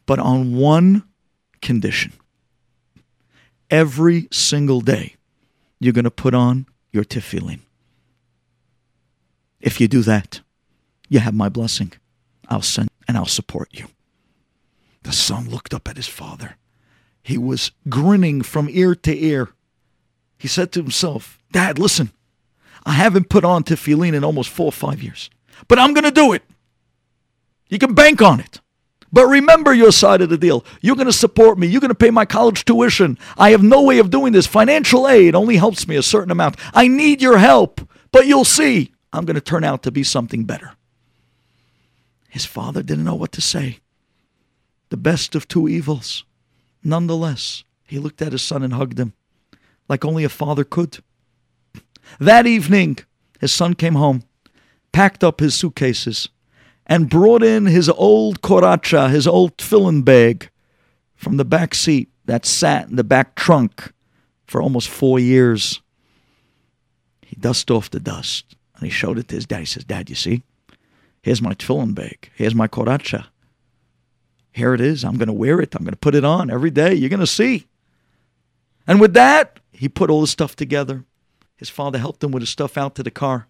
But 0.06 0.20
on 0.20 0.54
one 0.54 1.08
condition 1.62 2.12
every 3.70 4.28
single 4.34 4.82
day, 4.82 5.16
you're 5.80 5.94
going 5.94 6.04
to 6.04 6.12
put 6.12 6.34
on 6.34 6.66
your 6.92 7.06
tefillin. 7.06 7.62
If 9.60 9.82
you 9.82 9.88
do 9.88 10.02
that, 10.04 10.42
you 11.10 11.20
have 11.20 11.34
my 11.34 11.50
blessing. 11.50 11.94
I'll 12.48 12.62
send 12.62 12.90
and 13.08 13.18
I'll 13.18 13.26
support 13.26 13.70
you. 13.72 13.88
The 15.04 15.12
son 15.12 15.50
looked 15.50 15.74
up 15.74 15.88
at 15.88 15.98
his 15.98 16.08
father. 16.08 16.58
He 17.24 17.38
was 17.38 17.72
grinning 17.88 18.42
from 18.42 18.70
ear 18.70 18.96
to 18.96 19.18
ear. 19.18 19.50
He 20.38 20.48
said 20.48 20.72
to 20.72 20.82
himself, 20.82 21.38
Dad, 21.52 21.78
listen, 21.78 22.12
I 22.86 22.94
haven't 22.94 23.30
put 23.30 23.44
on 23.44 23.64
tefillin 23.64 24.14
in 24.14 24.24
almost 24.24 24.50
four 24.50 24.68
or 24.68 24.72
five 24.72 25.04
years, 25.04 25.30
but 25.68 25.80
I'm 25.80 25.94
going 25.94 26.06
to 26.06 26.12
do 26.12 26.34
it. 26.34 26.44
You 27.70 27.78
can 27.78 27.94
bank 27.94 28.22
on 28.22 28.40
it. 28.40 28.62
But 29.12 29.26
remember 29.26 29.74
your 29.74 29.92
side 29.92 30.22
of 30.22 30.30
the 30.30 30.38
deal. 30.38 30.64
You're 30.82 30.96
going 30.96 31.08
to 31.08 31.14
support 31.14 31.58
me. 31.58 31.68
You're 31.68 31.82
going 31.82 31.90
to 31.90 31.96
pay 31.96 32.12
my 32.12 32.26
college 32.26 32.64
tuition. 32.64 33.18
I 33.38 33.52
have 33.52 33.64
no 33.64 33.82
way 33.82 33.98
of 33.98 34.12
doing 34.12 34.34
this. 34.34 34.46
Financial 34.46 35.08
aid 35.08 35.34
only 35.34 35.58
helps 35.58 35.88
me 35.88 35.96
a 35.96 36.04
certain 36.04 36.32
amount. 36.32 36.58
I 36.74 36.88
need 36.88 37.22
your 37.22 37.40
help, 37.40 37.82
but 38.12 38.28
you'll 38.28 38.46
see. 38.46 38.92
I'm 39.12 39.26
going 39.26 39.36
to 39.36 39.42
turn 39.42 39.64
out 39.64 39.84
to 39.84 39.92
be 39.92 40.04
something 40.04 40.46
better. 40.46 40.74
His 42.30 42.46
father 42.46 42.84
didn't 42.84 43.06
know 43.06 43.16
what 43.16 43.32
to 43.34 43.42
say. 43.42 43.80
The 44.90 44.98
best 44.98 45.36
of 45.36 45.48
two 45.48 45.68
evils. 45.68 46.24
Nonetheless, 46.84 47.64
he 47.86 48.00
looked 48.00 48.22
at 48.22 48.32
his 48.32 48.42
son 48.42 48.64
and 48.64 48.74
hugged 48.74 49.00
him 49.00 49.14
like 49.90 50.06
only 50.06 50.24
a 50.24 50.30
father 50.30 50.64
could. 50.64 51.00
That 52.20 52.48
evening, 52.48 53.00
his 53.42 53.52
son 53.52 53.74
came 53.74 53.96
home, 53.96 54.24
packed 54.94 55.24
up 55.24 55.40
his 55.40 55.56
suitcases, 55.56 56.30
and 56.86 57.10
brought 57.10 57.44
in 57.44 57.66
his 57.66 57.90
old 57.90 58.42
koracha, 58.42 59.10
his 59.10 59.28
old 59.28 59.58
tefillin 59.58 60.06
bag 60.06 60.50
from 61.16 61.38
the 61.38 61.46
back 61.46 61.76
seat 61.76 62.10
that 62.26 62.46
sat 62.46 62.88
in 62.88 62.96
the 62.96 63.04
back 63.04 63.36
trunk 63.36 63.92
for 64.46 64.62
almost 64.62 64.88
four 64.88 65.20
years. 65.20 65.82
He 67.26 67.36
dusted 67.36 67.76
off 67.76 67.90
the 67.90 68.00
dust 68.00 68.56
and 68.80 68.88
he 68.88 68.90
showed 68.90 69.20
it 69.20 69.28
to 69.28 69.36
his 69.36 69.46
dad. 69.46 69.60
He 69.60 69.66
says, 69.66 69.84
Dad, 69.84 70.10
you 70.10 70.16
see? 70.16 70.44
Here's 71.22 71.42
my 71.42 71.54
tefillin 71.54 71.94
bag. 71.94 72.32
Here's 72.36 72.56
my 72.56 72.68
koracha. 72.68 73.28
Here 74.54 74.74
it 74.74 74.82
is. 74.82 75.04
I'm 75.04 75.18
going 75.18 75.28
to 75.28 75.34
wear 75.34 75.60
it. 75.60 75.76
I'm 75.76 75.84
going 75.84 75.94
to 75.94 75.98
put 75.98 76.16
it 76.16 76.24
on 76.24 76.50
every 76.50 76.72
day. 76.72 76.94
You're 76.94 77.10
going 77.10 77.20
to 77.20 77.28
see. 77.28 77.68
And 78.88 79.02
with 79.02 79.14
that, 79.14 79.60
he 79.72 79.90
put 79.90 80.10
all 80.10 80.22
his 80.22 80.32
stuff 80.32 80.56
together. 80.56 81.04
His 81.58 81.70
father 81.70 82.00
helped 82.00 82.24
him 82.24 82.32
with 82.32 82.42
his 82.42 82.50
stuff 82.50 82.78
out 82.78 82.96
to 82.96 83.04
the 83.04 83.12
car. 83.12 83.48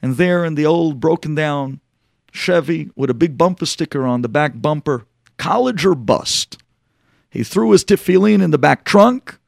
And 0.00 0.16
there 0.16 0.44
in 0.44 0.54
the 0.54 0.66
old 0.66 0.98
broken 0.98 1.34
down 1.34 1.80
Chevy 2.32 2.90
with 2.96 3.10
a 3.10 3.14
big 3.14 3.38
bumper 3.38 3.66
sticker 3.66 4.04
on 4.04 4.22
the 4.22 4.28
back 4.28 4.60
bumper, 4.60 5.06
college 5.36 5.84
or 5.84 5.94
bust. 5.94 6.58
He 7.30 7.44
threw 7.44 7.70
his 7.70 7.84
tefillin 7.84 8.42
in 8.42 8.50
the 8.50 8.58
back 8.58 8.84
trunk 8.84 9.38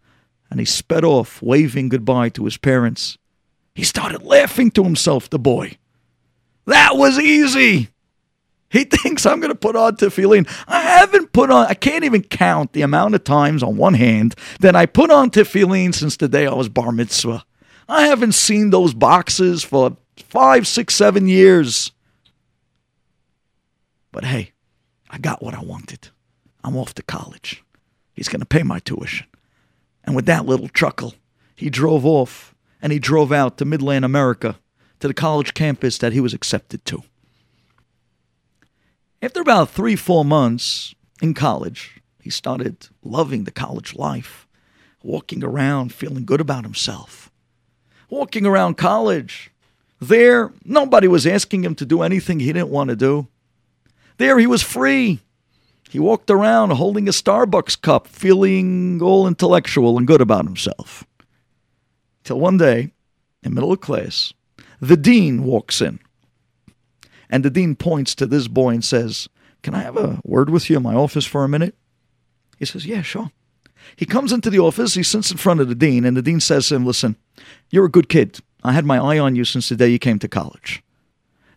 and 0.50 0.60
he 0.60 0.66
sped 0.66 1.04
off, 1.04 1.42
waving 1.42 1.88
goodbye 1.88 2.28
to 2.30 2.44
his 2.44 2.56
parents. 2.56 3.18
He 3.76 3.84
started 3.84 4.22
laughing 4.22 4.70
to 4.70 4.82
himself, 4.82 5.28
the 5.28 5.38
boy. 5.38 5.76
That 6.64 6.96
was 6.96 7.18
easy. 7.18 7.90
He 8.70 8.84
thinks 8.90 9.26
I'm 9.26 9.38
going 9.38 9.52
to 9.52 9.54
put 9.54 9.76
on 9.76 9.96
tefillin. 9.96 10.48
I 10.66 10.80
haven't 10.80 11.32
put 11.32 11.50
on, 11.50 11.66
I 11.66 11.74
can't 11.74 12.02
even 12.02 12.22
count 12.22 12.72
the 12.72 12.80
amount 12.80 13.16
of 13.16 13.24
times 13.24 13.62
on 13.62 13.76
one 13.76 13.92
hand 13.92 14.34
that 14.60 14.74
I 14.74 14.86
put 14.86 15.10
on 15.10 15.30
tefillin 15.30 15.94
since 15.94 16.16
the 16.16 16.26
day 16.26 16.46
I 16.46 16.54
was 16.54 16.70
bar 16.70 16.90
mitzvah. 16.90 17.44
I 17.86 18.06
haven't 18.06 18.32
seen 18.32 18.70
those 18.70 18.94
boxes 18.94 19.62
for 19.62 19.98
five, 20.16 20.66
six, 20.66 20.94
seven 20.94 21.28
years. 21.28 21.92
But 24.10 24.24
hey, 24.24 24.52
I 25.10 25.18
got 25.18 25.42
what 25.42 25.52
I 25.52 25.60
wanted. 25.60 26.08
I'm 26.64 26.78
off 26.78 26.94
to 26.94 27.02
college. 27.02 27.62
He's 28.14 28.28
going 28.28 28.40
to 28.40 28.46
pay 28.46 28.62
my 28.62 28.78
tuition. 28.78 29.26
And 30.02 30.16
with 30.16 30.24
that 30.24 30.46
little 30.46 30.68
chuckle, 30.68 31.12
he 31.54 31.68
drove 31.68 32.06
off 32.06 32.54
and 32.86 32.92
he 32.92 33.00
drove 33.00 33.32
out 33.32 33.58
to 33.58 33.64
Midland 33.64 34.04
America 34.04 34.60
to 35.00 35.08
the 35.08 35.12
college 35.12 35.54
campus 35.54 35.98
that 35.98 36.12
he 36.12 36.20
was 36.20 36.32
accepted 36.32 36.84
to. 36.84 37.02
After 39.20 39.40
about 39.40 39.70
three, 39.70 39.96
four 39.96 40.24
months 40.24 40.94
in 41.20 41.34
college, 41.34 42.00
he 42.22 42.30
started 42.30 42.86
loving 43.02 43.42
the 43.42 43.50
college 43.50 43.96
life, 43.96 44.46
walking 45.02 45.42
around 45.42 45.92
feeling 45.92 46.24
good 46.24 46.40
about 46.40 46.62
himself. 46.62 47.28
Walking 48.08 48.46
around 48.46 48.76
college, 48.76 49.50
there, 50.00 50.52
nobody 50.64 51.08
was 51.08 51.26
asking 51.26 51.64
him 51.64 51.74
to 51.74 51.84
do 51.84 52.02
anything 52.02 52.38
he 52.38 52.52
didn't 52.52 52.70
want 52.70 52.90
to 52.90 52.94
do. 52.94 53.26
There, 54.18 54.38
he 54.38 54.46
was 54.46 54.62
free. 54.62 55.18
He 55.90 55.98
walked 55.98 56.30
around 56.30 56.70
holding 56.70 57.08
a 57.08 57.10
Starbucks 57.10 57.82
cup, 57.82 58.06
feeling 58.06 59.02
all 59.02 59.26
intellectual 59.26 59.98
and 59.98 60.06
good 60.06 60.20
about 60.20 60.44
himself. 60.44 61.04
Till 62.26 62.40
one 62.40 62.56
day, 62.56 62.92
in 63.44 63.54
middle 63.54 63.70
of 63.70 63.80
class, 63.80 64.32
the 64.80 64.96
dean 64.96 65.44
walks 65.44 65.80
in. 65.80 66.00
And 67.30 67.44
the 67.44 67.50
dean 67.50 67.76
points 67.76 68.16
to 68.16 68.26
this 68.26 68.48
boy 68.48 68.70
and 68.70 68.84
says, 68.84 69.28
Can 69.62 69.76
I 69.76 69.82
have 69.82 69.96
a 69.96 70.20
word 70.24 70.50
with 70.50 70.68
you 70.68 70.76
in 70.76 70.82
my 70.82 70.94
office 70.94 71.24
for 71.24 71.44
a 71.44 71.48
minute? 71.48 71.76
He 72.58 72.64
says, 72.64 72.84
Yeah, 72.84 73.02
sure. 73.02 73.30
He 73.94 74.06
comes 74.06 74.32
into 74.32 74.50
the 74.50 74.58
office, 74.58 74.94
he 74.94 75.04
sits 75.04 75.30
in 75.30 75.36
front 75.36 75.60
of 75.60 75.68
the 75.68 75.76
dean, 75.76 76.04
and 76.04 76.16
the 76.16 76.22
dean 76.22 76.40
says 76.40 76.66
to 76.68 76.74
him, 76.74 76.84
Listen, 76.84 77.14
you're 77.70 77.84
a 77.84 77.90
good 77.90 78.08
kid. 78.08 78.40
I 78.64 78.72
had 78.72 78.84
my 78.84 78.98
eye 78.98 79.20
on 79.20 79.36
you 79.36 79.44
since 79.44 79.68
the 79.68 79.76
day 79.76 79.88
you 79.88 80.00
came 80.00 80.18
to 80.18 80.26
college. 80.26 80.82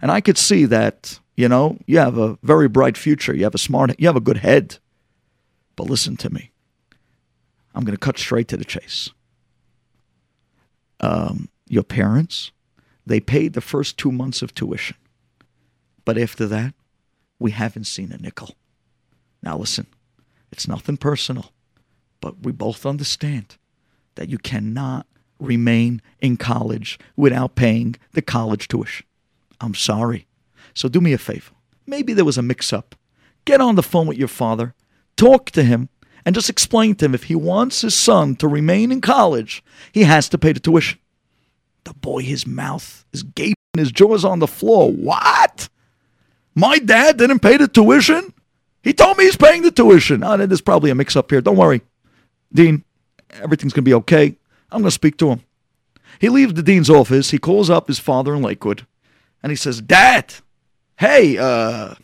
And 0.04 0.12
I 0.12 0.22
could 0.22 0.38
see 0.38 0.66
that, 0.66 1.20
you 1.36 1.50
know, 1.50 1.80
you 1.88 1.98
have 1.98 2.20
a 2.20 2.38
very 2.44 2.68
bright 2.68 2.96
future. 2.96 3.36
You 3.36 3.46
have 3.46 3.56
a 3.56 3.58
smart, 3.58 4.00
you 4.00 4.06
have 4.06 4.16
a 4.16 4.22
good 4.22 4.38
head. 4.38 4.78
But 5.76 5.90
listen 5.90 6.16
to 6.18 6.30
me. 6.30 6.52
I'm 7.74 7.86
going 7.86 7.98
to 7.98 8.00
cut 8.00 8.20
straight 8.20 8.48
to 8.50 8.58
the 8.58 8.66
chase. 8.66 9.10
Um, 11.00 11.50
your 11.68 11.84
parents, 11.84 12.52
they 13.06 13.20
paid 13.20 13.54
the 13.54 13.62
first 13.62 13.98
two 13.98 14.12
months 14.12 14.42
of 14.42 14.54
tuition. 14.54 14.98
But 16.06 16.18
after 16.18 16.46
that, 16.48 16.74
we 17.40 17.52
haven't 17.52 17.86
seen 17.86 18.12
a 18.12 18.18
nickel. 18.18 18.56
Now, 19.42 19.58
listen, 19.58 19.88
it's 20.52 20.68
nothing 20.68 20.98
personal, 20.98 21.52
but 22.22 22.44
we 22.44 22.52
both 22.52 22.86
understand 22.86 23.58
that 24.16 24.30
you 24.30 24.38
cannot 24.38 25.08
remain 25.40 26.02
in 26.20 26.36
college 26.36 27.00
without 27.16 27.56
paying 27.56 27.96
the 28.12 28.22
college 28.22 28.68
tuition. 28.68 29.06
I'm 29.62 29.76
sorry. 29.76 30.28
So 30.74 30.90
do 30.90 31.02
me 31.02 31.14
a 31.14 31.18
favor. 31.18 31.54
Maybe 31.86 32.14
there 32.14 32.26
was 32.26 32.38
a 32.38 32.42
mix 32.42 32.74
up. 32.74 32.96
Get 33.46 33.62
on 33.62 33.76
the 33.76 33.84
phone 33.84 34.08
with 34.08 34.18
your 34.18 34.28
father, 34.28 34.76
talk 35.16 35.52
to 35.52 35.64
him, 35.64 35.90
and 36.30 36.36
just 36.36 36.48
explain 36.48 36.94
to 36.94 37.06
him 37.06 37.16
if 37.16 37.24
he 37.24 37.34
wants 37.34 37.82
his 37.82 37.96
son 37.96 38.36
to 38.36 38.48
remain 38.48 38.92
in 38.92 39.02
college, 39.02 39.64
he 39.92 40.04
has 40.04 40.30
to 40.30 40.38
pay 40.38 40.52
the 40.52 40.60
tuition. 40.60 41.00
The 41.86 41.96
boy, 41.96 42.22
his 42.22 42.46
mouth 42.46 43.04
is 43.12 43.24
gaping, 43.24 43.56
his 43.76 43.92
jaw's 43.92 44.24
on 44.24 44.38
the 44.38 44.46
floor. 44.46 44.92
What? 44.92 45.70
My 46.54 46.78
dad 46.78 47.18
didn't 47.18 47.40
pay 47.40 47.58
the 47.58 47.68
tuition? 47.68 48.32
He 48.84 48.94
told 48.94 49.18
me 49.18 49.24
he's 49.24 49.38
paying 49.38 49.64
the 49.64 49.72
tuition. 49.72 50.24
Oh, 50.24 50.38
there's 50.38 50.62
probably 50.62 50.92
a 50.92 50.96
mix 50.96 51.16
up 51.16 51.32
here. 51.32 51.42
Don't 51.42 51.58
worry. 51.58 51.82
Dean, 52.54 52.84
everything's 53.32 53.74
going 53.74 53.84
to 53.86 53.90
be 53.90 53.96
okay. 53.96 54.38
I'm 54.72 54.82
going 54.82 54.84
to 54.84 54.92
speak 54.92 55.18
to 55.18 55.32
him. 55.32 55.42
He 56.20 56.30
leaves 56.30 56.54
the 56.54 56.62
dean's 56.62 56.92
office. 56.92 57.32
He 57.32 57.40
calls 57.40 57.72
up 57.72 57.88
his 57.88 57.98
father 57.98 58.36
in 58.36 58.44
Lakewood 58.44 58.86
and 59.42 59.52
he 59.52 59.56
says, 59.56 59.82
Dad, 59.82 60.36
hey, 60.98 61.40
uh, 61.40 61.96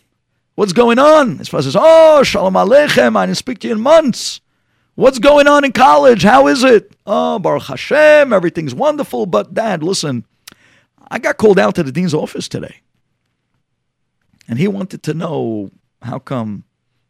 what's 0.56 0.74
going 0.74 1.00
on? 1.00 1.38
His 1.38 1.50
father 1.50 1.64
says, 1.64 1.78
Oh, 1.80 2.24
Shalom 2.24 2.54
Aleichem. 2.56 3.16
I 3.16 3.26
didn't 3.26 3.38
speak 3.38 3.60
to 3.60 3.68
you 3.68 3.76
in 3.76 3.82
months. 3.82 4.42
What's 4.96 5.20
going 5.20 5.48
on 5.48 5.66
in 5.66 5.74
college? 5.74 6.24
How 6.24 6.48
is 6.48 6.64
it? 6.64 6.96
Oh, 7.06 7.38
Baruch 7.38 7.64
Hashem, 7.64 8.32
everything's 8.32 8.74
wonderful. 8.74 9.26
But, 9.26 9.54
Dad, 9.54 9.84
listen, 9.84 10.26
I 11.10 11.20
got 11.20 11.38
called 11.38 11.60
out 11.60 11.76
to 11.76 11.84
the 11.84 11.92
dean's 11.92 12.14
office 12.14 12.48
today. 12.48 12.82
And 14.48 14.58
he 14.58 14.68
wanted 14.68 15.04
to 15.04 15.14
know 15.14 15.72
how 16.02 16.20
come 16.20 16.64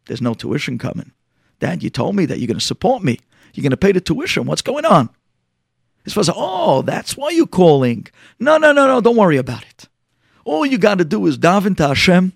there's 0.06 0.22
no 0.22 0.34
tuition 0.34 0.78
coming. 0.78 1.12
Dad, 1.60 1.82
you 1.82 1.90
told 1.90 2.16
me 2.16 2.26
that 2.26 2.38
you're 2.38 2.48
going 2.48 2.58
to 2.58 2.64
support 2.64 3.04
me. 3.04 3.20
You're 3.54 3.62
going 3.62 3.70
to 3.70 3.76
pay 3.76 3.92
the 3.92 4.00
tuition. 4.00 4.46
What's 4.46 4.62
going 4.62 4.84
on? 4.84 5.08
His 6.04 6.12
father 6.12 6.26
said, 6.26 6.34
Oh, 6.36 6.82
that's 6.82 7.16
why 7.16 7.30
you're 7.30 7.46
calling. 7.46 8.06
No, 8.38 8.58
no, 8.58 8.72
no, 8.72 8.86
no, 8.86 9.00
don't 9.00 9.16
worry 9.16 9.36
about 9.36 9.64
it. 9.64 9.88
All 10.44 10.66
you 10.66 10.78
got 10.78 10.98
to 10.98 11.04
do 11.04 11.26
is 11.26 11.38
daven 11.38 11.76
to 11.78 11.88
Hashem, 11.88 12.32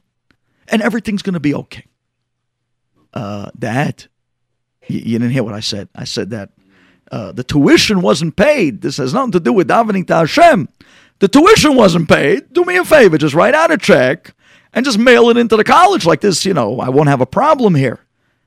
and 0.71 0.83
everything's 0.83 1.23
going 1.23 1.35
to 1.35 1.41
be 1.41 1.55
okay. 1.55 1.85
Uh, 3.13 3.51
Dad, 3.59 4.07
you, 4.87 4.99
you 4.99 5.19
didn't 5.19 5.33
hear 5.33 5.43
what 5.43 5.55
I 5.55 5.61
said. 5.61 5.89
I 5.95 6.05
said 6.05 6.31
that 6.31 6.51
uh, 7.11 7.33
the 7.33 7.45
tuition 7.45 8.01
wasn't 8.03 8.37
paid. 8.37 8.83
This 8.83 8.99
has 8.99 9.13
nothing 9.13 9.33
to 9.33 9.41
do 9.41 9.53
with 9.53 9.69
davening 9.69 10.07
to 10.07 10.17
Hashem. 10.17 10.69
The 11.19 11.29
tuition 11.29 11.77
wasn't 11.77 12.09
paid. 12.09 12.53
Do 12.53 12.65
me 12.65 12.77
a 12.77 12.85
favor, 12.85 13.19
just 13.19 13.35
write 13.35 13.55
out 13.55 13.71
a 13.71 13.77
check 13.77 14.35
and 14.73 14.85
just 14.85 14.99
mail 14.99 15.29
it 15.29 15.37
into 15.37 15.57
the 15.57 15.65
college 15.65 16.07
like 16.07 16.21
this. 16.21 16.47
You 16.47 16.55
know, 16.55 16.81
I 16.81 16.89
won't 16.89 17.09
have 17.09 17.21
a 17.21 17.27
problem 17.27 17.75
here. 17.75 18.01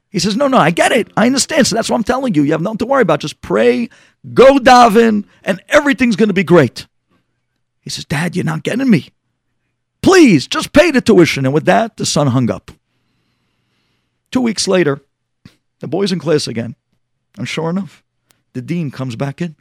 He 0.10 0.20
says, 0.20 0.38
No, 0.38 0.48
no, 0.48 0.58
I 0.58 0.72
get 0.72 0.92
it. 0.92 1.10
I 1.18 1.26
understand. 1.26 1.68
So 1.68 1.76
that's 1.76 1.90
what 1.90 1.98
I'm 1.98 2.04
telling 2.04 2.36
you. 2.36 2.44
You 2.44 2.52
have 2.52 2.62
nothing 2.62 2.80
to 2.80 2.86
worry 2.86 3.02
about. 3.02 3.20
Just 3.20 3.42
pray, 3.42 3.90
go 4.34 4.58
daven, 4.58 5.26
and 5.44 5.62
everything's 5.70 6.16
going 6.16 6.30
to 6.30 6.34
be 6.34 6.44
great. 6.44 6.88
He 7.82 7.90
says, 7.90 8.06
Dad, 8.06 8.36
you're 8.36 8.46
not 8.46 8.64
getting 8.64 8.90
me. 8.90 9.10
Please, 10.04 10.46
just 10.48 10.74
pay 10.74 10.92
the 10.92 11.02
tuition. 11.02 11.46
And 11.46 11.54
with 11.54 11.66
that, 11.66 11.98
the 11.98 12.06
son 12.06 12.28
hung 12.28 12.52
up. 12.52 12.72
Two 14.32 14.42
weeks 14.42 14.68
later, 14.68 15.02
the 15.80 15.88
boy's 15.88 16.12
in 16.12 16.20
class 16.20 16.48
again. 16.48 16.76
And 17.38 17.48
sure 17.48 17.70
enough, 17.70 18.04
the 18.52 18.62
dean 18.62 18.92
comes 18.92 19.16
back 19.16 19.42
in. 19.42 19.56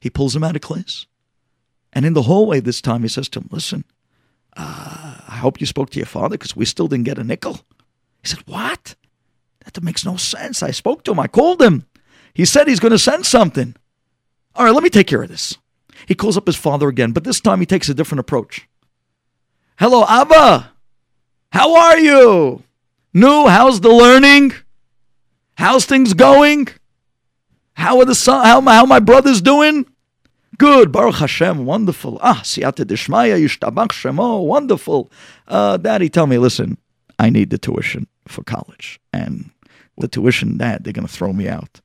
He 0.00 0.08
pulls 0.08 0.34
him 0.34 0.44
out 0.44 0.56
of 0.56 0.62
class. 0.62 1.06
And 1.92 2.06
in 2.06 2.14
the 2.14 2.22
hallway 2.22 2.60
this 2.60 2.80
time, 2.80 3.02
he 3.02 3.08
says 3.08 3.28
to 3.30 3.40
him, 3.40 3.48
Listen, 3.50 3.84
uh, 4.56 5.16
I 5.28 5.36
hope 5.36 5.60
you 5.60 5.66
spoke 5.66 5.90
to 5.90 5.98
your 5.98 6.06
father 6.06 6.38
because 6.38 6.56
we 6.56 6.64
still 6.64 6.88
didn't 6.88 7.04
get 7.04 7.18
a 7.18 7.24
nickel. 7.24 7.60
He 8.22 8.28
said, 8.28 8.42
What? 8.46 8.94
That 9.64 9.82
makes 9.82 10.04
no 10.04 10.16
sense. 10.16 10.62
I 10.62 10.70
spoke 10.70 11.04
to 11.04 11.12
him. 11.12 11.20
I 11.20 11.26
called 11.26 11.60
him. 11.60 11.86
He 12.34 12.44
said 12.44 12.66
he's 12.66 12.80
going 12.80 12.92
to 12.92 12.98
send 12.98 13.26
something. 13.26 13.74
All 14.54 14.64
right, 14.64 14.74
let 14.74 14.82
me 14.82 14.90
take 14.90 15.06
care 15.06 15.22
of 15.22 15.28
this. 15.28 15.56
He 16.06 16.14
calls 16.14 16.36
up 16.36 16.46
his 16.46 16.56
father 16.56 16.88
again, 16.88 17.12
but 17.12 17.24
this 17.24 17.40
time 17.40 17.60
he 17.60 17.66
takes 17.66 17.88
a 17.88 17.94
different 17.94 18.20
approach. 18.20 18.68
Hello, 19.78 20.04
Abba. 20.06 20.72
How 21.50 21.74
are 21.74 21.98
you? 21.98 22.62
New, 23.14 23.46
how's 23.48 23.80
the 23.80 23.88
learning? 23.88 24.52
How's 25.56 25.84
things 25.84 26.14
going? 26.14 26.68
How 27.74 27.98
are 27.98 28.04
the 28.04 28.14
son, 28.14 28.44
how, 28.44 28.60
how 28.60 28.86
my 28.86 29.00
brothers 29.00 29.40
doing? 29.40 29.86
Good, 30.58 30.92
Baruch 30.92 31.16
Hashem, 31.16 31.64
wonderful. 31.64 32.18
Ah, 32.22 32.42
siyata 32.44 32.84
dishmaya, 32.84 33.40
yishtabach 33.42 33.88
shemo, 33.88 34.44
wonderful. 34.44 35.10
Uh, 35.48 35.78
Daddy, 35.78 36.08
tell 36.08 36.26
me, 36.26 36.38
listen, 36.38 36.78
I 37.18 37.30
need 37.30 37.50
the 37.50 37.58
tuition 37.58 38.06
for 38.28 38.44
college, 38.44 39.00
and 39.12 39.50
the 39.96 40.08
tuition, 40.08 40.58
Dad, 40.58 40.84
they're 40.84 40.92
going 40.92 41.06
to 41.06 41.12
throw 41.12 41.32
me 41.32 41.48
out. 41.48 41.80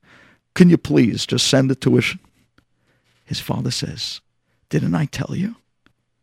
Can 0.54 0.70
you 0.70 0.78
please 0.78 1.26
just 1.26 1.48
send 1.48 1.70
the 1.70 1.74
tuition? 1.74 2.20
His 3.24 3.40
father 3.40 3.70
says, 3.70 4.20
Didn't 4.68 4.94
I 4.94 5.06
tell 5.06 5.34
you? 5.34 5.56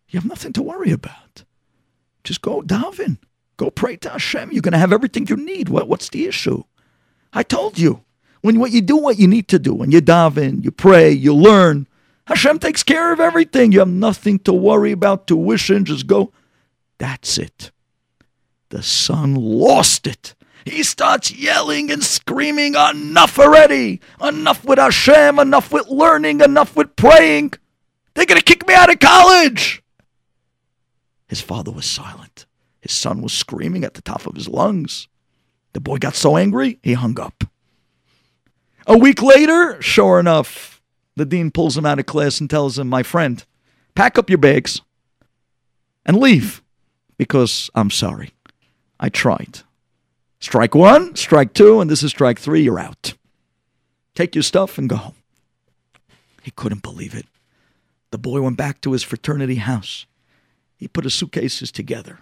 You 0.09 0.19
have 0.19 0.25
nothing 0.29 0.53
to 0.53 0.61
worry 0.61 0.91
about. 0.91 1.43
Just 2.25 2.41
go 2.41 2.61
daven. 2.61 3.17
Go 3.57 3.69
pray 3.69 3.95
to 3.97 4.09
Hashem. 4.09 4.51
You're 4.51 4.61
going 4.61 4.73
to 4.73 4.77
have 4.77 4.91
everything 4.91 5.27
you 5.27 5.37
need. 5.37 5.69
What, 5.69 5.87
what's 5.87 6.09
the 6.09 6.27
issue? 6.27 6.63
I 7.31 7.43
told 7.43 7.79
you. 7.79 8.01
When 8.41 8.59
what 8.59 8.71
you 8.71 8.81
do 8.81 8.97
what 8.97 9.17
you 9.17 9.27
need 9.27 9.47
to 9.47 9.57
do, 9.57 9.73
when 9.73 9.91
you 9.91 10.01
daven, 10.01 10.63
you 10.63 10.69
pray, 10.69 11.09
you 11.09 11.33
learn, 11.33 11.87
Hashem 12.27 12.59
takes 12.59 12.83
care 12.83 13.11
of 13.11 13.19
everything. 13.19 13.71
You 13.71 13.79
have 13.79 13.87
nothing 13.87 14.37
to 14.39 14.53
worry 14.53 14.91
about 14.91 15.25
tuition. 15.25 15.85
Just 15.85 16.05
go. 16.05 16.31
That's 16.99 17.37
it. 17.37 17.71
The 18.69 18.83
son 18.83 19.35
lost 19.35 20.05
it. 20.05 20.35
He 20.65 20.81
starts 20.83 21.31
yelling 21.31 21.91
and 21.91 22.03
screaming, 22.03 22.73
Enough 22.73 23.37
already! 23.37 24.01
Enough 24.19 24.65
with 24.65 24.79
Hashem, 24.79 25.37
enough 25.37 25.71
with 25.71 25.87
learning, 25.87 26.41
enough 26.41 26.75
with 26.75 26.95
praying. 26.95 27.53
They're 28.15 28.25
going 28.25 28.39
to 28.39 28.43
kick 28.43 28.67
me 28.67 28.73
out 28.73 28.91
of 28.91 28.99
college. 28.99 29.83
His 31.27 31.41
father 31.41 31.71
was 31.71 31.85
silent. 31.85 32.45
His 32.81 32.91
son 32.91 33.21
was 33.21 33.33
screaming 33.33 33.83
at 33.83 33.95
the 33.95 34.01
top 34.01 34.27
of 34.27 34.35
his 34.35 34.47
lungs. 34.47 35.07
The 35.73 35.81
boy 35.81 35.97
got 35.97 36.15
so 36.15 36.37
angry, 36.37 36.79
he 36.83 36.93
hung 36.93 37.19
up. 37.19 37.43
A 38.87 38.97
week 38.97 39.21
later, 39.21 39.81
sure 39.81 40.19
enough, 40.19 40.81
the 41.15 41.25
dean 41.25 41.49
pulls 41.49 41.75
him 41.75 41.85
out 41.85 41.99
of 41.99 42.05
class 42.05 42.39
and 42.39 42.49
tells 42.49 42.77
him, 42.77 42.87
My 42.87 43.03
friend, 43.03 43.43
pack 43.95 44.17
up 44.17 44.29
your 44.29 44.37
bags 44.37 44.81
and 46.05 46.17
leave 46.17 46.61
because 47.17 47.69
I'm 47.73 47.89
sorry. 47.89 48.31
I 48.99 49.09
tried. 49.09 49.61
Strike 50.39 50.75
one, 50.75 51.15
strike 51.15 51.53
two, 51.53 51.81
and 51.81 51.89
this 51.89 52.03
is 52.03 52.11
strike 52.11 52.39
three, 52.39 52.61
you're 52.61 52.79
out. 52.79 53.15
Take 54.13 54.35
your 54.35 54.43
stuff 54.43 54.77
and 54.77 54.87
go 54.87 54.97
home. 54.97 55.15
He 56.43 56.51
couldn't 56.51 56.83
believe 56.83 57.15
it. 57.15 57.25
The 58.11 58.17
boy 58.17 58.41
went 58.41 58.55
back 58.57 58.79
to 58.81 58.91
his 58.91 59.03
fraternity 59.03 59.55
house. 59.55 60.05
He 60.77 60.87
put 60.87 61.03
his 61.03 61.13
suitcases 61.13 61.71
together, 61.71 62.19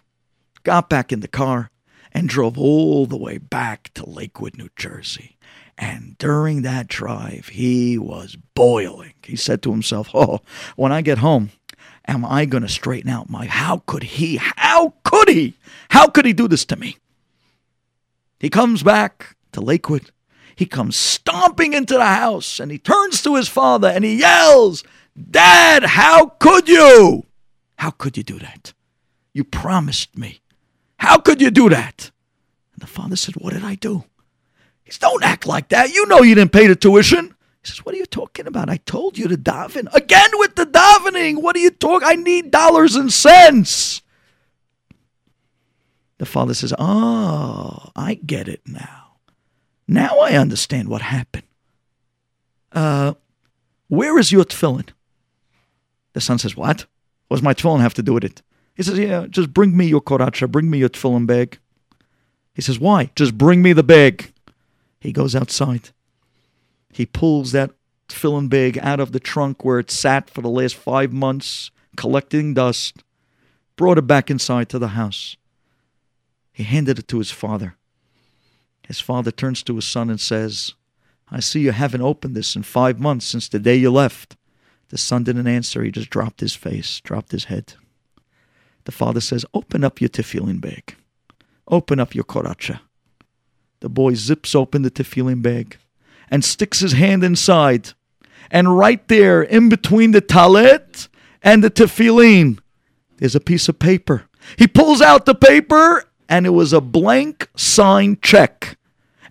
got 0.63 0.89
back 0.89 1.11
in 1.11 1.21
the 1.21 1.27
car, 1.27 1.71
and 2.11 2.29
drove 2.29 2.57
all 2.57 3.05
the 3.05 3.17
way 3.17 3.37
back 3.37 3.91
to 3.95 4.07
Lakewood, 4.07 4.57
New 4.57 4.69
Jersey. 4.75 5.37
And 5.77 6.15
during 6.19 6.61
that 6.61 6.87
drive, 6.87 7.49
he 7.49 7.97
was 7.97 8.37
boiling. 8.53 9.13
He 9.23 9.35
said 9.35 9.63
to 9.63 9.71
himself, 9.71 10.11
Oh, 10.13 10.41
when 10.75 10.91
I 10.91 11.01
get 11.01 11.17
home, 11.17 11.49
am 12.07 12.23
I 12.25 12.45
going 12.45 12.63
to 12.63 12.69
straighten 12.69 13.09
out 13.09 13.29
my. 13.29 13.45
How 13.45 13.81
could 13.85 14.03
he? 14.03 14.37
How 14.37 14.93
could 15.03 15.29
he? 15.29 15.55
How 15.89 16.07
could 16.07 16.25
he 16.25 16.33
do 16.33 16.47
this 16.47 16.65
to 16.65 16.75
me? 16.75 16.97
He 18.39 18.49
comes 18.49 18.83
back 18.83 19.35
to 19.53 19.61
Lakewood. 19.61 20.11
He 20.55 20.65
comes 20.65 20.95
stomping 20.95 21.73
into 21.73 21.95
the 21.95 22.05
house 22.05 22.59
and 22.59 22.71
he 22.71 22.77
turns 22.77 23.23
to 23.23 23.35
his 23.35 23.47
father 23.47 23.87
and 23.87 24.05
he 24.05 24.19
yells, 24.19 24.83
Dad, 25.31 25.83
how 25.83 26.27
could 26.39 26.69
you? 26.69 27.25
How 27.83 27.91
could 27.91 28.15
you 28.15 28.23
do 28.23 28.39
that? 28.39 28.71
You 29.33 29.43
promised 29.43 30.17
me. 30.17 30.39
How 30.99 31.17
could 31.17 31.41
you 31.41 31.51
do 31.51 31.67
that? 31.67 32.11
And 32.71 32.81
the 32.81 32.87
father 32.87 33.17
said, 33.17 33.35
What 33.35 33.51
did 33.51 33.65
I 33.65 33.75
do? 33.75 34.05
He 34.85 34.93
said, 34.93 35.01
Don't 35.01 35.21
act 35.21 35.45
like 35.45 35.67
that. 35.67 35.93
You 35.93 36.05
know 36.05 36.21
you 36.21 36.33
didn't 36.33 36.53
pay 36.53 36.67
the 36.67 36.77
tuition. 36.77 37.35
He 37.61 37.69
says, 37.69 37.85
What 37.85 37.93
are 37.93 37.97
you 37.97 38.05
talking 38.05 38.47
about? 38.47 38.69
I 38.69 38.77
told 38.77 39.17
you 39.17 39.27
to 39.27 39.35
daven. 39.35 39.93
Again 39.93 40.29
with 40.35 40.55
the 40.55 40.65
davening. 40.65 41.41
What 41.41 41.57
are 41.57 41.59
you 41.59 41.71
talking? 41.71 42.07
I 42.07 42.15
need 42.15 42.51
dollars 42.51 42.95
and 42.95 43.11
cents. 43.11 44.01
The 46.19 46.25
father 46.25 46.53
says, 46.53 46.73
Oh, 46.79 47.91
I 47.97 48.13
get 48.13 48.47
it 48.47 48.61
now. 48.65 49.17
Now 49.89 50.19
I 50.19 50.37
understand 50.37 50.87
what 50.87 51.01
happened. 51.01 51.47
Uh, 52.71 53.15
where 53.89 54.17
is 54.17 54.31
your 54.31 54.45
tefillin? 54.45 54.87
The 56.13 56.21
son 56.21 56.39
says, 56.39 56.55
What? 56.55 56.85
What 57.33 57.41
my 57.41 57.55
tefillin 57.55 57.79
have 57.79 57.95
to 57.95 58.03
do 58.03 58.13
with 58.13 58.23
it? 58.23 58.43
He 58.75 58.83
says, 58.83 58.99
Yeah, 58.99 59.25
just 59.27 59.51
bring 59.51 59.75
me 59.75 59.87
your 59.87 60.01
koracha, 60.01 60.51
bring 60.51 60.69
me 60.69 60.77
your 60.77 60.89
tefillin 60.89 61.25
bag. 61.25 61.57
He 62.53 62.61
says, 62.61 62.79
Why? 62.79 63.09
Just 63.15 63.39
bring 63.39 63.63
me 63.63 63.73
the 63.73 63.81
bag. 63.81 64.31
He 65.01 65.11
goes 65.11 65.35
outside. 65.35 65.89
He 66.91 67.07
pulls 67.07 67.51
that 67.51 67.71
tefillin 68.07 68.49
bag 68.49 68.77
out 68.77 68.99
of 68.99 69.13
the 69.13 69.19
trunk 69.19 69.65
where 69.65 69.79
it 69.79 69.89
sat 69.89 70.29
for 70.29 70.43
the 70.43 70.47
last 70.47 70.75
five 70.75 71.11
months, 71.11 71.71
collecting 71.97 72.53
dust, 72.53 73.03
brought 73.77 73.97
it 73.97 74.05
back 74.05 74.29
inside 74.29 74.69
to 74.69 74.77
the 74.77 74.89
house. 74.89 75.35
He 76.51 76.61
handed 76.61 76.99
it 76.99 77.07
to 77.07 77.17
his 77.17 77.31
father. 77.31 77.77
His 78.87 78.99
father 78.99 79.31
turns 79.31 79.63
to 79.63 79.75
his 79.75 79.87
son 79.87 80.11
and 80.11 80.21
says, 80.21 80.75
I 81.31 81.39
see 81.39 81.61
you 81.61 81.71
haven't 81.71 82.01
opened 82.01 82.35
this 82.35 82.55
in 82.55 82.61
five 82.61 82.99
months 82.99 83.25
since 83.25 83.49
the 83.49 83.57
day 83.57 83.75
you 83.75 83.89
left. 83.89 84.35
The 84.93 84.99
son 84.99 85.23
didn't 85.23 85.47
answer. 85.47 85.83
He 85.83 85.89
just 85.89 86.11
dropped 86.11 86.39
his 86.39 86.53
face, 86.53 87.01
dropped 87.01 87.31
his 87.31 87.45
head. 87.45 87.73
The 88.83 88.91
father 88.91 89.21
says, 89.21 89.43
Open 89.51 89.83
up 89.83 89.99
your 89.99 90.09
tefillin 90.11 90.61
bag. 90.61 90.95
Open 91.67 91.99
up 91.99 92.13
your 92.13 92.25
koracha. 92.25 92.79
The 93.79 93.89
boy 93.89 94.13
zips 94.13 94.53
open 94.53 94.83
the 94.83 94.91
tefillin 94.91 95.41
bag 95.41 95.77
and 96.29 96.45
sticks 96.45 96.81
his 96.81 96.91
hand 96.91 97.23
inside. 97.23 97.93
And 98.51 98.77
right 98.77 99.07
there, 99.07 99.41
in 99.41 99.67
between 99.67 100.11
the 100.11 100.21
talit 100.21 101.07
and 101.41 101.63
the 101.63 101.71
tefillin, 101.71 102.59
there's 103.17 103.33
a 103.33 103.39
piece 103.39 103.67
of 103.67 103.79
paper. 103.79 104.25
He 104.59 104.67
pulls 104.67 105.01
out 105.01 105.25
the 105.25 105.33
paper, 105.33 106.03
and 106.29 106.45
it 106.45 106.51
was 106.51 106.71
a 106.71 106.81
blank 106.81 107.49
signed 107.55 108.21
check. 108.21 108.77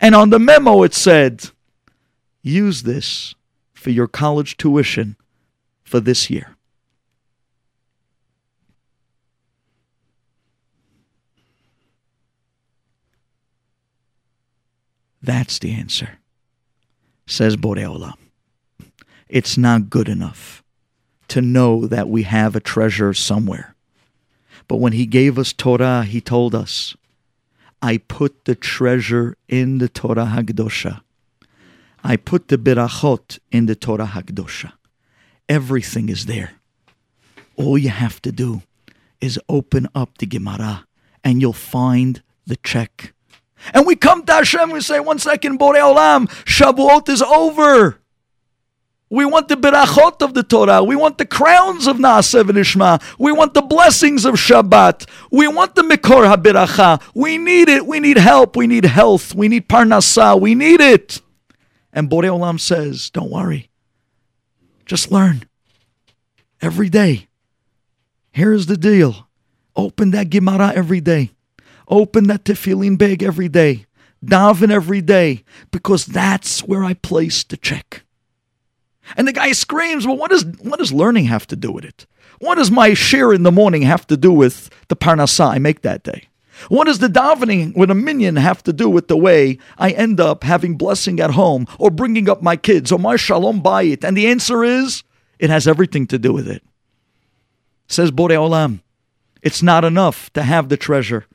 And 0.01 0.17
on 0.17 0.31
the 0.31 0.41
memo, 0.41 0.83
it 0.83 0.93
said, 0.93 1.51
Use 2.43 2.83
this 2.83 3.37
for 3.75 3.91
your 3.91 4.09
college 4.09 4.57
tuition 4.57 5.15
for 5.93 6.01
this 6.01 6.29
year. 6.31 6.57
That's 15.23 15.61
the 15.61 15.73
answer 15.73 16.19
says 17.27 17.57
Borei 17.57 17.85
Olam. 17.85 18.17
It's 19.29 19.57
not 19.57 19.91
good 19.91 20.09
enough 20.09 20.63
to 21.29 21.41
know 21.41 21.87
that 21.87 22.09
we 22.09 22.25
have 22.25 22.55
a 22.55 22.61
treasure 22.61 23.15
somewhere. 23.15 23.75
But 24.69 24.77
when 24.77 24.93
he 24.93 25.07
gave 25.07 25.39
us 25.39 25.53
Torah, 25.53 26.05
he 26.05 26.21
told 26.21 26.55
us, 26.55 26.97
I 27.81 27.99
put 27.99 28.45
the 28.45 28.55
treasure 28.55 29.37
in 29.49 29.79
the 29.79 29.89
Torah 29.89 30.27
Hagdosha. 30.27 31.01
I 32.05 32.17
put 32.17 32.49
the 32.49 32.59
Birachot 32.59 33.39
in 33.51 33.67
the 33.67 33.75
Torah 33.75 34.13
Hagdosha. 34.15 34.73
Everything 35.49 36.09
is 36.09 36.27
there. 36.27 36.53
All 37.57 37.77
you 37.77 37.91
have 37.91 38.21
to 38.23 38.33
do 38.33 38.63
is 39.21 39.39
open 39.49 39.89
up 39.95 40.19
the 40.19 40.27
Gemara 40.27 40.87
and 41.23 41.41
you'll 41.41 41.53
find 41.53 42.23
the 42.47 42.57
check 42.57 43.15
and 43.73 43.87
we 43.87 43.97
come 43.97 44.25
to 44.25 44.33
Hashem, 44.33 44.71
we 44.71 44.81
say, 44.81 45.01
one 45.01 45.19
second, 45.19 45.59
Borei 45.59 45.81
Olam, 45.81 46.29
Shavuot 46.45 47.09
is 47.09 47.23
over. 47.23 47.99
We 49.09 49.27
want 49.27 49.49
the 49.49 49.57
berachot 49.57 50.23
of 50.23 50.33
the 50.33 50.43
Torah. 50.43 50.83
We 50.83 50.97
want 50.97 51.19
the 51.19 51.27
crowns 51.27 51.87
of 51.87 51.99
Na'aseh 51.99 52.45
V'Nishma. 52.45 53.03
We 53.19 53.31
want 53.31 53.53
the 53.53 53.61
blessings 53.61 54.25
of 54.25 54.37
Shabbat. 54.37 55.07
We 55.31 55.49
want 55.49 55.75
the 55.75 55.83
Mikor 55.83 56.35
HaBiracha. 56.35 57.03
We 57.15 57.37
need 57.37 57.69
it. 57.69 57.87
We 57.87 58.01
need 58.01 58.17
help. 58.17 58.57
We 58.57 58.67
need 58.67 58.87
health. 58.87 59.35
We 59.35 59.49
need 59.49 59.69
Parnasah. 59.69 60.41
We 60.41 60.55
need 60.55 60.81
it. 60.81 61.21
And 61.93 62.09
Borei 62.09 62.31
Olam 62.31 62.59
says, 62.59 63.11
don't 63.11 63.31
worry. 63.31 63.69
Just 64.93 65.11
learn. 65.11 65.45
Every 66.61 66.91
day. 66.91 67.29
Here's 68.31 68.67
the 68.67 68.77
deal. 68.77 69.27
Open 69.75 70.11
that 70.11 70.29
Gemara 70.29 70.71
every 70.75 71.01
day. 71.01 71.31
Open 71.89 72.27
that 72.27 72.45
tefillin 72.45 72.99
bag 72.99 73.23
every 73.23 73.49
day. 73.49 73.87
Daven 74.23 74.71
every 74.71 75.01
day. 75.01 75.45
Because 75.71 76.05
that's 76.05 76.61
where 76.65 76.85
I 76.85 76.93
place 76.93 77.43
the 77.43 77.57
check. 77.57 78.05
And 79.17 79.27
the 79.27 79.33
guy 79.33 79.53
screams, 79.53 80.07
Well, 80.07 80.19
what 80.19 80.31
does, 80.31 80.45
what 80.61 80.79
does 80.79 80.93
learning 80.93 81.25
have 81.25 81.47
to 81.47 81.57
do 81.57 81.73
with 81.73 81.87
it? 81.87 82.07
What 82.41 82.57
does 82.57 82.71
my 82.71 82.91
shiur 82.91 83.35
in 83.35 83.45
the 83.45 83.51
morning 83.51 83.81
have 83.81 84.07
to 84.09 84.19
do 84.19 84.31
with 84.31 84.69
the 84.89 84.97
parnasah 84.97 85.53
I 85.55 85.59
make 85.59 85.81
that 85.81 86.03
day? 86.03 86.29
What 86.69 86.85
does 86.85 86.99
the 86.99 87.09
davening 87.09 87.77
with 87.77 87.91
a 87.91 87.95
minyan 87.95 88.37
have 88.37 88.63
to 88.65 88.73
do 88.73 88.89
with 88.89 89.09
the 89.09 89.17
way 89.17 89.59
I 89.79 89.91
end 89.91 90.21
up 90.21 90.45
having 90.45 90.77
blessing 90.77 91.21
at 91.21 91.31
home 91.31 91.67
or 91.79 91.91
bringing 91.91 92.29
up 92.29 92.43
my 92.43 92.57
kids 92.57 92.93
or 92.93 92.99
my 92.99 93.17
shalom 93.17 93.63
bayit? 93.63 94.05
And 94.05 94.17
the 94.17 94.27
answer 94.27 94.63
is, 94.63 95.03
it 95.39 95.51
has 95.51 95.67
everything 95.67 96.07
to 96.09 96.19
do 96.19 96.33
with 96.33 96.49
it. 96.49 96.63
Says 97.89 98.11
Borei 98.11 98.37
Olam, 98.37 98.81
it's 99.43 99.63
not 99.63 99.85
enough 99.85 100.33
to 100.35 100.43
have 100.43 100.69
the 100.69 100.77
treasure 100.77 101.27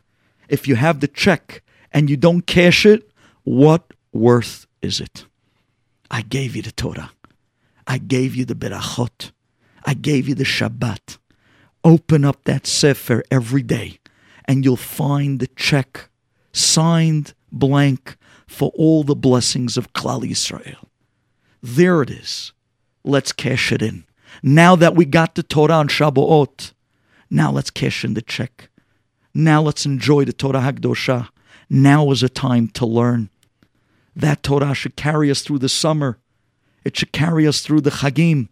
if 0.49 0.67
you 0.67 0.75
have 0.75 0.99
the 0.99 1.07
check 1.07 1.61
and 1.91 2.09
you 2.09 2.17
don't 2.17 2.41
cash 2.41 2.85
it, 2.85 3.09
what 3.43 3.93
worth 4.11 4.67
is 4.81 4.99
it? 4.99 5.25
I 6.09 6.21
gave 6.21 6.55
you 6.55 6.61
the 6.61 6.71
Torah. 6.71 7.11
I 7.85 7.97
gave 7.97 8.35
you 8.35 8.45
the 8.45 8.55
Berachot. 8.55 9.31
I 9.85 9.93
gave 9.93 10.27
you 10.27 10.35
the 10.35 10.43
Shabbat. 10.43 11.17
Open 11.83 12.25
up 12.25 12.43
that 12.45 12.67
Sefer 12.67 13.23
every 13.31 13.61
day 13.61 13.99
and 14.47 14.63
you'll 14.63 14.77
find 14.77 15.39
the 15.39 15.47
check 15.47 16.09
signed 16.53 17.33
blank 17.51 18.17
for 18.47 18.71
all 18.75 19.03
the 19.03 19.15
blessings 19.15 19.77
of 19.77 19.93
Klal 19.93 20.23
Yisrael. 20.23 20.87
There 21.61 22.01
it 22.01 22.09
is. 22.09 22.53
Let's 23.03 23.31
cash 23.31 23.71
it 23.71 23.81
in. 23.81 24.05
Now 24.41 24.75
that 24.75 24.95
we 24.95 25.05
got 25.05 25.35
the 25.35 25.43
Torah 25.43 25.73
on 25.73 25.87
Shabbat, 25.87 26.73
now 27.29 27.51
let's 27.51 27.69
cash 27.69 28.05
in 28.05 28.13
the 28.13 28.21
check. 28.21 28.69
Now 29.33 29.61
let's 29.61 29.85
enjoy 29.85 30.25
the 30.25 30.33
Torah 30.33 30.61
Hagdosha. 30.61 31.29
Now 31.69 32.11
is 32.11 32.23
a 32.23 32.29
time 32.29 32.69
to 32.69 32.85
learn. 32.85 33.29
That 34.15 34.43
Torah 34.43 34.73
should 34.73 34.95
carry 34.95 35.29
us 35.29 35.41
through 35.41 35.59
the 35.59 35.69
summer. 35.69 36.19
It 36.83 36.97
should 36.97 37.11
carry 37.11 37.45
us 37.45 37.61
through 37.61 37.81
the 37.81 37.91
Chagim, 37.91 38.47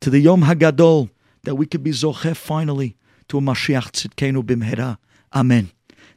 to 0.00 0.10
the 0.10 0.20
Yom 0.20 0.42
Hagadol, 0.42 1.10
that 1.42 1.56
we 1.56 1.66
could 1.66 1.82
be 1.82 1.90
Zocheh 1.90 2.36
finally 2.36 2.96
to 3.28 3.38
a 3.38 3.40
Mashiach 3.40 3.90
Tzidkenu 3.90 4.42
Bimhera. 4.42 4.98
Amen. 5.34 5.70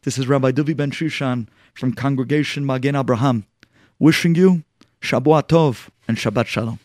This 0.03 0.17
is 0.17 0.27
Rabbi 0.27 0.51
Duvi 0.51 0.75
Ben 0.75 0.91
Shushan 0.91 1.47
from 1.73 1.93
Congregation 1.93 2.65
Magen 2.65 2.95
Abraham, 2.95 3.45
wishing 3.97 4.35
you 4.35 4.63
Shabbat 5.01 5.49
Tov 5.49 5.89
and 6.07 6.17
Shabbat 6.17 6.45
Shalom. 6.45 6.79